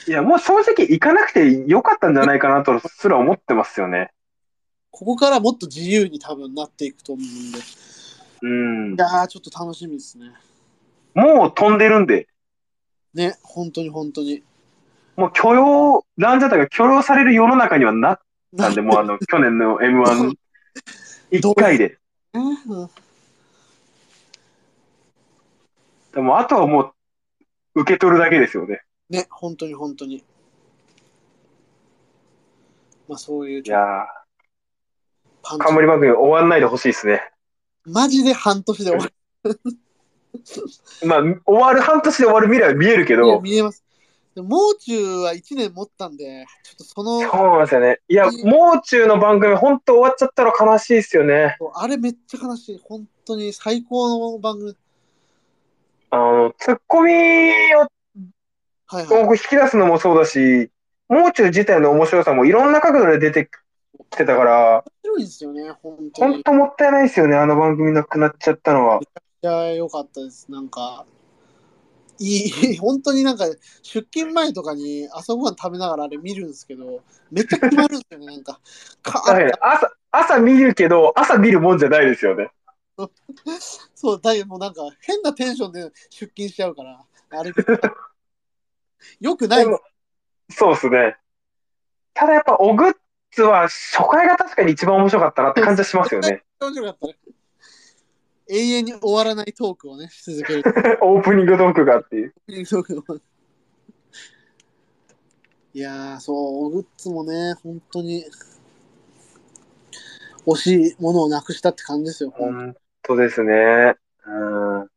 [0.06, 4.12] いや、もう正直行かなくてよかったんじゃないかなとすら思ってますよね。
[4.90, 7.58] ここからもっと自由に多分なっていくと思うんで。
[8.42, 8.96] うんい。
[8.98, 10.32] やー、ちょっと楽しみですね。
[11.14, 12.28] もう飛んでるんで、
[13.14, 14.42] ね、本当に本当に。
[15.16, 18.20] もう許容、ランジャタイが許容される世の中にはなっ
[18.56, 20.34] たんで、もうあの、去年の M1、
[21.32, 21.98] 1回で。
[22.32, 22.90] うん
[26.12, 26.92] でも、あとはも
[27.74, 28.82] う、受け取るだけですよね。
[29.08, 30.24] ね、本当に本当に。
[33.08, 34.19] まあそういういやー。
[35.42, 37.22] 冠番組終わんないでほしいですね。
[37.84, 39.12] マジで半年で終わる。
[41.06, 43.84] まあ、終わる、半年で終わる未来は見えるけいやど、見えます。
[44.34, 47.98] でもう中は1年持ったんで、ちょっとその、そうなんですよね。
[48.08, 51.56] いや、もう中の番組、本当終わっちゃったら悲しいですよね。
[51.74, 52.80] あれめっちゃ悲しい。
[52.84, 54.76] 本当に最高の番組。
[56.10, 57.12] あの、ツッコミ
[57.74, 57.88] を
[58.86, 59.28] はいはい。
[59.30, 60.70] 引き出すのもそうだし、
[61.08, 63.50] もう中自体の面白さもいろんな角度で出て
[64.10, 66.34] きてたから、面白いんですよね、本当に。
[66.34, 69.00] 本当もったいないですよね、あの番組なくなっちゃったのは。
[69.00, 69.06] い
[69.46, 70.50] や、よかったです。
[70.50, 71.04] なんか、
[72.18, 73.46] いい、 本当になんか、
[73.82, 78.60] 出勤前とかに朝ごはん食べながらあれ見るんですけど、めっちゃ決まるんですよね、 なんか。
[79.02, 79.22] か
[79.60, 82.50] 朝、朝見るけど、朝見るもんじゃないですよね。
[83.94, 87.52] そう、だけどもうなんか変なテンションで出勤しちゃうから、あれ、
[89.20, 89.64] よくない
[90.50, 91.16] そうですね。
[92.12, 92.94] ただやっぱ、オグ
[93.32, 96.42] ッズは初回が確かに一番面白かったなって感じはしますよね。
[96.60, 97.16] 面白かったね。
[98.52, 100.64] 永遠に終わらないトークをね、し続ける。
[101.02, 102.34] オープニングトークがっていう。
[102.66, 103.20] トークを
[105.72, 108.24] いやー、そう、グッズもね、本当に
[110.44, 112.30] 惜しいものをなくしたって感じですよ。
[112.30, 113.94] 本当ですね。
[114.26, 114.90] うん。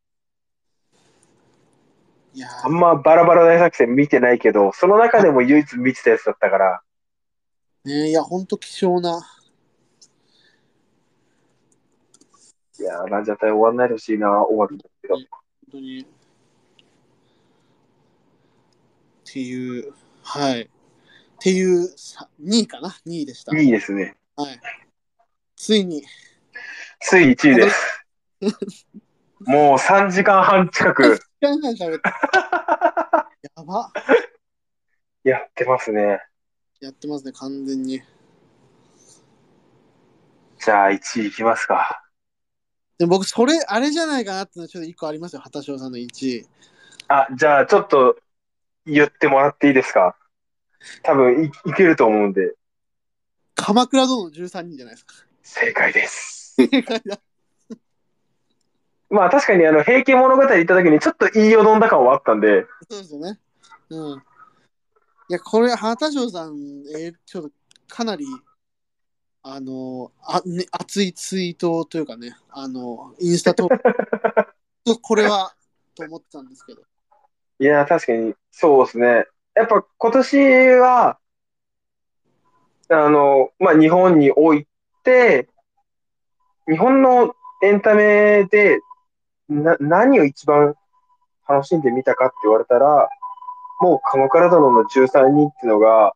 [2.33, 6.92] いやあんまバラバラ大作戦見てないけど、その中でも唯一見てたやつだったから、ー、
[7.85, 9.21] ね、いや、本当希少な。
[12.79, 15.15] いやー、ランジャタイ終わんないでほしいな、終わるんだけど。
[15.15, 15.25] 本
[15.71, 16.01] 当に。
[16.01, 16.05] っ
[19.25, 19.93] ていう、
[20.23, 20.61] はい。
[20.61, 20.67] っ
[21.39, 23.57] ていうさ2位かな ?2 位でした。
[23.57, 24.15] いいですね。
[24.37, 24.59] はい。
[25.57, 26.03] ついに、
[27.01, 28.05] つい1位です。
[29.41, 33.29] もう3時間半近く時間半喋った。
[33.57, 33.91] やば。
[35.23, 36.21] やってますね。
[36.83, 38.01] やってますね、完全に。
[40.59, 42.03] じゃあ1位いきますか。
[42.97, 46.45] でも僕、それ、あれじゃないかなってのはちょっと1個ありますよ、畑翔さんの1位。
[47.07, 48.17] あ、じゃあちょっと
[48.85, 50.17] 言ってもらっていいですか
[51.03, 52.55] 多分いいけると思うんで、
[53.55, 55.15] 鎌倉殿の13人じゃないですか。
[55.41, 56.55] 正解です。
[56.57, 57.19] 正解だ。
[59.09, 63.39] まあ確かにあの、平家物語行った時にちょっと言いよどんだ感はあったんで、そうですよね。
[63.89, 64.23] うん。
[65.29, 67.51] いや、これ、畑翔さん、えーちょっと
[67.87, 68.25] かなり、
[69.41, 73.69] あの、あね、熱いツイートというかね、あの、インスタと、
[75.01, 75.53] これは、
[75.95, 76.81] と思ってたんですけど。
[77.59, 79.25] いや、確かにそうですね。
[79.55, 81.19] やっぱ今年は、
[82.89, 84.67] あの、まあ日本におい
[85.03, 85.47] て、
[86.67, 88.79] 日本のエンタメで
[89.47, 90.75] な何を一番
[91.47, 93.07] 楽しんでみたかって言われたら、
[93.79, 96.13] もう鎌倉殿の13人っていうのが、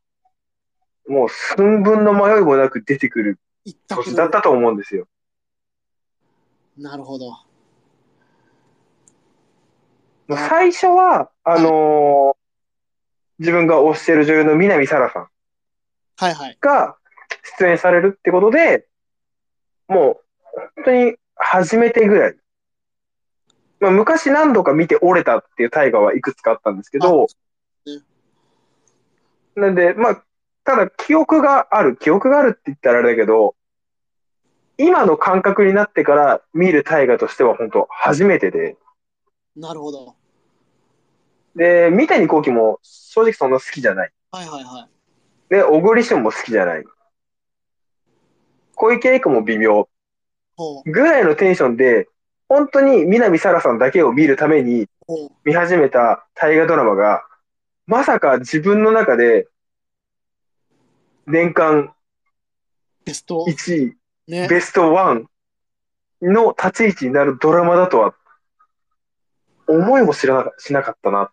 [1.07, 3.39] もう寸分の迷いもなく出てくる
[3.87, 5.07] 年だったと思うんですよ。
[6.77, 7.33] なるほど。
[10.29, 12.37] 最初は、あのー
[13.39, 15.27] 自分が推している女優の南沙羅さん
[16.17, 16.57] はいはい。
[16.59, 16.97] が
[17.59, 18.87] 出演されるってことで、
[19.87, 20.21] もう
[20.75, 22.35] 本当に初めてぐらい。
[23.79, 27.27] まあ、昔何度か見て折れたっていう大河はいくつかあったんですけど、
[29.55, 30.23] なんで、まあ、
[30.63, 33.55] ただ記憶がある、記憶があるって言ったらあれだけど、
[34.77, 38.77] 今の感覚になってから見る大河としては本当初めてで、
[39.55, 40.15] なるほど。
[41.55, 44.11] で、三谷幸喜も正直そんな好きじゃない。
[44.31, 44.89] はいはいはい。
[45.49, 46.85] で、小栗旬も好きじゃない。
[48.75, 49.89] 小池栄子も微妙。
[50.85, 52.07] ぐらいのテンションで、
[52.47, 54.87] 本当に南沙羅さんだけを見るために。
[55.45, 57.23] 見始めた大河ドラマが、
[57.87, 59.47] まさか自分の中で
[61.25, 61.93] 年間
[63.05, 63.97] ベスト、1位、
[64.27, 64.47] ね。
[64.49, 65.25] ベスト1
[66.21, 68.15] の立ち位置になるドラマだとは、
[69.67, 71.31] 思いも知らなかしなかったな。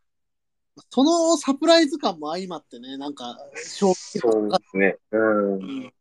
[0.91, 4.99] そのサプライズ感も相まってね、なんか、そうがですね。
[5.11, 5.55] うん。
[5.55, 5.93] うん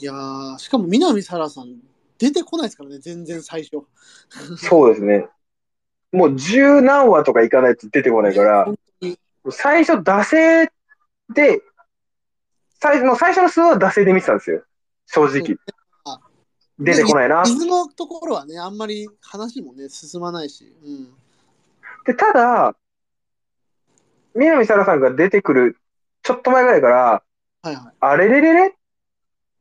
[0.00, 1.76] いやー、しかも南沙羅さん、
[2.18, 3.84] 出てこないですからね、全然最初。
[4.56, 5.28] そうですね。
[6.12, 8.66] もう十何話とかいかないと出てこないから、
[9.50, 10.70] 最初、惰性
[11.32, 11.62] で、
[12.80, 14.62] 最もう最初の数話は惰性で見てたんですよ。
[15.06, 15.56] 正直
[16.04, 16.20] あ。
[16.78, 17.42] 出てこないな。
[17.44, 20.76] 水のところはね、あんまり話もね、進まないし。
[20.84, 21.14] うん。
[22.06, 22.76] で、ただ、
[24.34, 25.76] 南沙羅さんが出てくる、
[26.22, 27.22] ちょっと前ぐらいから、
[27.62, 27.94] はいはい。
[28.00, 28.70] あれれれれっ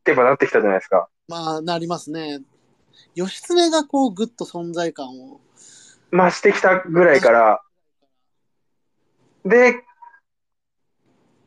[0.04, 1.10] てやっぱなってきたじゃないですか。
[1.28, 2.42] まあ、なりますね。
[3.16, 5.42] 義経がこう、ぐっと存在感を。
[6.12, 7.62] 増してきたぐらいから、
[9.46, 9.84] で、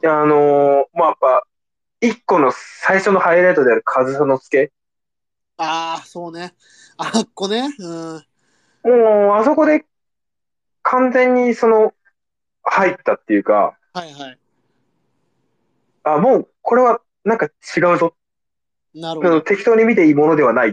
[0.05, 1.43] あのーまあ、やっぱ、
[2.01, 4.73] 一個の最初のハイライトである上総介。
[5.59, 6.55] ああ、そうね。
[6.97, 7.69] あっこね。
[7.78, 8.24] うん。
[8.85, 9.85] もう、あそこで
[10.82, 11.93] 完全にその、
[12.62, 14.39] 入ったっていうか、はいはい。
[16.05, 17.47] あ、もう、これはなんか
[17.77, 18.15] 違うぞ。
[18.95, 19.41] なるほど。
[19.43, 20.73] 適当に見ていいものではないっ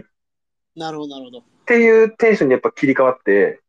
[0.76, 1.42] なるほど、なるほど。
[1.66, 3.60] ていうテンションにやっぱ切り替わってはい、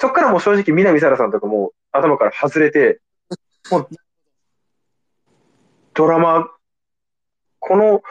[0.00, 3.00] そっからもう正直南沙羅さんとかもう頭から外れて、
[3.70, 3.88] もう、
[5.94, 6.48] ドラマ、
[7.58, 8.02] この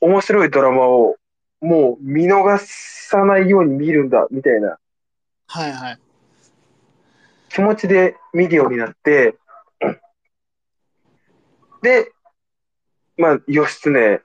[0.00, 1.16] 面白いドラマを
[1.60, 4.78] もう見逃さないように見るんだ、みたいな
[5.48, 5.98] はいはい。
[7.48, 9.36] 気持ちで見るようになって、
[11.82, 12.12] で、
[13.16, 14.22] まあ、義経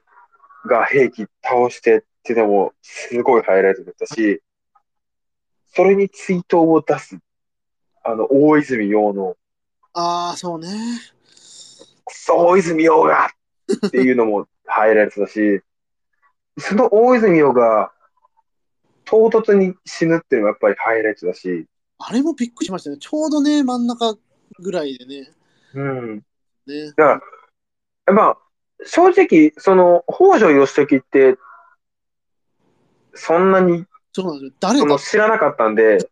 [0.66, 4.42] が兵器倒してっていうのもすごいハイライトだったし、
[5.74, 7.18] それに追悼を出す、
[8.04, 9.36] あの、大泉洋の、
[9.94, 10.68] ああ、そうね。
[12.06, 13.30] クソ大泉洋が
[13.88, 15.62] っていうのも入られてたし、
[16.58, 17.92] その大泉洋が
[19.06, 21.66] 唐突に死ぬっていうのもやっぱりハイライトだし、
[22.04, 22.98] あれもびっくりしましたね。
[22.98, 24.16] ちょうどね、真ん中
[24.60, 25.32] ぐらいでね。
[25.76, 26.16] うん。
[26.66, 27.22] ねだか
[28.08, 28.38] ら、まあ、
[28.86, 31.38] 正直、その、北条義時って、
[33.14, 34.52] そんなにそうなんですよ。
[34.60, 36.10] 誰そのだ知らなかったんで、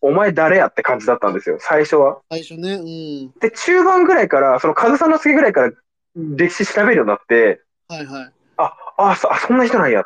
[0.00, 2.20] お前誰やって感じだったんですよ、最初は。
[2.30, 2.74] 最初ね。
[2.74, 3.32] うん。
[3.40, 5.72] で、中盤ぐらいから、その上総介ぐらいから
[6.14, 8.32] 歴史調べるようになって、はいはい。
[8.56, 10.02] あ、あ、そあそんな人なんや。
[10.02, 10.04] っ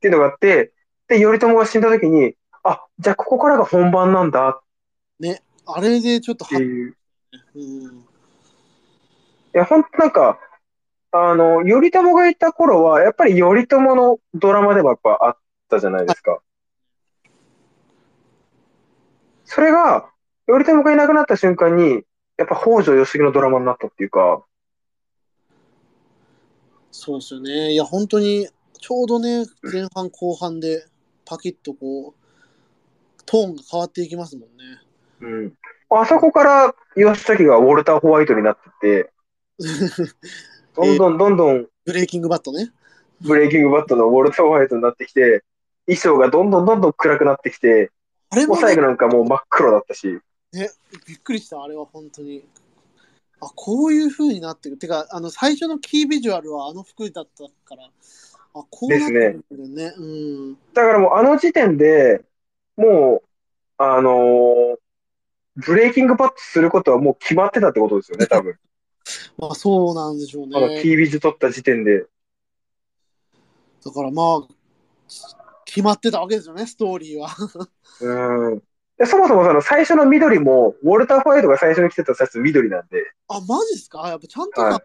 [0.00, 0.72] ていうのがあって、
[1.08, 4.60] で、頼朝が死んだ時に、あ、じゃあここからが本番なんだっ
[5.66, 6.96] あれでちょっとは、ていう。
[7.54, 7.98] うん。
[7.98, 8.02] い
[9.52, 10.38] や、ほんとなんか、
[11.12, 15.36] あの、頼朝がいた頃は、やっぱり頼朝のドラマでもやっぱあっ
[15.68, 16.40] たじゃないですか。
[19.44, 20.10] それが、
[20.46, 22.02] 頼朝がいなくなった瞬間に、
[22.36, 24.44] やっぱ北条義時のドラマになったっていうか、
[26.96, 27.72] そうですよね。
[27.72, 28.48] いや、本当に、
[28.80, 30.86] ちょうどね、前半後半で、
[31.24, 34.80] パキッとこう、トーンが変わっていきますもんね。
[35.20, 35.52] うん。
[35.90, 39.12] あそこから義時がウォルター・ホワイトになってって、
[40.76, 42.72] どんどんどんどんブレイキングバットね。
[43.20, 45.44] ブレイキングバットのウォルター・ホワイトになってきて、
[45.86, 47.90] 衣装がどんどんどんどん暗くなってきて、
[48.30, 50.18] あれも、ね最後、なんかもう真っ黒だったし、
[51.06, 52.44] びっくりした、あれは本当に。
[53.40, 54.76] あ、こういう風になってる。
[54.76, 57.84] てか、あの、最初のキービジュアルはあの服だったから、
[58.54, 59.94] あ、こうなってるんだよね。
[59.96, 60.02] う
[60.52, 60.54] ん。
[60.72, 62.24] だからもうあの時点で
[62.76, 63.28] もう、
[63.78, 64.76] あのー
[65.56, 68.58] ブレイキングバットすることはもう決まってたってことですよね、多分。
[69.38, 70.82] まあ、そうなんでしょうあの、ね。
[70.82, 72.06] キービジュ取った時点で。
[73.84, 74.48] だからまあ、
[75.74, 77.28] 決まってたわけですよね、ストーリーは。
[78.00, 78.62] うん。
[78.96, 84.08] でそもそもその最初の緑も、ウォルター・ホワイトが最初に着てたシャツ緑なんで、あ、マジっすか？
[84.08, 84.82] やっぱちゃんとさ、は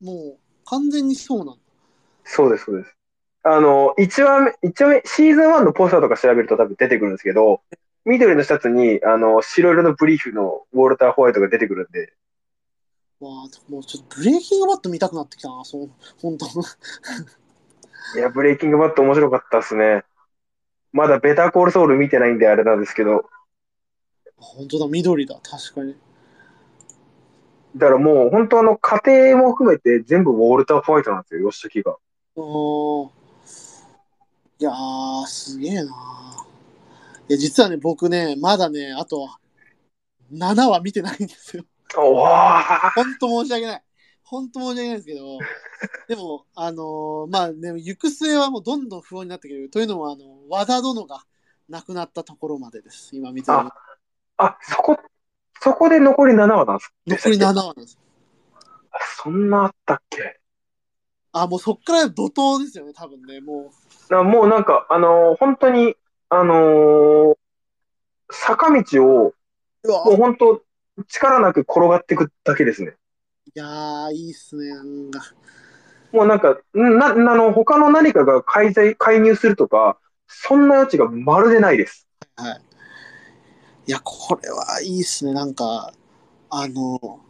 [0.00, 1.54] もう完全にそうなんだ。
[2.22, 2.94] そうです、そうです。
[3.42, 7.62] あの、1話目、一話目、シーズン1のポスターとか調べると多分出てくるんですけど、
[8.04, 12.12] 緑のシャツに、あの、白色のブリーフのウォルター・ホワイトが出てくるんで、
[13.18, 15.90] わあ、もうちょっとブレイキングバット見たくなってきたな、そう、
[16.22, 20.04] 本当いや、ブレイキングバット面白かったっすね。
[20.92, 23.28] まだベターコールソウル見てないんであれなんですけど、
[24.36, 25.94] 本当だ、緑だ、確かに。
[27.76, 29.00] だからもう本当あの家
[29.32, 31.96] 庭も含めて全部ウォルター・ホワイトなんですよ、義時が。
[32.34, 33.10] おー
[34.58, 35.82] いやー、すげえな。
[37.28, 39.28] いや、実はね、僕ね、まだね、あと
[40.32, 41.64] 7話見てないんですよ。
[41.96, 42.62] おわ
[42.94, 43.82] 本当申し訳ない。
[44.30, 45.38] 本当申し訳ないですけど、
[46.08, 49.70] でも、あのーまあね、行く末はもうどんどん不安になってくる。
[49.70, 51.24] というのも、あの、和田殿が
[51.68, 53.10] 亡くなったところまでです。
[53.16, 53.58] 今見てる。
[53.58, 53.74] あ
[54.36, 54.96] あ、そこ、
[55.60, 57.98] そこで残り7話なんです残り7話なんです。
[58.92, 60.40] あそんなあったっけ？
[61.32, 63.40] あ、もうそっから怒涛ですよね、多分ね。
[63.40, 63.72] も
[64.08, 65.96] なもうなんか、あのー本当に、
[66.28, 67.36] あのー
[68.32, 69.34] 坂道を、
[69.84, 70.62] もう本当、
[71.08, 72.94] 力なく転がっていくだけですね。
[73.46, 74.68] いやー、いいっすね。
[74.68, 75.20] なんか
[76.12, 82.06] もうなんか、んな、あの、他の何かが介在、介入するとか、そんな余地がまるでないです。
[82.36, 82.60] はい。
[83.86, 85.32] いや、これはいいっすね。
[85.32, 85.92] なんか、
[86.50, 87.20] あの、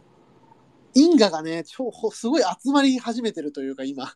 [0.93, 4.11] 因果がね、超、すごい集まり始めてるというか、今。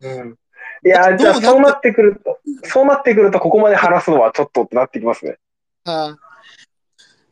[0.00, 0.38] うん。
[0.84, 5.38] いや、じゃあそうなってくると、そうなってくると、ここまで話すのはちょっとってなってきますね。
[5.84, 6.23] はい。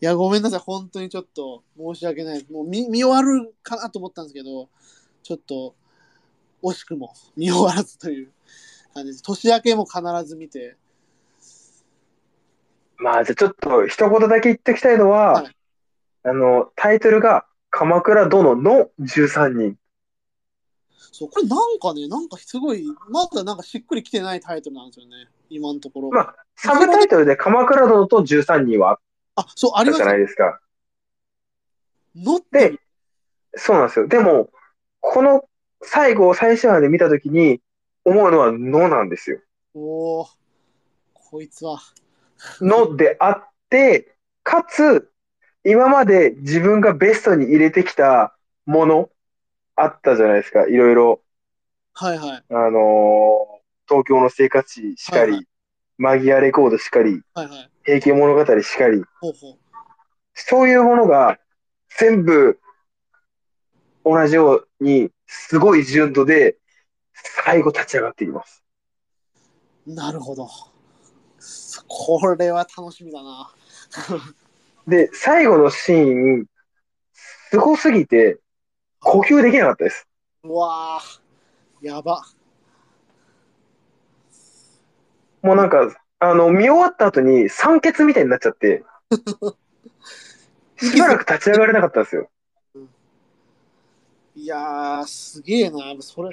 [0.03, 0.59] いや、ごめんなさい。
[0.59, 2.45] 本当にちょっと申し訳ない。
[2.51, 4.69] もう見見終わるかなと思ったんですけど、
[5.23, 5.77] ちょっと
[6.61, 8.33] 惜しくも 見終わらずという
[8.95, 9.23] 感じです。
[9.23, 10.77] 年明けも必ず見て、
[12.97, 15.57] まあ、じゃあちょっと一言だけ言っておきたいのは、はい
[16.25, 19.77] あの、タイトルが、鎌倉殿の13人。
[21.13, 25.29] そう、これなんかね、なんかすごい、まだなんかしっくりきてないタイトルなんですよね。
[25.49, 26.11] 今のところ。
[26.11, 29.01] まあ、サブタイトルで鎌倉殿と13人はあ、
[29.55, 30.19] そう、ああったじゃない。
[30.19, 30.61] ですか。
[32.15, 32.81] のってる？
[33.55, 34.07] そうなんですよ。
[34.07, 34.51] でも、
[35.01, 35.45] この
[35.83, 37.61] 最後、最終話で見たときに、
[38.05, 39.41] 思うのはのなんですよ。
[39.75, 40.27] おお
[41.15, 41.79] こいつは。
[42.61, 45.11] のであって、かつ、
[45.65, 48.37] 今まで自分がベストに入れてきた
[48.67, 49.11] もの、
[49.77, 50.67] あったじゃないですか。
[50.67, 51.23] いろいろ、
[51.95, 52.45] はいはい。
[52.51, 55.43] あのー東京の生活史しかり、はいは
[55.99, 57.71] マギアレコードしかり、はいはい。
[57.85, 59.59] 平家物語しかり、ほうほう。
[60.35, 61.39] そういうものが
[61.99, 62.59] 全部
[64.05, 66.57] 同じように、すごい純度で、
[67.45, 68.65] 最後立ち上がっていきます。
[69.87, 70.49] なるほど。
[71.89, 73.53] これは楽しみだな。
[74.87, 76.47] で、最後のシーン、
[77.13, 78.41] すごすぎて、
[79.01, 80.09] 呼吸できなかったです。
[80.45, 82.23] うわー、やば。
[85.43, 88.85] もうなんか、あの、見終わった後に酸欠みたいになっちゃって、
[90.79, 92.31] しばらく立ち上がれなかったんですよ。
[94.37, 95.79] いやー、すげえな。
[95.99, 96.31] それ、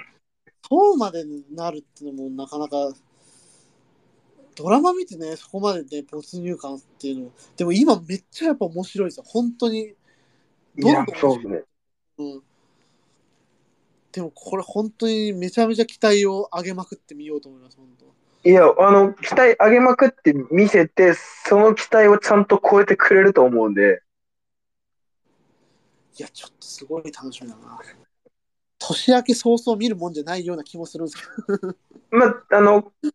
[0.70, 2.94] そうまでなるってのもなかなか、
[4.56, 7.32] ドラマ見てね、そこまでね、没入感っていうの。
[7.58, 9.24] でも今めっちゃやっぱ面白いですよ。
[9.26, 9.96] 本当に。
[10.78, 11.64] どんどん、そうですね。
[12.20, 12.44] うん。
[14.12, 18.19] でもこれ本当にめちゃめちゃ期待を上げまくってみようと思います、本当。
[18.50, 24.02] いや、あの、期待上げまくって見せて、その期待をちゃんと超えてくれると思うんで、
[26.18, 27.80] いや、ちょっとすごい楽しみだな。
[28.80, 31.76] 年明け早々見るもんじゃないような気もするんですけど。
[32.10, 33.10] まあ、あの、や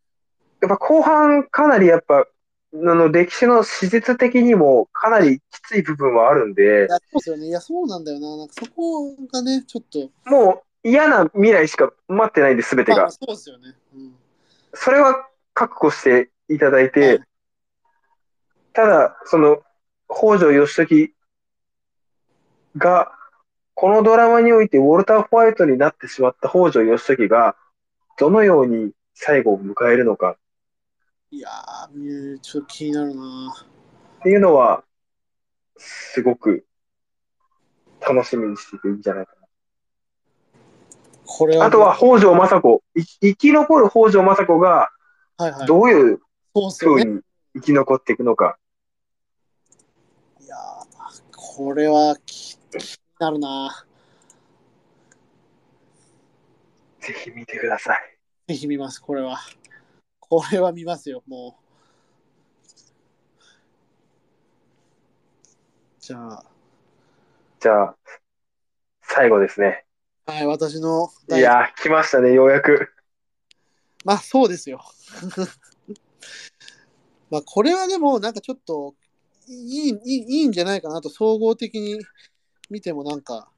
[0.66, 2.26] っぱ後半かなりやっぱ、あ
[2.72, 7.46] の、歴史の史実的にもかなりきつい部分はあるんでい、や、そうですよね。
[7.48, 8.36] いや、そうなんだよな。
[8.36, 10.30] なんかそこがね、ちょっと。
[10.30, 13.10] もう嫌な未来しか待ってないんで、すべてがまあ、。
[13.10, 13.74] そうですよね。
[13.94, 14.13] うん。
[14.74, 17.18] それは覚悟していただいはてい、
[18.72, 19.62] ただ、その、
[20.08, 21.14] 北条義時
[22.76, 23.12] が、
[23.74, 27.56] このドラマにおいてウォルター・ホワイトになってしまった北条義時が、
[28.18, 30.36] どのように最後を迎えるのか
[31.30, 33.54] いやー、ちょっと気になるな。
[34.20, 34.84] っていうのは、
[35.76, 36.64] すごく
[38.00, 39.43] 楽しみにしてていいんじゃないかな。
[41.36, 41.66] これは。
[41.66, 44.90] あとは、北条政子、い生き残る北条政子が。
[45.66, 46.20] どういう
[46.70, 47.20] そうに
[47.56, 48.56] 生き残っていくのか。
[50.40, 53.84] いやー、これは気気になるな。
[57.00, 58.16] ぜひ見てください。
[58.46, 59.40] ぜひ見ます、これは。
[60.20, 61.64] これは見ますよ、もう。
[65.98, 66.44] じゃあ、
[67.58, 67.96] じゃあ、
[69.02, 69.84] 最後ですね。
[70.26, 72.90] はい、私のい第やー、来ましたね、ようやく。
[74.04, 74.82] まあそうですよ。
[77.30, 78.94] まあこれはでもなんかちょっと
[79.46, 81.98] いいいいいいんじゃないかなと総合的に
[82.70, 83.50] 見てもなんか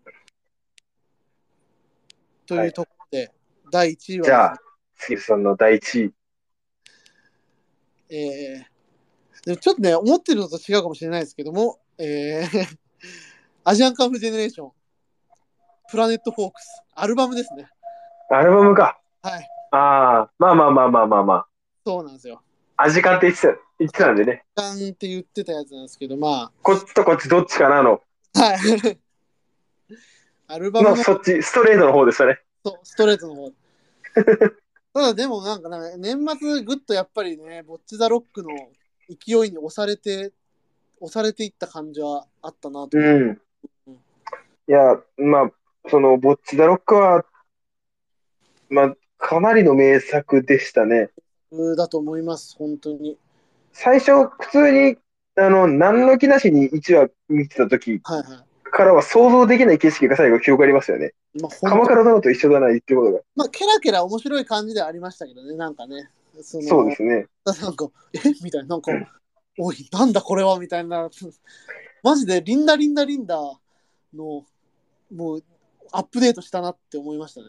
[2.46, 3.32] というところで、
[3.70, 4.58] 第1位は、じゃあ、
[4.94, 6.14] 杉さんの第一位。
[8.08, 8.64] えー
[9.44, 12.78] でもちょっとね思ってるのと違うかもしれないですけども、えー
[13.62, 14.72] アジアンカンフージェネレーション
[15.90, 17.68] プラネットフォークスアルバムですね。
[18.30, 18.98] アルバムか。
[19.22, 21.46] はい、ああ、まあまあまあまあまあま
[21.84, 22.42] そうなんですよ。
[22.76, 22.82] あ。
[22.84, 23.48] アジカンって言ってた、
[23.78, 24.44] 言ってたんでね。
[24.56, 28.00] ガンって言ってたやつなんですけど、まこっちとこっちどっちかなの。
[28.36, 28.98] あ、はい。
[30.48, 32.40] アルバムののそっち、ストレートの方でしたね。
[32.64, 33.52] そうストレートの方。
[34.94, 38.50] ただでもなんかな年末ぐっとやっぱりね、ボッチ・ザ・ロックの
[39.08, 40.32] 勢いに押されて、
[41.00, 42.96] 押されていった感じはあったなと。
[42.98, 43.40] うん。
[44.68, 45.52] いや、まあ、
[45.88, 47.24] その、ボッチ・ザ・ロックは、
[48.68, 51.10] まあ、かなりの名作でしたね。
[51.76, 53.18] だと思います、本当に。
[53.72, 54.96] 最初、普通に、
[55.36, 61.12] あの、何の気なしに1話見てた時からは想像できない景色が最後広がりますよね。
[61.34, 61.42] い。
[61.42, 63.20] まあ、鎌倉殿と一緒だな、言ってることが。
[63.36, 66.08] まあ、ケラケラ面白い感じではありましたけどね、なんかね。
[66.42, 67.26] そのそうですね。
[67.44, 68.18] なんか、え？
[68.42, 68.92] みたいな、なんか、
[69.58, 70.58] おい、なんだこれは？
[70.58, 71.08] みたいな。
[72.02, 73.36] マジで、リンダ・リンダ・リンダ
[74.14, 74.44] の、
[75.14, 75.44] もう、
[75.92, 77.46] アップデートしたなって思いましたね。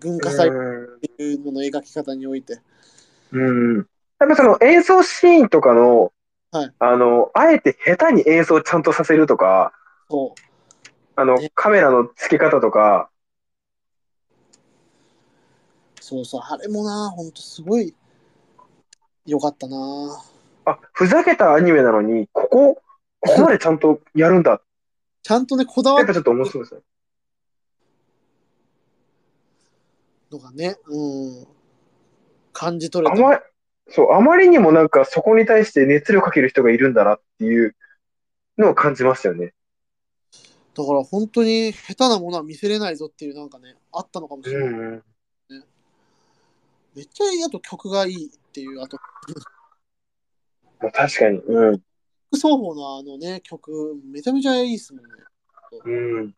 [0.00, 2.60] 文化祭っうんていうのの描き方において。
[3.32, 3.76] うん。
[4.18, 6.12] やっぱその演奏シーンとかの、
[6.52, 9.72] はいあの、あえて下手に演奏をちゃんとさせるとか、
[10.10, 10.34] そ
[11.16, 13.10] あのね、カメラの付け方とか、
[16.00, 17.94] う、そうそう、あれもな、ほんとすごい
[19.26, 19.76] 良かったな。
[20.64, 22.82] あ、ふざけたアニメなのに、ここ、
[23.20, 24.60] ここまでちゃんとやるんだ。
[25.22, 26.80] ちゃんとね、こだわっやったぱちょっと面白いですね。
[30.30, 31.46] のがね、うん、
[32.52, 33.18] 感じ取れた。
[33.18, 33.40] あま、
[33.88, 37.74] そう、あまりにもなんかそこに対して熱量かける人がいるんだなっていう
[38.58, 39.52] のを感じましたよね。
[40.74, 44.68] だから本当に下手なものは見せれないぞっていうなんかね、あったのかもしれない。
[44.68, 45.02] うん。
[46.94, 48.96] めっちゃいい、あと曲がいいっていう、あと、
[50.80, 51.38] まあ、確かに。
[51.38, 51.82] うん。
[52.32, 55.10] 双方のあのね、曲、めちゃめちゃいいっすもんね。
[55.84, 56.34] うん。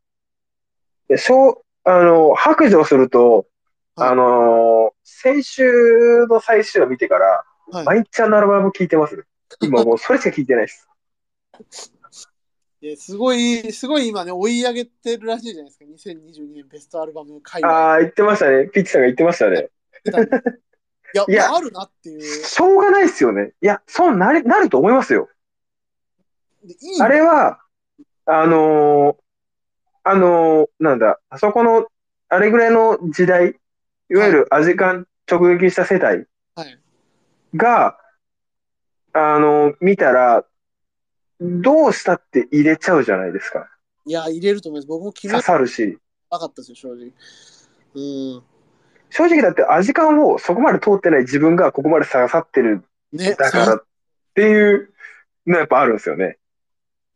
[1.09, 3.47] で、しょう、あの、白状すると、
[3.97, 7.85] はいあのー先週の最終話見てから、はい。
[7.85, 9.27] 毎日あのアルバム聞いてます。
[9.61, 10.89] 今もうそれしか聞いてないです。
[12.81, 15.85] いやすごい、すごい今ね、追い上げてるらしいじゃないですか。
[15.85, 18.69] 2022年ベストアルバム回ああ、言ってましたね。
[18.69, 19.71] ピッチさんが言ってましたね。
[21.15, 22.21] いや、いやまああるなっていう。
[22.23, 23.53] しょうがないですよね。
[23.61, 25.29] いや、そうなり、なると思いますよ。
[26.65, 27.61] でいいあれは、
[28.25, 29.17] あのー
[30.05, 31.87] あの、なんだ、あそこの、
[32.29, 33.55] あれぐらいの時代、
[34.13, 36.79] いわゆるアジカン直撃した世代はい。
[37.57, 37.99] が、
[39.15, 40.45] あの、見たら、
[41.41, 43.71] どうしたって入れちゃうじゃないですか。
[44.05, 44.87] いや、入れると思います。
[44.87, 45.99] 僕も決め刺さるし。
[46.31, 47.13] なかったですよ、正直。
[47.95, 48.43] うん。
[49.09, 53.85] 正直だってアジカンをそこまで通ってない自分がここまで刺さってるね、だからっ
[54.35, 54.93] ていう
[55.47, 56.39] のやっぱあるんですよね。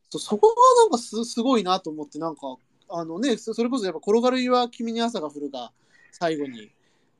[0.09, 2.57] そそこがなんかすすごいなと思って、なんか、
[2.89, 5.71] あのね、そそれこそやっぱ転がる岩君に朝が降るが
[6.11, 6.71] 最後に、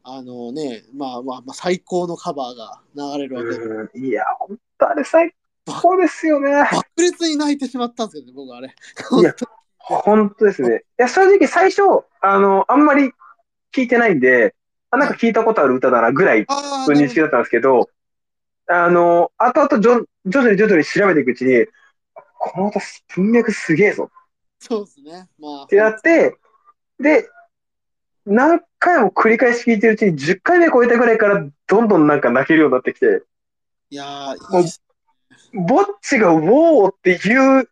[0.09, 2.81] あのね、まあまあ、まあ、最高のカバーが
[3.17, 5.33] 流れるわけで、うんいや、本当あれ最
[5.65, 6.49] 高ですよね。
[6.71, 8.73] 爆裂に泣いてしまったんですけどね、僕あれ。
[9.19, 9.35] いや
[9.77, 10.83] 本当ですね。
[10.97, 11.81] いや、正直最初、
[12.21, 13.11] あの、あんまり
[13.73, 14.55] 聞いてないんで、
[14.91, 17.89] あ、なんか聞いたことある歌だなぐらいの認識だったんですけど、
[18.67, 21.65] あの、後々徐徐々に徐々に調べていくうちに、
[22.39, 22.79] この歌
[23.13, 24.09] 文脈すげえぞ
[24.59, 25.27] そうですね。
[25.37, 26.37] まあっ、てやって、
[26.97, 27.29] で、
[28.25, 33.23] 何回も繰り返し聞いてるうちに10回目超えたぐらいからどんどんなんか泣けるようになってきて、
[33.89, 34.37] いやー、い
[35.53, 37.69] ぼっちがウォーっていう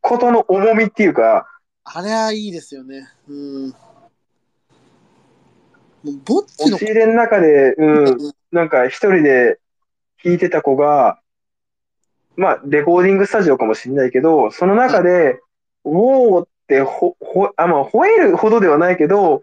[0.00, 1.46] ことの重みっていうか、
[1.84, 3.08] あれはいいですよね。
[3.28, 3.68] うん。
[3.70, 3.74] も
[6.04, 9.58] うぼっちの押し入れの中で、うん、なんか一人で
[10.22, 11.20] 弾いてた子が、
[12.36, 15.40] まあ、レコーディングスタジオかもしれないけど、その中で、
[15.84, 19.42] ウォーってほ、ほ、あ、まあ、吠えるほどではないけど、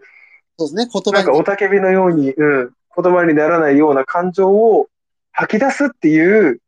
[0.58, 1.38] そうですね、言なんか葉に。
[1.38, 4.88] 雄たけびのように、うん、言葉にならないような感情を
[5.32, 6.60] 吐き出すっていう、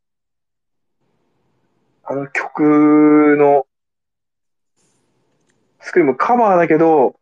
[2.05, 3.67] あの曲の、
[5.81, 7.17] スクリームカバーだけど、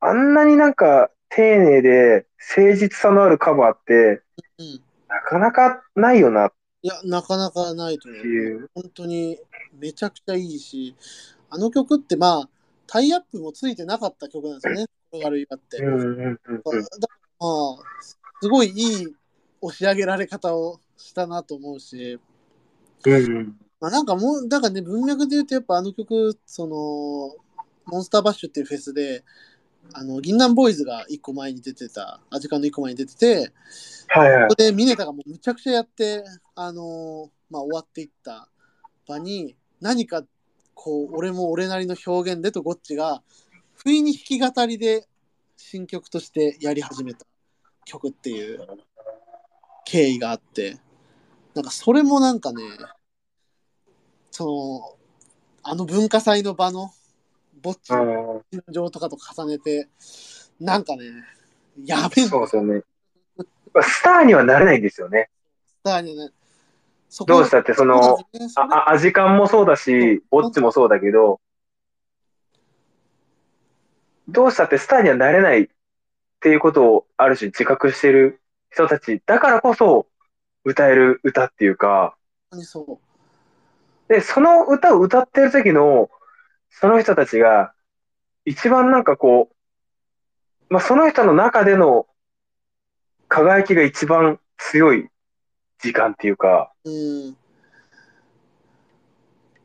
[0.00, 2.26] あんなになんか丁寧で
[2.56, 4.22] 誠実さのあるカバーって、
[4.58, 4.82] うん。
[5.08, 6.46] なかなかないよな。
[6.46, 8.70] っいや、なかなかないという。
[8.74, 9.38] 本当に
[9.78, 10.96] めちゃくちゃいいし、
[11.50, 12.48] あの曲ってまあ、
[12.92, 15.76] タイアップもついてなかった曲なんですよね、転がる岩って。
[15.78, 16.36] だから
[17.38, 17.46] ま
[17.78, 17.78] あ、
[18.40, 19.06] すごいいい
[19.60, 22.18] 押し上げられ方をしたなと思うし。
[23.78, 27.36] まあ、なんかもう、だからね、文脈で言うと、やっぱあの曲、その、
[27.86, 29.24] モンスターバッシュっていうフェスで、
[29.92, 33.52] あの、銀杏ボーイズが一個前に出てた、アジカンの一個前に出てて、
[34.08, 34.48] はいはいこ。
[34.48, 36.24] こでミネタがもうむちゃくちゃやって、
[36.56, 38.48] あのーまあ、終わっていった
[39.06, 40.24] 場に、何か、
[40.82, 43.22] こう、俺も俺なりの表現でとゴッチが、
[43.74, 45.06] 不意に弾き語りで
[45.58, 47.26] 新曲としてやり始めた
[47.84, 48.66] 曲っていう
[49.84, 50.78] 経緯があって、
[51.54, 52.62] なんかそれもなんかね、
[54.30, 54.98] その、
[55.62, 56.90] あの文化祭の場の
[57.60, 59.86] ぼっちのうん心情とかと重ねて、
[60.58, 61.04] なんかね、
[61.84, 62.82] やべえそうですよね。
[63.82, 65.28] スターにはなれないんですよね。
[65.84, 66.32] だよね。
[67.10, 71.40] そどうしたって、その、そあ、あ、アジカンもそうだし、ボッチもそうだけど、
[74.28, 75.68] どうしたってスターにはなれないっ
[76.38, 80.06] ていうことをある種自覚してる人たちだからこそ
[80.64, 82.14] 歌える歌っていうか、
[82.52, 83.00] そ
[84.08, 84.12] う。
[84.12, 86.10] で、その歌を歌ってる時の、
[86.70, 87.72] その人たちが、
[88.44, 92.06] 一番なんかこう、まあ、その人の中での
[93.26, 95.08] 輝きが一番強い
[95.82, 97.36] 時間っていうか、うん。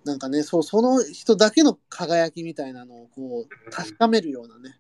[0.04, 4.78] なんかね、そう、その人だけの輝きみたいなのをこう、確かめるようなね。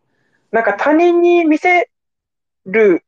[0.51, 1.89] なんか他人に見せ
[2.65, 3.03] る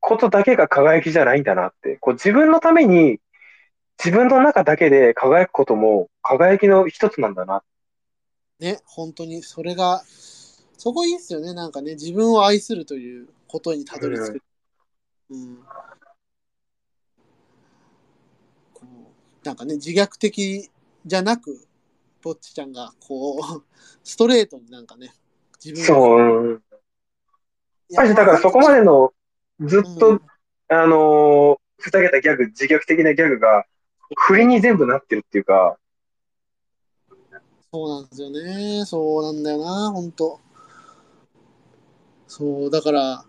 [0.00, 1.96] ことだけが輝きじゃないんだなって。
[1.96, 3.20] こう自分のために
[4.02, 7.62] 自分の中だけで輝くことも輝きの一つなんだな。
[8.58, 10.02] ね、本当に、それが、
[10.76, 14.42] そこいいっすよね、なんかね、自分を愛するということにたどり着く。
[15.30, 15.56] うん。
[15.56, 15.99] こう、
[19.44, 20.70] なんかね、自虐的
[21.06, 21.66] じゃなく、
[22.22, 23.64] ぼっちちゃんが、こう、
[24.04, 25.14] ストレートになんかね、
[25.62, 26.62] 自分そう。
[27.88, 29.12] やマジだからそこまでの
[29.60, 30.20] ずっと、うん
[30.68, 33.64] あのーふざけたギャグ、自虐的なギャグが
[34.14, 35.78] 振りに全部なってるっていうか、
[37.72, 38.84] そうなんですよね。
[38.84, 40.40] そうなんだよな、ほんと。
[42.26, 43.24] そう、だから、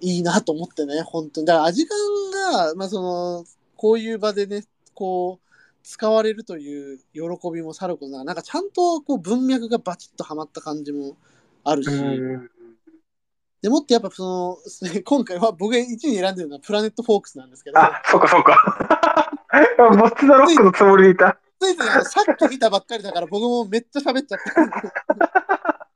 [0.00, 1.46] いいなと思ってね、本当に。
[1.46, 3.44] だから、アジカンが、まあ、その、
[3.76, 4.64] こういう場でね、
[4.94, 5.48] こう、
[5.82, 11.16] 使われるという喜びもさることながら、なんかちゃんとこう文脈がバチッとはまった感じも
[11.64, 11.90] あるし、
[13.60, 14.58] でもってやっぱその、
[15.04, 19.30] 今回は僕が1位に選んでるのはプラネットフォークスなんですけど、あ、そっかそっか。
[19.78, 21.38] ボッツ・ザ・ロックのつもりでいた。
[21.60, 25.88] ついついさっき見たばっかりだから僕もめっちゃ喋っちゃった。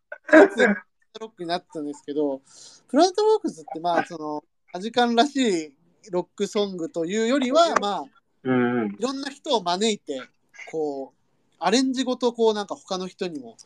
[1.18, 2.43] ロックになってたんですけど、
[2.89, 5.74] プラネットフォークスってまあそのアジカンらしい
[6.10, 8.05] ロックソングというよりはまあ
[8.47, 8.52] う
[8.86, 8.97] ん。
[8.98, 10.23] いろんな人を招いて
[10.70, 11.16] こう
[11.59, 13.56] アレンジごとこうなんか他の人にも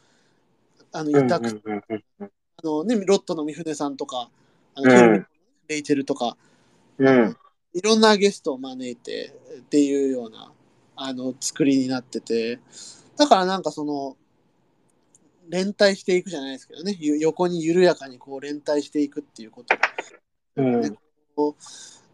[0.93, 1.83] あの、うんうんいたく、うんうん
[2.21, 2.31] うん
[2.63, 4.29] あのね、ロットの三船さんとか、
[4.75, 5.27] あの、うん
[5.69, 6.37] レイチェルとか、
[6.99, 7.37] うん。
[7.73, 10.53] いろんなゲストを招いてっていうような
[10.97, 12.59] あの作りになってて
[13.17, 14.17] だからなんかその
[15.49, 19.77] 連帯していくじゃないですけどねゆ横に緩やかにこう連帯していくっていうこと
[20.57, 20.99] うん。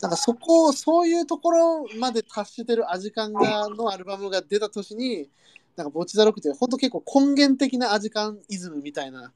[0.01, 5.31] なんかそこそういうところまで達してるアジカンがのアルバムが出た年に
[5.75, 9.33] なんかボッチザロックって本当結構根源的なアジカンイズムみたいな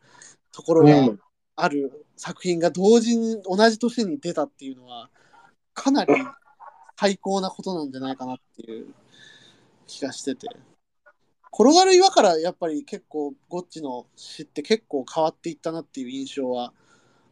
[0.53, 1.21] ところがうん。
[1.57, 5.11] ある作品が同時に同じ年に出たっていうのは
[5.75, 6.15] かなり
[6.99, 8.87] 最高なことなんじゃないかなっていう
[9.87, 10.49] 気がしてて。
[11.53, 16.73] 転がる岩からやっぱり結構ゴッチの詩って結構変わっていったなっていう印象は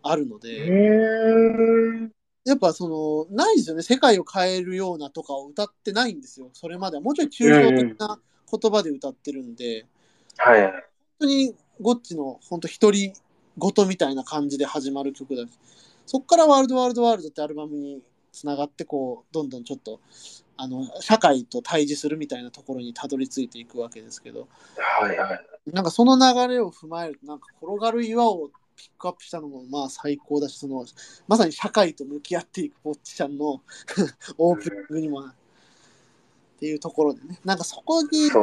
[0.02, 2.12] あるので、うん。
[2.44, 3.82] やっぱそのないですよね。
[3.82, 6.48] 世界を変えるようなとかを歌ってないんですよ。
[6.52, 7.02] それまでは。
[7.02, 8.18] もうちょい抽象的な
[8.50, 9.86] 言葉で歌ってるんで、
[10.36, 10.72] はいはい。
[10.72, 10.80] 本
[11.20, 13.12] 当にゴッチの本当独り
[13.58, 15.44] 言みたいな感じで始まる曲だ
[16.06, 18.00] そっからワールドワールドワールドってアルバムに
[18.32, 20.00] つながってこうどんどんちょっと
[20.56, 24.48] あの社会と対峙するみたいなところにたどり着いていくわけですけど。
[24.76, 25.46] はいはい。
[25.72, 30.84] なんかその流れを踏まえるとなんか転がる岩をピックアップしたのもまあ最高だしその
[31.26, 33.60] まさに社会と向き合っていくぼっちちゃんの
[34.38, 35.34] オープニングにもっ
[36.60, 38.08] ていうところでねなんかそこに。
[38.26, 38.40] しか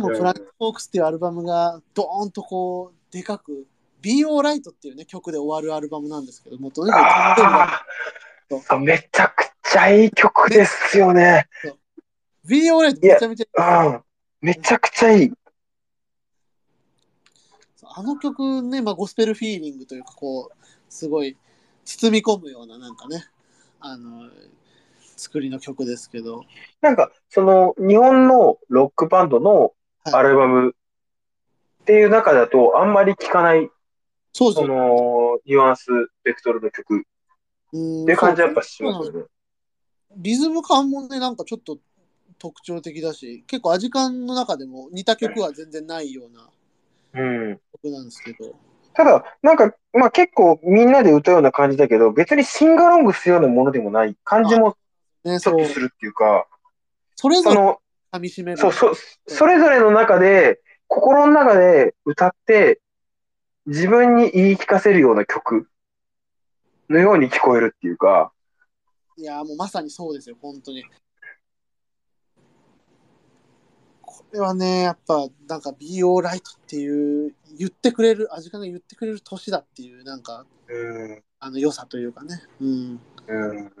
[0.00, 3.66] も、プラネットフォークスっていうアルバムが、ドーンとこう、でかく、
[4.00, 7.84] Be Alright っていうね、曲で終わるアルバムなんですけども、とにか
[8.48, 11.46] くめちゃくちゃいい曲ですよね。
[12.46, 14.02] Be Alright めちゃめちゃ、うん。
[14.40, 15.32] めちゃくちゃいい。
[17.98, 21.36] あの曲ね、まあ、ゴスペルフィーリングというか、こう、すごい
[21.84, 23.24] 包み込むような、なんかね、
[23.80, 24.30] あの、
[25.16, 26.44] 作りの曲ですけど、
[26.80, 29.72] なんか、その、日本のロックバンドの
[30.04, 30.76] アルバム
[31.82, 33.68] っていう中だと、あんまり聴かない、
[34.32, 34.64] そそ。
[34.64, 35.88] の、ニュアンス、
[36.22, 37.04] ベクトルの曲
[37.72, 39.24] うんっていう感じはやっぱしますよね。
[40.16, 41.78] リズム感もね、なんかちょっと
[42.38, 46.48] 特徴的だし、結構アジカンの中でも似た曲は全然ないような
[47.14, 47.60] うん。
[47.82, 48.54] 曲なんですけど、
[48.94, 54.76] ただ、なんか、まあ結構みんなで歌うような感じだけど、別にシンガロングするようなものでもない感じも
[55.24, 56.46] ね、そうちょっと、するっていうか、
[57.16, 57.80] それぞれその、
[58.12, 58.58] 噛み締める。
[58.58, 58.92] そう、そ、
[59.26, 62.80] それぞれの中で、心の中で歌って、
[63.66, 65.68] 自分に言い聞かせるような曲
[66.88, 68.32] のように聞こえるっていうか、
[69.20, 70.84] いや、もうまさにそうですよ、本当に。
[74.00, 82.42] これはね、やっぱ、なんか、Be Alright っていう、言ってくれる、アジカンが言ってくれる年だっていう、なんか、うん、あの、良さというかね。
[82.60, 83.00] うん。
[83.26, 83.72] うん。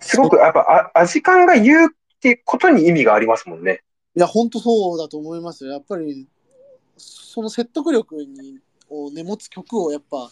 [0.00, 0.60] すごく、やっぱ、
[0.94, 1.88] あ、アジカンが言うっ
[2.20, 3.82] てことに意味がありますもんね。
[4.14, 5.72] いや、本当そうだと思いますよ。
[5.72, 6.28] やっぱり、
[6.96, 8.60] その説得力に
[8.92, 10.30] をね、持つ曲をやっぱ、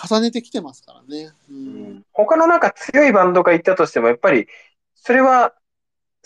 [0.00, 1.32] 重ねてきてますからね。
[1.50, 2.06] うん。
[2.12, 4.46] 他のなんか強いバンドが言ったとしても、やっぱり、
[4.94, 5.54] それは、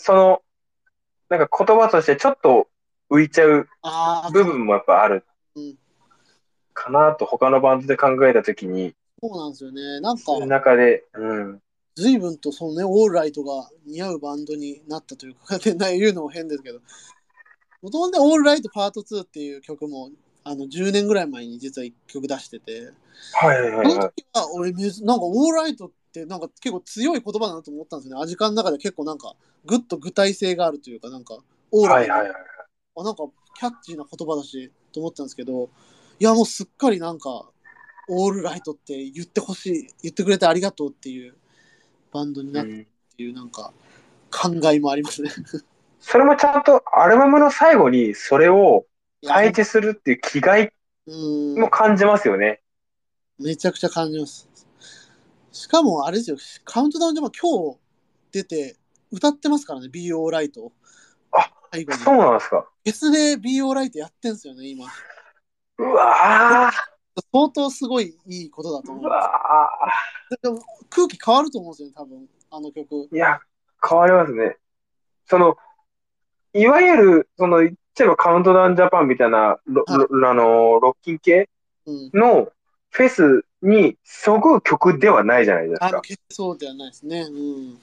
[0.03, 0.41] その、
[1.29, 2.67] なんか言葉としてちょっと
[3.09, 3.69] 浮いちゃう
[4.33, 5.25] 部分もやっぱある
[5.55, 5.75] うん
[6.73, 10.01] かなと他のバンドで考えたときに、そうなんですよね。
[10.01, 11.61] なんか、中で、うん。
[11.95, 16.79] 随分とそのね、オールライトが似合うバンドになったというか、 言うのも変ですけど、
[17.81, 20.09] もともとオールライトパート2っていう曲も、
[20.43, 22.91] あの、10年ぐらい前に実は1曲出してて、
[23.33, 23.95] はいはいそはいはい。
[23.95, 28.23] の時は俺なんかオールライトってなんか結構強い言葉だなと思ったんですよね。
[28.23, 29.35] アジカンの中で結構なんか、
[29.65, 31.37] ぐっと具体性があるというか、なんか、
[31.71, 32.41] オーライト、はいはいはい。
[32.95, 33.23] あなんか
[33.57, 35.69] キャッチーな言葉だし、と思ったんですけど、
[36.19, 37.49] いやもうすっかりなんか、
[38.07, 41.35] オールライトって言ってほしい、言ってくれてありがとうっていう
[42.11, 42.65] バンドになっ
[43.13, 43.71] っていうなんか
[44.31, 45.29] 考えもありますね。
[45.99, 48.85] それもちゃんとアルバムの最後にそれを
[49.25, 50.73] 配置するっていう気概
[51.05, 51.15] う
[51.55, 52.61] んも感じますよね。
[53.39, 54.49] めちゃくちゃ感じます。
[55.53, 57.79] しかもあれですよ、カウントダウンでも今日
[58.31, 58.75] 出て
[59.11, 60.73] 歌ってますからね、Be Alright を。
[61.31, 61.99] あ最後に。
[61.99, 62.67] そうなんですか。
[62.83, 64.85] フェスで Be Alright やってんすよね、今。
[65.77, 66.71] うわ
[67.31, 69.05] 相当すごいいいことだとー、思う。
[69.05, 69.69] うわ
[70.41, 70.59] でも
[70.89, 73.07] 空気変わると思うんですよね、多分、あの曲。
[73.11, 73.15] ー。
[73.15, 73.39] いや、
[73.87, 74.57] 変わりますね。
[75.25, 75.55] その、
[76.53, 81.49] いわゆる、その、言っちゃえばカウントダウンジャパンみたいな、ロはいロあの、ロッキン系
[81.85, 82.11] うん。
[82.13, 82.51] の
[82.89, 86.01] フェスにそぐ曲ではないじゃないですか。
[86.29, 87.21] そうではないですね。
[87.21, 87.79] うん。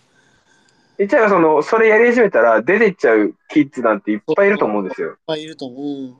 [0.99, 5.09] 言っちゃえばその、それやり始めたら出てっちゃうキッズなんていっぱいいると思うんですよ。
[5.09, 5.81] いっぱいいると思う。
[5.81, 6.17] うん。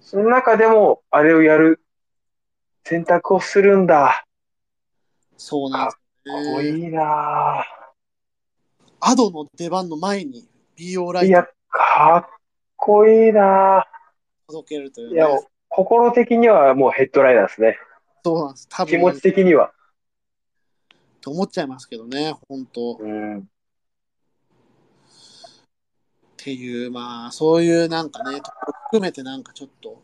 [0.00, 1.80] その中でも、あれをやる
[2.84, 4.24] 選択をするんだ。
[5.36, 6.54] そうなんですかっ。
[6.54, 7.66] こいいな
[9.00, 11.04] アドの出番の前に Be ぁ。
[11.04, 12.38] Alright いや、かっ
[12.76, 13.86] こいいな
[14.48, 15.46] 届けるといういや、ね。
[15.76, 17.78] 心的にはもうヘッドライナーですね。
[18.24, 18.68] そうなんです。
[18.70, 19.72] 多分気持ち的には。
[21.20, 22.92] と思っちゃいますけどね、本当。
[22.92, 23.48] っうん。
[26.36, 28.40] ていう、まあ、そういうなんかね、
[28.90, 30.00] 含めてなんかちょっと、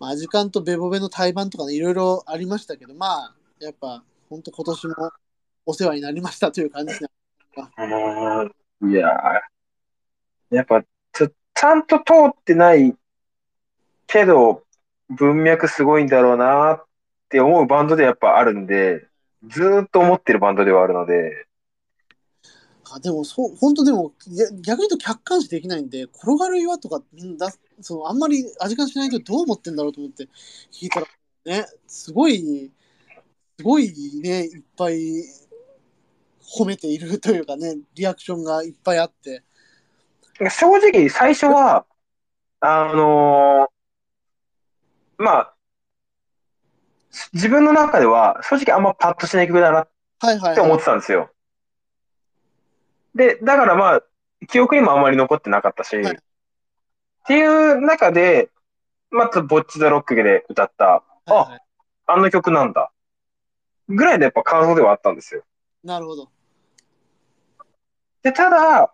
[0.00, 4.94] まあ、時間とベボベの対バンとかね、いろいろありましたけど、まあ、やっぱ、本当今年も
[5.64, 7.10] お世話になりましたという感じですね。
[7.78, 10.82] うんいやーやっぱ
[11.12, 12.96] ちゃんと通ってない
[14.08, 14.64] けど、
[15.16, 16.84] 文脈すごいんだろうなっ
[17.28, 19.06] て思うバンドでやっぱあるんで、
[19.48, 21.46] ずーっと思ってるバンドではあるので、
[22.94, 30.28] あでもそう、本当でも、や逆に言うと客観視できないんで、転がる岩とかみんな出すそのあんまり味感しないとどう思ってんだろうと思って
[30.70, 31.06] 聞いたら、
[31.46, 32.70] ね、すごい、
[33.58, 34.96] すごいね、いっぱい
[36.40, 39.42] 褒めているというかね、リアクションがいっぱいあって、
[40.50, 41.86] 正直最初は、
[42.60, 43.81] あのー
[45.18, 45.54] まあ、
[47.32, 49.88] 自分の中では正直あんまパッとしない曲だなっ
[50.20, 50.78] はいはい、て思っはい。
[50.78, 51.30] てたんですよ。
[53.14, 54.02] で、だからまあ、
[54.48, 56.18] 記憶にもあんまり残ってなかったし、はい
[57.24, 58.50] っていう中で、
[59.12, 61.60] まず、ボッチ・ザ・ロックで歌った、はいはい
[62.04, 62.90] あの曲なんだ。
[63.88, 65.44] ぐらいでやっぱ感想ではあったんですよ。
[65.84, 66.28] なるほど。
[68.22, 68.92] で、ただ、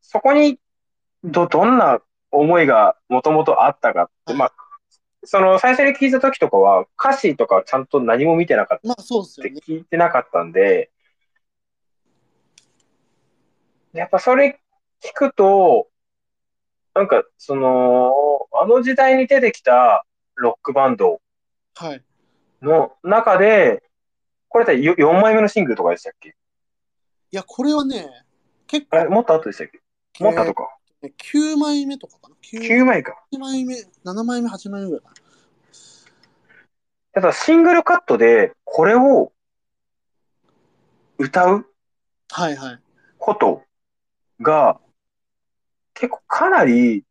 [0.00, 0.58] そこに、
[1.24, 2.00] ど、どんな
[2.30, 4.52] 思いがもともとあったかって、はいまあ、
[5.24, 9.50] その最初に聞いた時とかは、歌詞とかはちゃんと何も見てなかったまあそうですって。
[9.50, 10.90] 聞いてなかったんで、
[13.92, 14.60] やっぱそれ
[15.02, 15.88] 聞くと、
[16.94, 18.12] なんか、その、
[18.52, 20.04] あの時代に出てきた
[20.36, 21.20] ロックバンド
[21.74, 22.02] はい。
[22.62, 23.82] の中で、
[24.48, 26.28] これって4枚目のシングルとかでしたっけ？
[26.30, 26.32] い
[27.30, 28.08] や、これはね、
[28.66, 29.80] 結構、もっと後でしたっけ？
[30.22, 30.73] もっと後か。
[31.04, 33.22] えー9枚目とかかな？9, 9枚か。
[33.32, 33.74] 8枚目、
[34.04, 35.14] 7枚目、8枚目ぐらいかな。
[37.12, 39.32] ただシングルカットでこれを
[41.18, 41.66] 歌う？
[42.30, 42.80] はいはい。
[43.18, 43.62] こと？
[44.40, 44.80] が
[45.94, 47.04] 結構かなり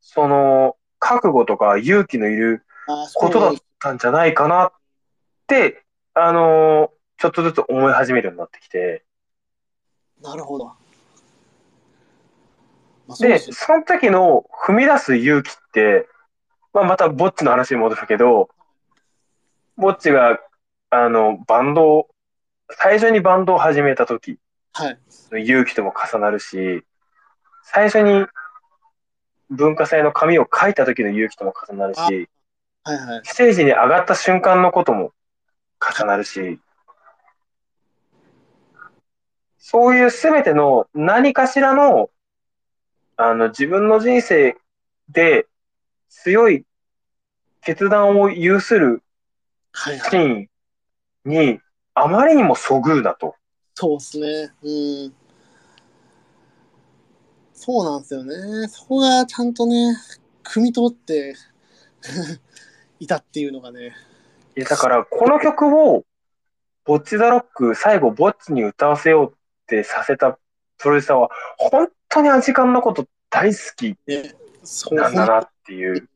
[0.00, 2.64] その覚悟とか勇気のいる
[3.14, 4.72] ことだったんじゃないかなっ
[5.46, 5.84] て、
[6.14, 9.04] あのーちょっとずつ思い始めるようになってきて、
[10.22, 10.72] なるほど。
[13.08, 16.06] まあ、そうで、その時の踏み出す勇気って、
[16.74, 18.50] まあ、またぼっちの話に戻るけど、
[19.76, 20.38] ぼっちが、
[20.90, 22.08] あの、バンドを、
[22.70, 24.38] 最初にバンドを始めた時、
[24.74, 24.98] はい。
[25.42, 26.84] 勇気とも重なるし、
[27.62, 28.26] 最初に
[29.50, 32.00] 文化祭の紙を書いた時の勇気とも重なるし、
[32.84, 33.20] はいはい。
[33.24, 35.12] ステージに上がった瞬間のことも
[35.80, 36.60] 重なるし、
[39.58, 42.10] そういうすべての何かしらの、
[43.20, 44.56] あの、自分の人生
[45.08, 45.48] で
[46.08, 46.64] 強い
[47.62, 49.02] 決断を有する。
[49.74, 50.48] シーン
[51.24, 51.60] に
[51.94, 53.34] あまりにもそぐうだと。
[53.74, 54.52] そうですね。
[54.62, 55.14] うん。
[57.54, 58.68] そうなんですよね。
[58.68, 59.96] そこがちゃんとね、
[60.44, 61.34] 汲み取って
[63.00, 63.96] いたっていうのがね。
[64.56, 66.04] いやだから、この曲を、
[66.84, 69.34] ボッチザロック、最後、ボッチに歌わせようっ
[69.66, 70.38] てさせた
[70.78, 73.96] プロデューサーは、本当にアジカンのこと大好き
[74.92, 76.08] なんだなっていう。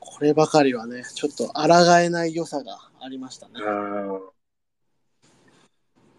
[0.00, 3.54] こればかりはね、ちょっと抗えない良さがありましたね。
[3.56, 3.70] う
[4.18, 4.20] ん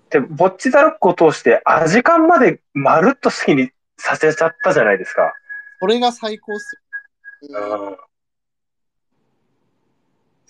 [0.10, 5.34] で、ボッチザロックを通して、アジカンまでまるっと好きにさせちゃったじゃないですか。
[5.80, 6.76] これが最高っす
[7.50, 7.60] よ。
[7.60, 7.98] うんうん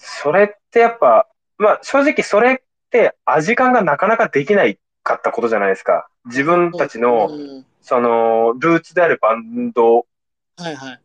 [0.06, 1.28] それってやっぱ、
[1.58, 2.58] まあ正直それっ
[2.90, 6.08] てアジカンがなかなかできないかったことじゃないですか。
[6.26, 10.06] 自分たちの、うんその、ルーツであるバンド。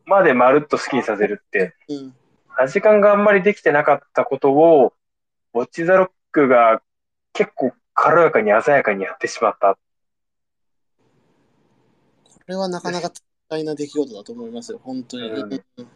[0.07, 2.15] までまるっと好きにさせるって、うん。
[2.57, 4.93] アジカンがあんまりできてなかったことを、
[5.53, 6.81] ボッチザロックが
[7.33, 9.77] 結構軽やかに鮮やかにやってしまった。
[12.25, 13.11] これはなかなか
[13.49, 15.29] 大な出来事だと思いますよ、本当に。
[15.31, 15.89] うんうん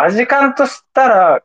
[0.00, 1.42] アジカンとしたら、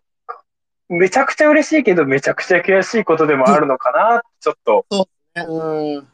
[0.88, 4.86] めちゃくちゃ嬉しいけど、めちゃくちゃ悔しいことでもあるのかな、ちょっと。
[4.92, 4.96] う
[5.42, 6.00] ん。
[6.00, 6.06] っ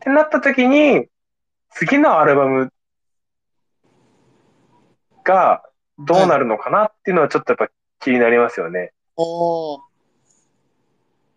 [0.00, 1.06] てなった時に、
[1.70, 2.72] 次のアルバム
[5.24, 5.62] が
[5.98, 7.68] どうなるのかなっていうのはちょっとやっぱ
[8.00, 8.92] 気になりますよね。
[9.16, 9.80] おー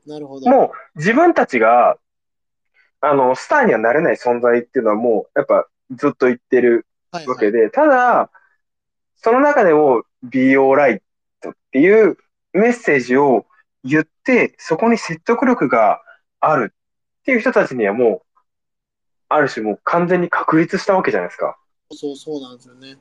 [0.05, 0.49] なるほど。
[0.49, 1.97] もう自分たちが、
[3.01, 7.27] あの、スターにはなれない存在っていうのはもう、やっぱずっと言ってるはいはい。
[7.27, 8.29] わけで、ただ、
[9.15, 11.01] その中でも Be Alright っ
[11.71, 12.17] ていう
[12.53, 13.45] メッセージを
[13.83, 16.01] 言って、そこに説得力が
[16.39, 18.23] あるっていう人たちにはも
[19.29, 21.57] ある種もう完全に確立したわけじゃないですか。
[21.91, 22.97] そうそうなんですよね。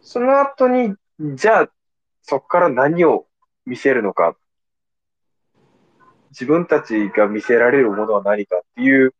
[0.00, 1.68] その後に、じゃあ、
[2.22, 3.26] そこから何を
[3.66, 4.36] 見せるのか。
[6.30, 9.14] 自分たちが見せられるものは何かっていう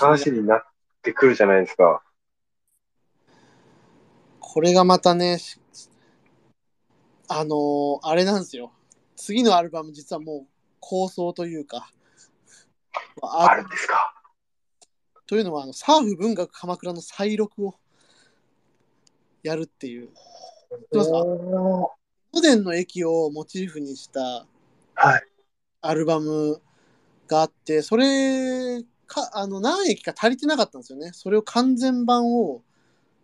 [0.00, 0.62] 話になっ
[1.02, 2.02] てくるじゃないですか。
[4.40, 5.60] これがまたね、し
[7.28, 8.72] あのーあれなんですよ。
[9.16, 10.46] 次のアルバム実はもう
[10.80, 11.90] 構想というか、
[13.22, 14.14] ああるんですか？
[15.26, 17.74] というのはあのサーフ文学鎌倉の再録を
[19.42, 20.08] やるっていう。
[20.08, 20.12] 知っ
[20.90, 21.88] てますかおー
[22.32, 24.46] 都電の駅をモチーフにした
[24.94, 25.22] はい。
[25.80, 26.60] アルバム
[27.26, 31.10] があって、それか、あの、何駅か足りてなかったんですよね。
[31.12, 32.62] それを完全版を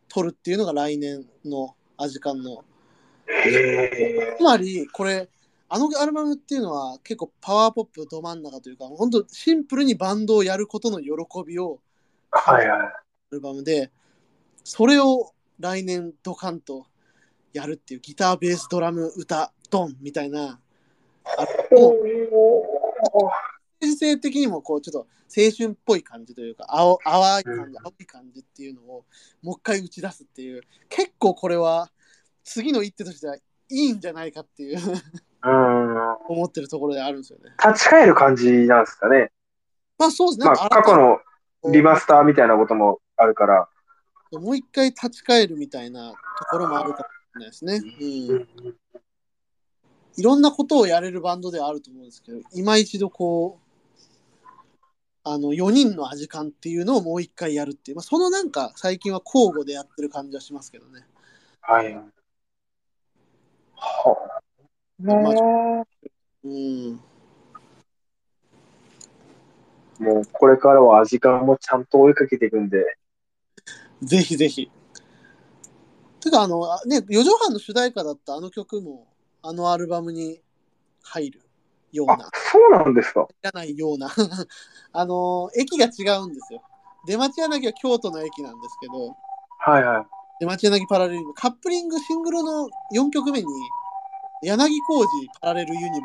[0.08, 2.64] 取るっていうのが来年のアジカンの。
[3.26, 5.28] へつまり、これ、
[5.68, 11.10] あのアルバムっていうのは結構パワーポップど真ん中というか、本当シンプルにバンドをやることの喜
[11.46, 12.78] びをーはいはい。
[12.80, 12.92] ア
[13.30, 13.90] ルバムで、
[14.64, 16.86] それを来年ドカンと
[17.52, 20.60] やるっていうギター、ベース、ドラム、歌、ドンみたいな、
[21.24, 22.10] あもうメ
[23.86, 24.98] ッセージ性的にもこうちょっと
[25.34, 29.04] 青春っぽい感じというか青淡い感じ、青い感じっていうのを
[29.42, 31.90] もう一回打ち出すっていう結構これは
[32.44, 34.78] 次の一手としてはいいんじゃないかっていう
[35.44, 36.16] うん。
[36.28, 37.51] 思ってるところであるんですよね。
[37.64, 39.31] 立ち返る感じなんですかね。
[39.98, 40.47] まあそうですね。
[40.47, 41.19] まあ、過去の
[41.73, 43.69] リマスターみたいなこともあるから。
[44.32, 46.16] もう一回立ち返るみたいなと
[46.51, 47.82] ころもあるかもしれないですね。
[48.01, 48.77] うん。
[50.16, 54.48] いろんなことをやれるバンドではあると思うんですけど、今一度こう、
[55.24, 61.06] あの、4人の味感っていうのをもう一回やるっていう、まあ、そのなんか最近は交互でやってる感じはしますけどね。
[61.60, 61.97] はい。
[63.82, 64.16] は
[65.00, 65.86] まああ。
[66.44, 67.00] うん。
[69.98, 72.96] もうこれからは時間もちゃんと追いかけていくんで。
[74.02, 74.70] ぜひぜひ。
[76.20, 79.06] てか、あの、あね、4畳半の主題歌だったあの曲も、
[79.42, 80.40] あのアルバムに
[81.02, 81.42] 入る
[81.92, 83.26] ようあな、、そうなんですか。
[83.30, 84.09] いらないような、
[84.92, 86.62] あの、駅が違うんですよ。
[87.06, 89.16] 出町柳は京都の駅なんですけど、
[89.59, 90.21] はいはい。
[90.43, 93.47] 出町柳パラレルカップリングシングルの4曲目に
[94.43, 95.09] 柳小路
[95.40, 96.01] パラレルユニバー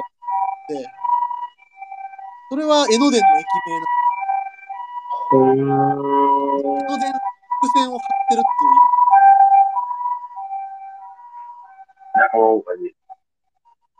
[0.69, 0.87] スで
[2.51, 3.85] それは江ノ電の駅名の
[5.31, 5.59] ほーん。
[5.59, 5.63] 江
[6.83, 7.99] ノ電伏線を張っ
[8.29, 8.43] てるってい
[12.13, 12.63] うなんかもう、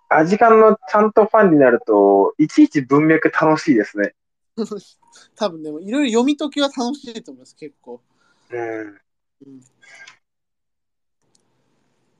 [0.10, 4.14] アジカンのちゃんとファンになると、いちいち文脈楽しいですね。
[5.36, 8.02] 多分でもいろいろ読み解きは楽しいと思います結構、
[8.52, 9.02] うん。
[9.46, 9.62] うん、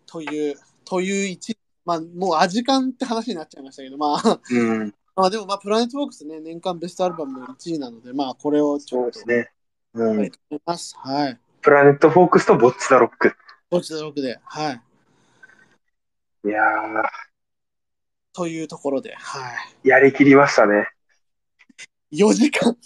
[0.08, 0.56] という
[0.86, 4.94] という一まあもうアジカンって話になっちゃいましたけどまあうん。
[5.16, 9.52] まあでもまあプラネットボックスね年間ベストアルバムの1位なのでまあこれをちょっとそうですね。
[9.94, 10.32] うん。
[10.66, 13.36] ますはいプラネットフォークスとボッチザロック。
[13.70, 14.82] どちら6ではい
[16.46, 16.62] いや
[18.34, 20.88] というところで、はー、やりきりましたね。
[22.12, 22.24] い。
[22.24, 22.78] 4時間。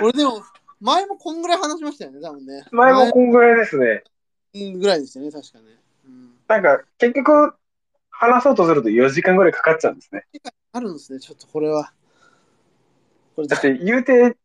[0.00, 0.42] これでも、
[0.80, 2.64] 前もこんぐらい話しましたよね、多分ね。
[2.70, 4.04] 前もこんぐらいですね。
[4.54, 5.64] 前ぐらいでしたよね、確かね。
[6.06, 7.54] うん、なんか、結局、
[8.10, 10.26] 話そうとすると4時間ぐらいかかっちゃうんですね。
[10.72, 11.92] あるんですね、ちょっとこれは。
[13.34, 14.36] これだって、言うて、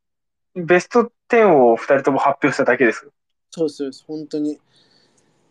[0.55, 3.09] ベスト10を2人とも発表しただけです。
[3.51, 4.03] そうです、そうです。
[4.07, 4.59] 本当に。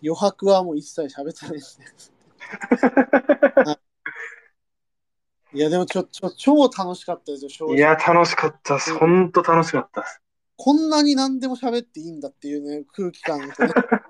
[0.03, 1.87] 余白はもう一切喋ってないですね。
[5.53, 7.77] いや、でもちょ、ちょ、超楽しかったですよ、正直。
[7.77, 8.95] いや、楽しかったです。
[8.95, 10.21] ほんと楽しかったです。
[10.57, 13.73] こんなに何でも喋っていいんだっていうね、空気感とね。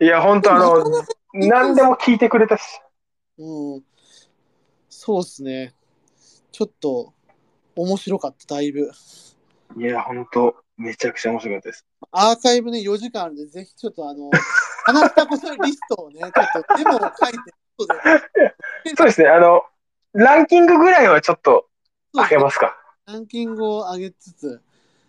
[0.00, 0.84] いや、ほんとあの
[1.32, 2.62] 何でも聞いてくれたし。
[3.38, 3.82] うん。
[4.88, 5.74] そうですね。
[6.52, 7.12] ちょっと
[7.76, 8.90] 面白かった、だいぶ。
[9.76, 11.86] いや、ほんと、めちゃくちゃ面白かったです。
[12.10, 14.30] アーカイブね、4時間あるんで、ぜひちょっとあの、
[14.84, 17.38] 話したことリストをね、ちょっとデモを書いて、
[17.78, 19.62] 後でそうですね、あの、
[20.12, 21.68] ランキングぐらいはちょっと
[22.12, 22.76] 上げますか。
[23.06, 24.62] ランキングを上げつつ、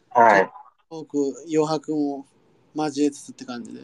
[0.09, 0.51] はい。
[0.89, 1.17] 多く
[1.51, 2.25] 余白も
[2.75, 3.81] 交えつつって感じで。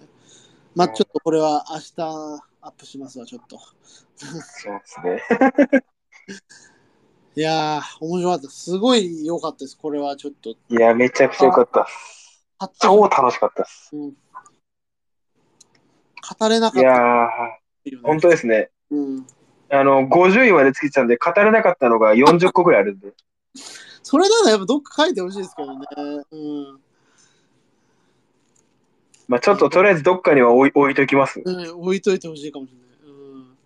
[0.76, 3.60] まあちょっとこれは明日アップしますわ、ちょっと。
[4.16, 5.22] そうですね。
[7.36, 8.50] いやー、面白かった。
[8.50, 9.78] すごい良かったです。
[9.78, 10.50] これはちょっと。
[10.50, 12.46] いや、めちゃくちゃ良かったです。
[12.80, 13.90] 超と楽しかったです。
[13.94, 14.12] うん、
[16.40, 16.98] 語れなかいやー、っ
[17.84, 18.00] たよね。
[18.04, 18.70] 本当ですね。
[18.92, 19.28] うん。
[19.70, 23.14] あの、50位までつけてたんで、語れなかったのが40個ぐらいあるんで。
[24.04, 25.86] それならやっぱどっか書いてほしいですけどね。
[26.32, 26.82] うん。
[29.32, 31.42] まあちょっととりあえずどっかには置い置いときます。
[31.42, 33.14] うん、置いといてほしいかもしれない。
[33.16, 33.58] うん。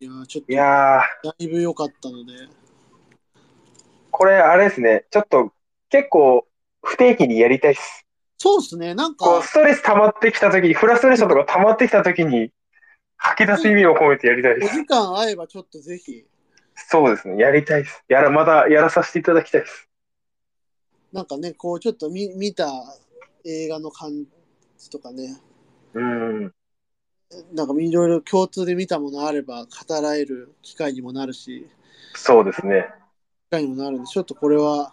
[0.00, 2.32] いやー、ちょっといやー、だいぶ良かったので。
[4.10, 5.06] ここれ、あれですね。
[5.10, 5.50] ちょっと、
[5.88, 6.46] 結構、
[6.82, 8.04] 不定期にやりたいです。
[8.36, 8.94] そうですね。
[8.94, 12.52] なんか、ストレス溜まってきたときに、フラストレーションとか溜まってきたときに、
[13.16, 14.74] 吐き出す意味を込めてやりたいです。
[14.74, 16.26] お時間合えばちょっとぜひ、
[16.74, 17.42] そうですね。
[17.42, 18.04] やりたいです。
[18.08, 19.88] やら、まだやらさせていただきたいです。
[21.14, 22.68] なんかね、こう、ちょっと見見た
[23.48, 24.26] 映画の感
[24.76, 25.40] じとかね、
[25.94, 26.54] うん。
[27.52, 29.70] なんかいろいろ共通で見たものあれば語
[30.02, 31.66] られる機会にもなるし、
[32.14, 32.86] そうですね。
[33.48, 34.92] 機会にもなるんで、ちょっとこれは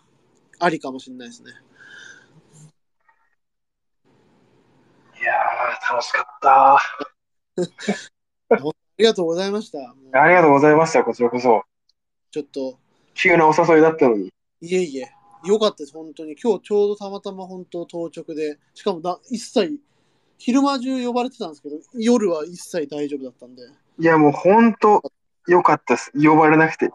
[0.60, 1.52] ありかもしれないですね。
[5.20, 6.78] いやー、楽しかった。
[8.56, 8.58] あ
[8.98, 9.80] りがとうございました。
[9.80, 11.04] ありがとうございました。
[11.04, 11.64] こちらこそ。
[12.32, 12.80] ちょっと、
[13.14, 14.32] 急なお誘いだったのに。
[14.62, 15.12] いえいえ、
[15.46, 16.36] よかったです、本当に。
[16.42, 19.80] 今日ちょうどたまたま本当当直で、しかもな一切、
[20.38, 23.64] 昼間中呼ばれてたんですけど、夜は一切大丈夫だったんで。
[24.00, 25.02] いや、もうほんと、
[25.48, 26.12] よかったです。
[26.16, 26.90] 呼ばれなくて。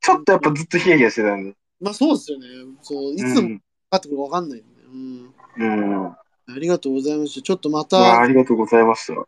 [0.00, 1.56] ちょっとやっぱずっとヒヤヒヤしてたんで。
[1.80, 2.46] まあそうですよね。
[2.82, 5.34] そういつもかかってくるか分かんないんで、うん。
[5.56, 6.04] うん。
[6.04, 6.06] うん。
[6.06, 6.18] あ
[6.58, 7.42] りがとうございました。
[7.42, 9.26] ちょっとまいやあたりがとうございました。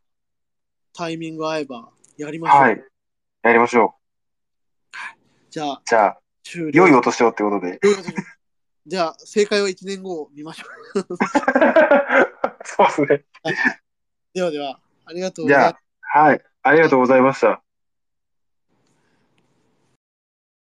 [0.95, 2.61] タイミング合えばやりましょう。
[2.61, 2.85] はい。
[3.43, 3.95] やりましょ
[5.51, 5.83] じゃあ、う。
[5.85, 6.19] じゃあ。
[6.73, 7.81] 良いお年をってことで。
[8.87, 10.65] じゃあ、正解は1年後見ましょ
[11.01, 11.07] う。
[12.65, 13.25] そうですね。
[14.35, 15.81] ではでは、ありがとうございます
[16.11, 16.43] じゃあ。、はい。
[16.63, 17.62] ありがとうございました。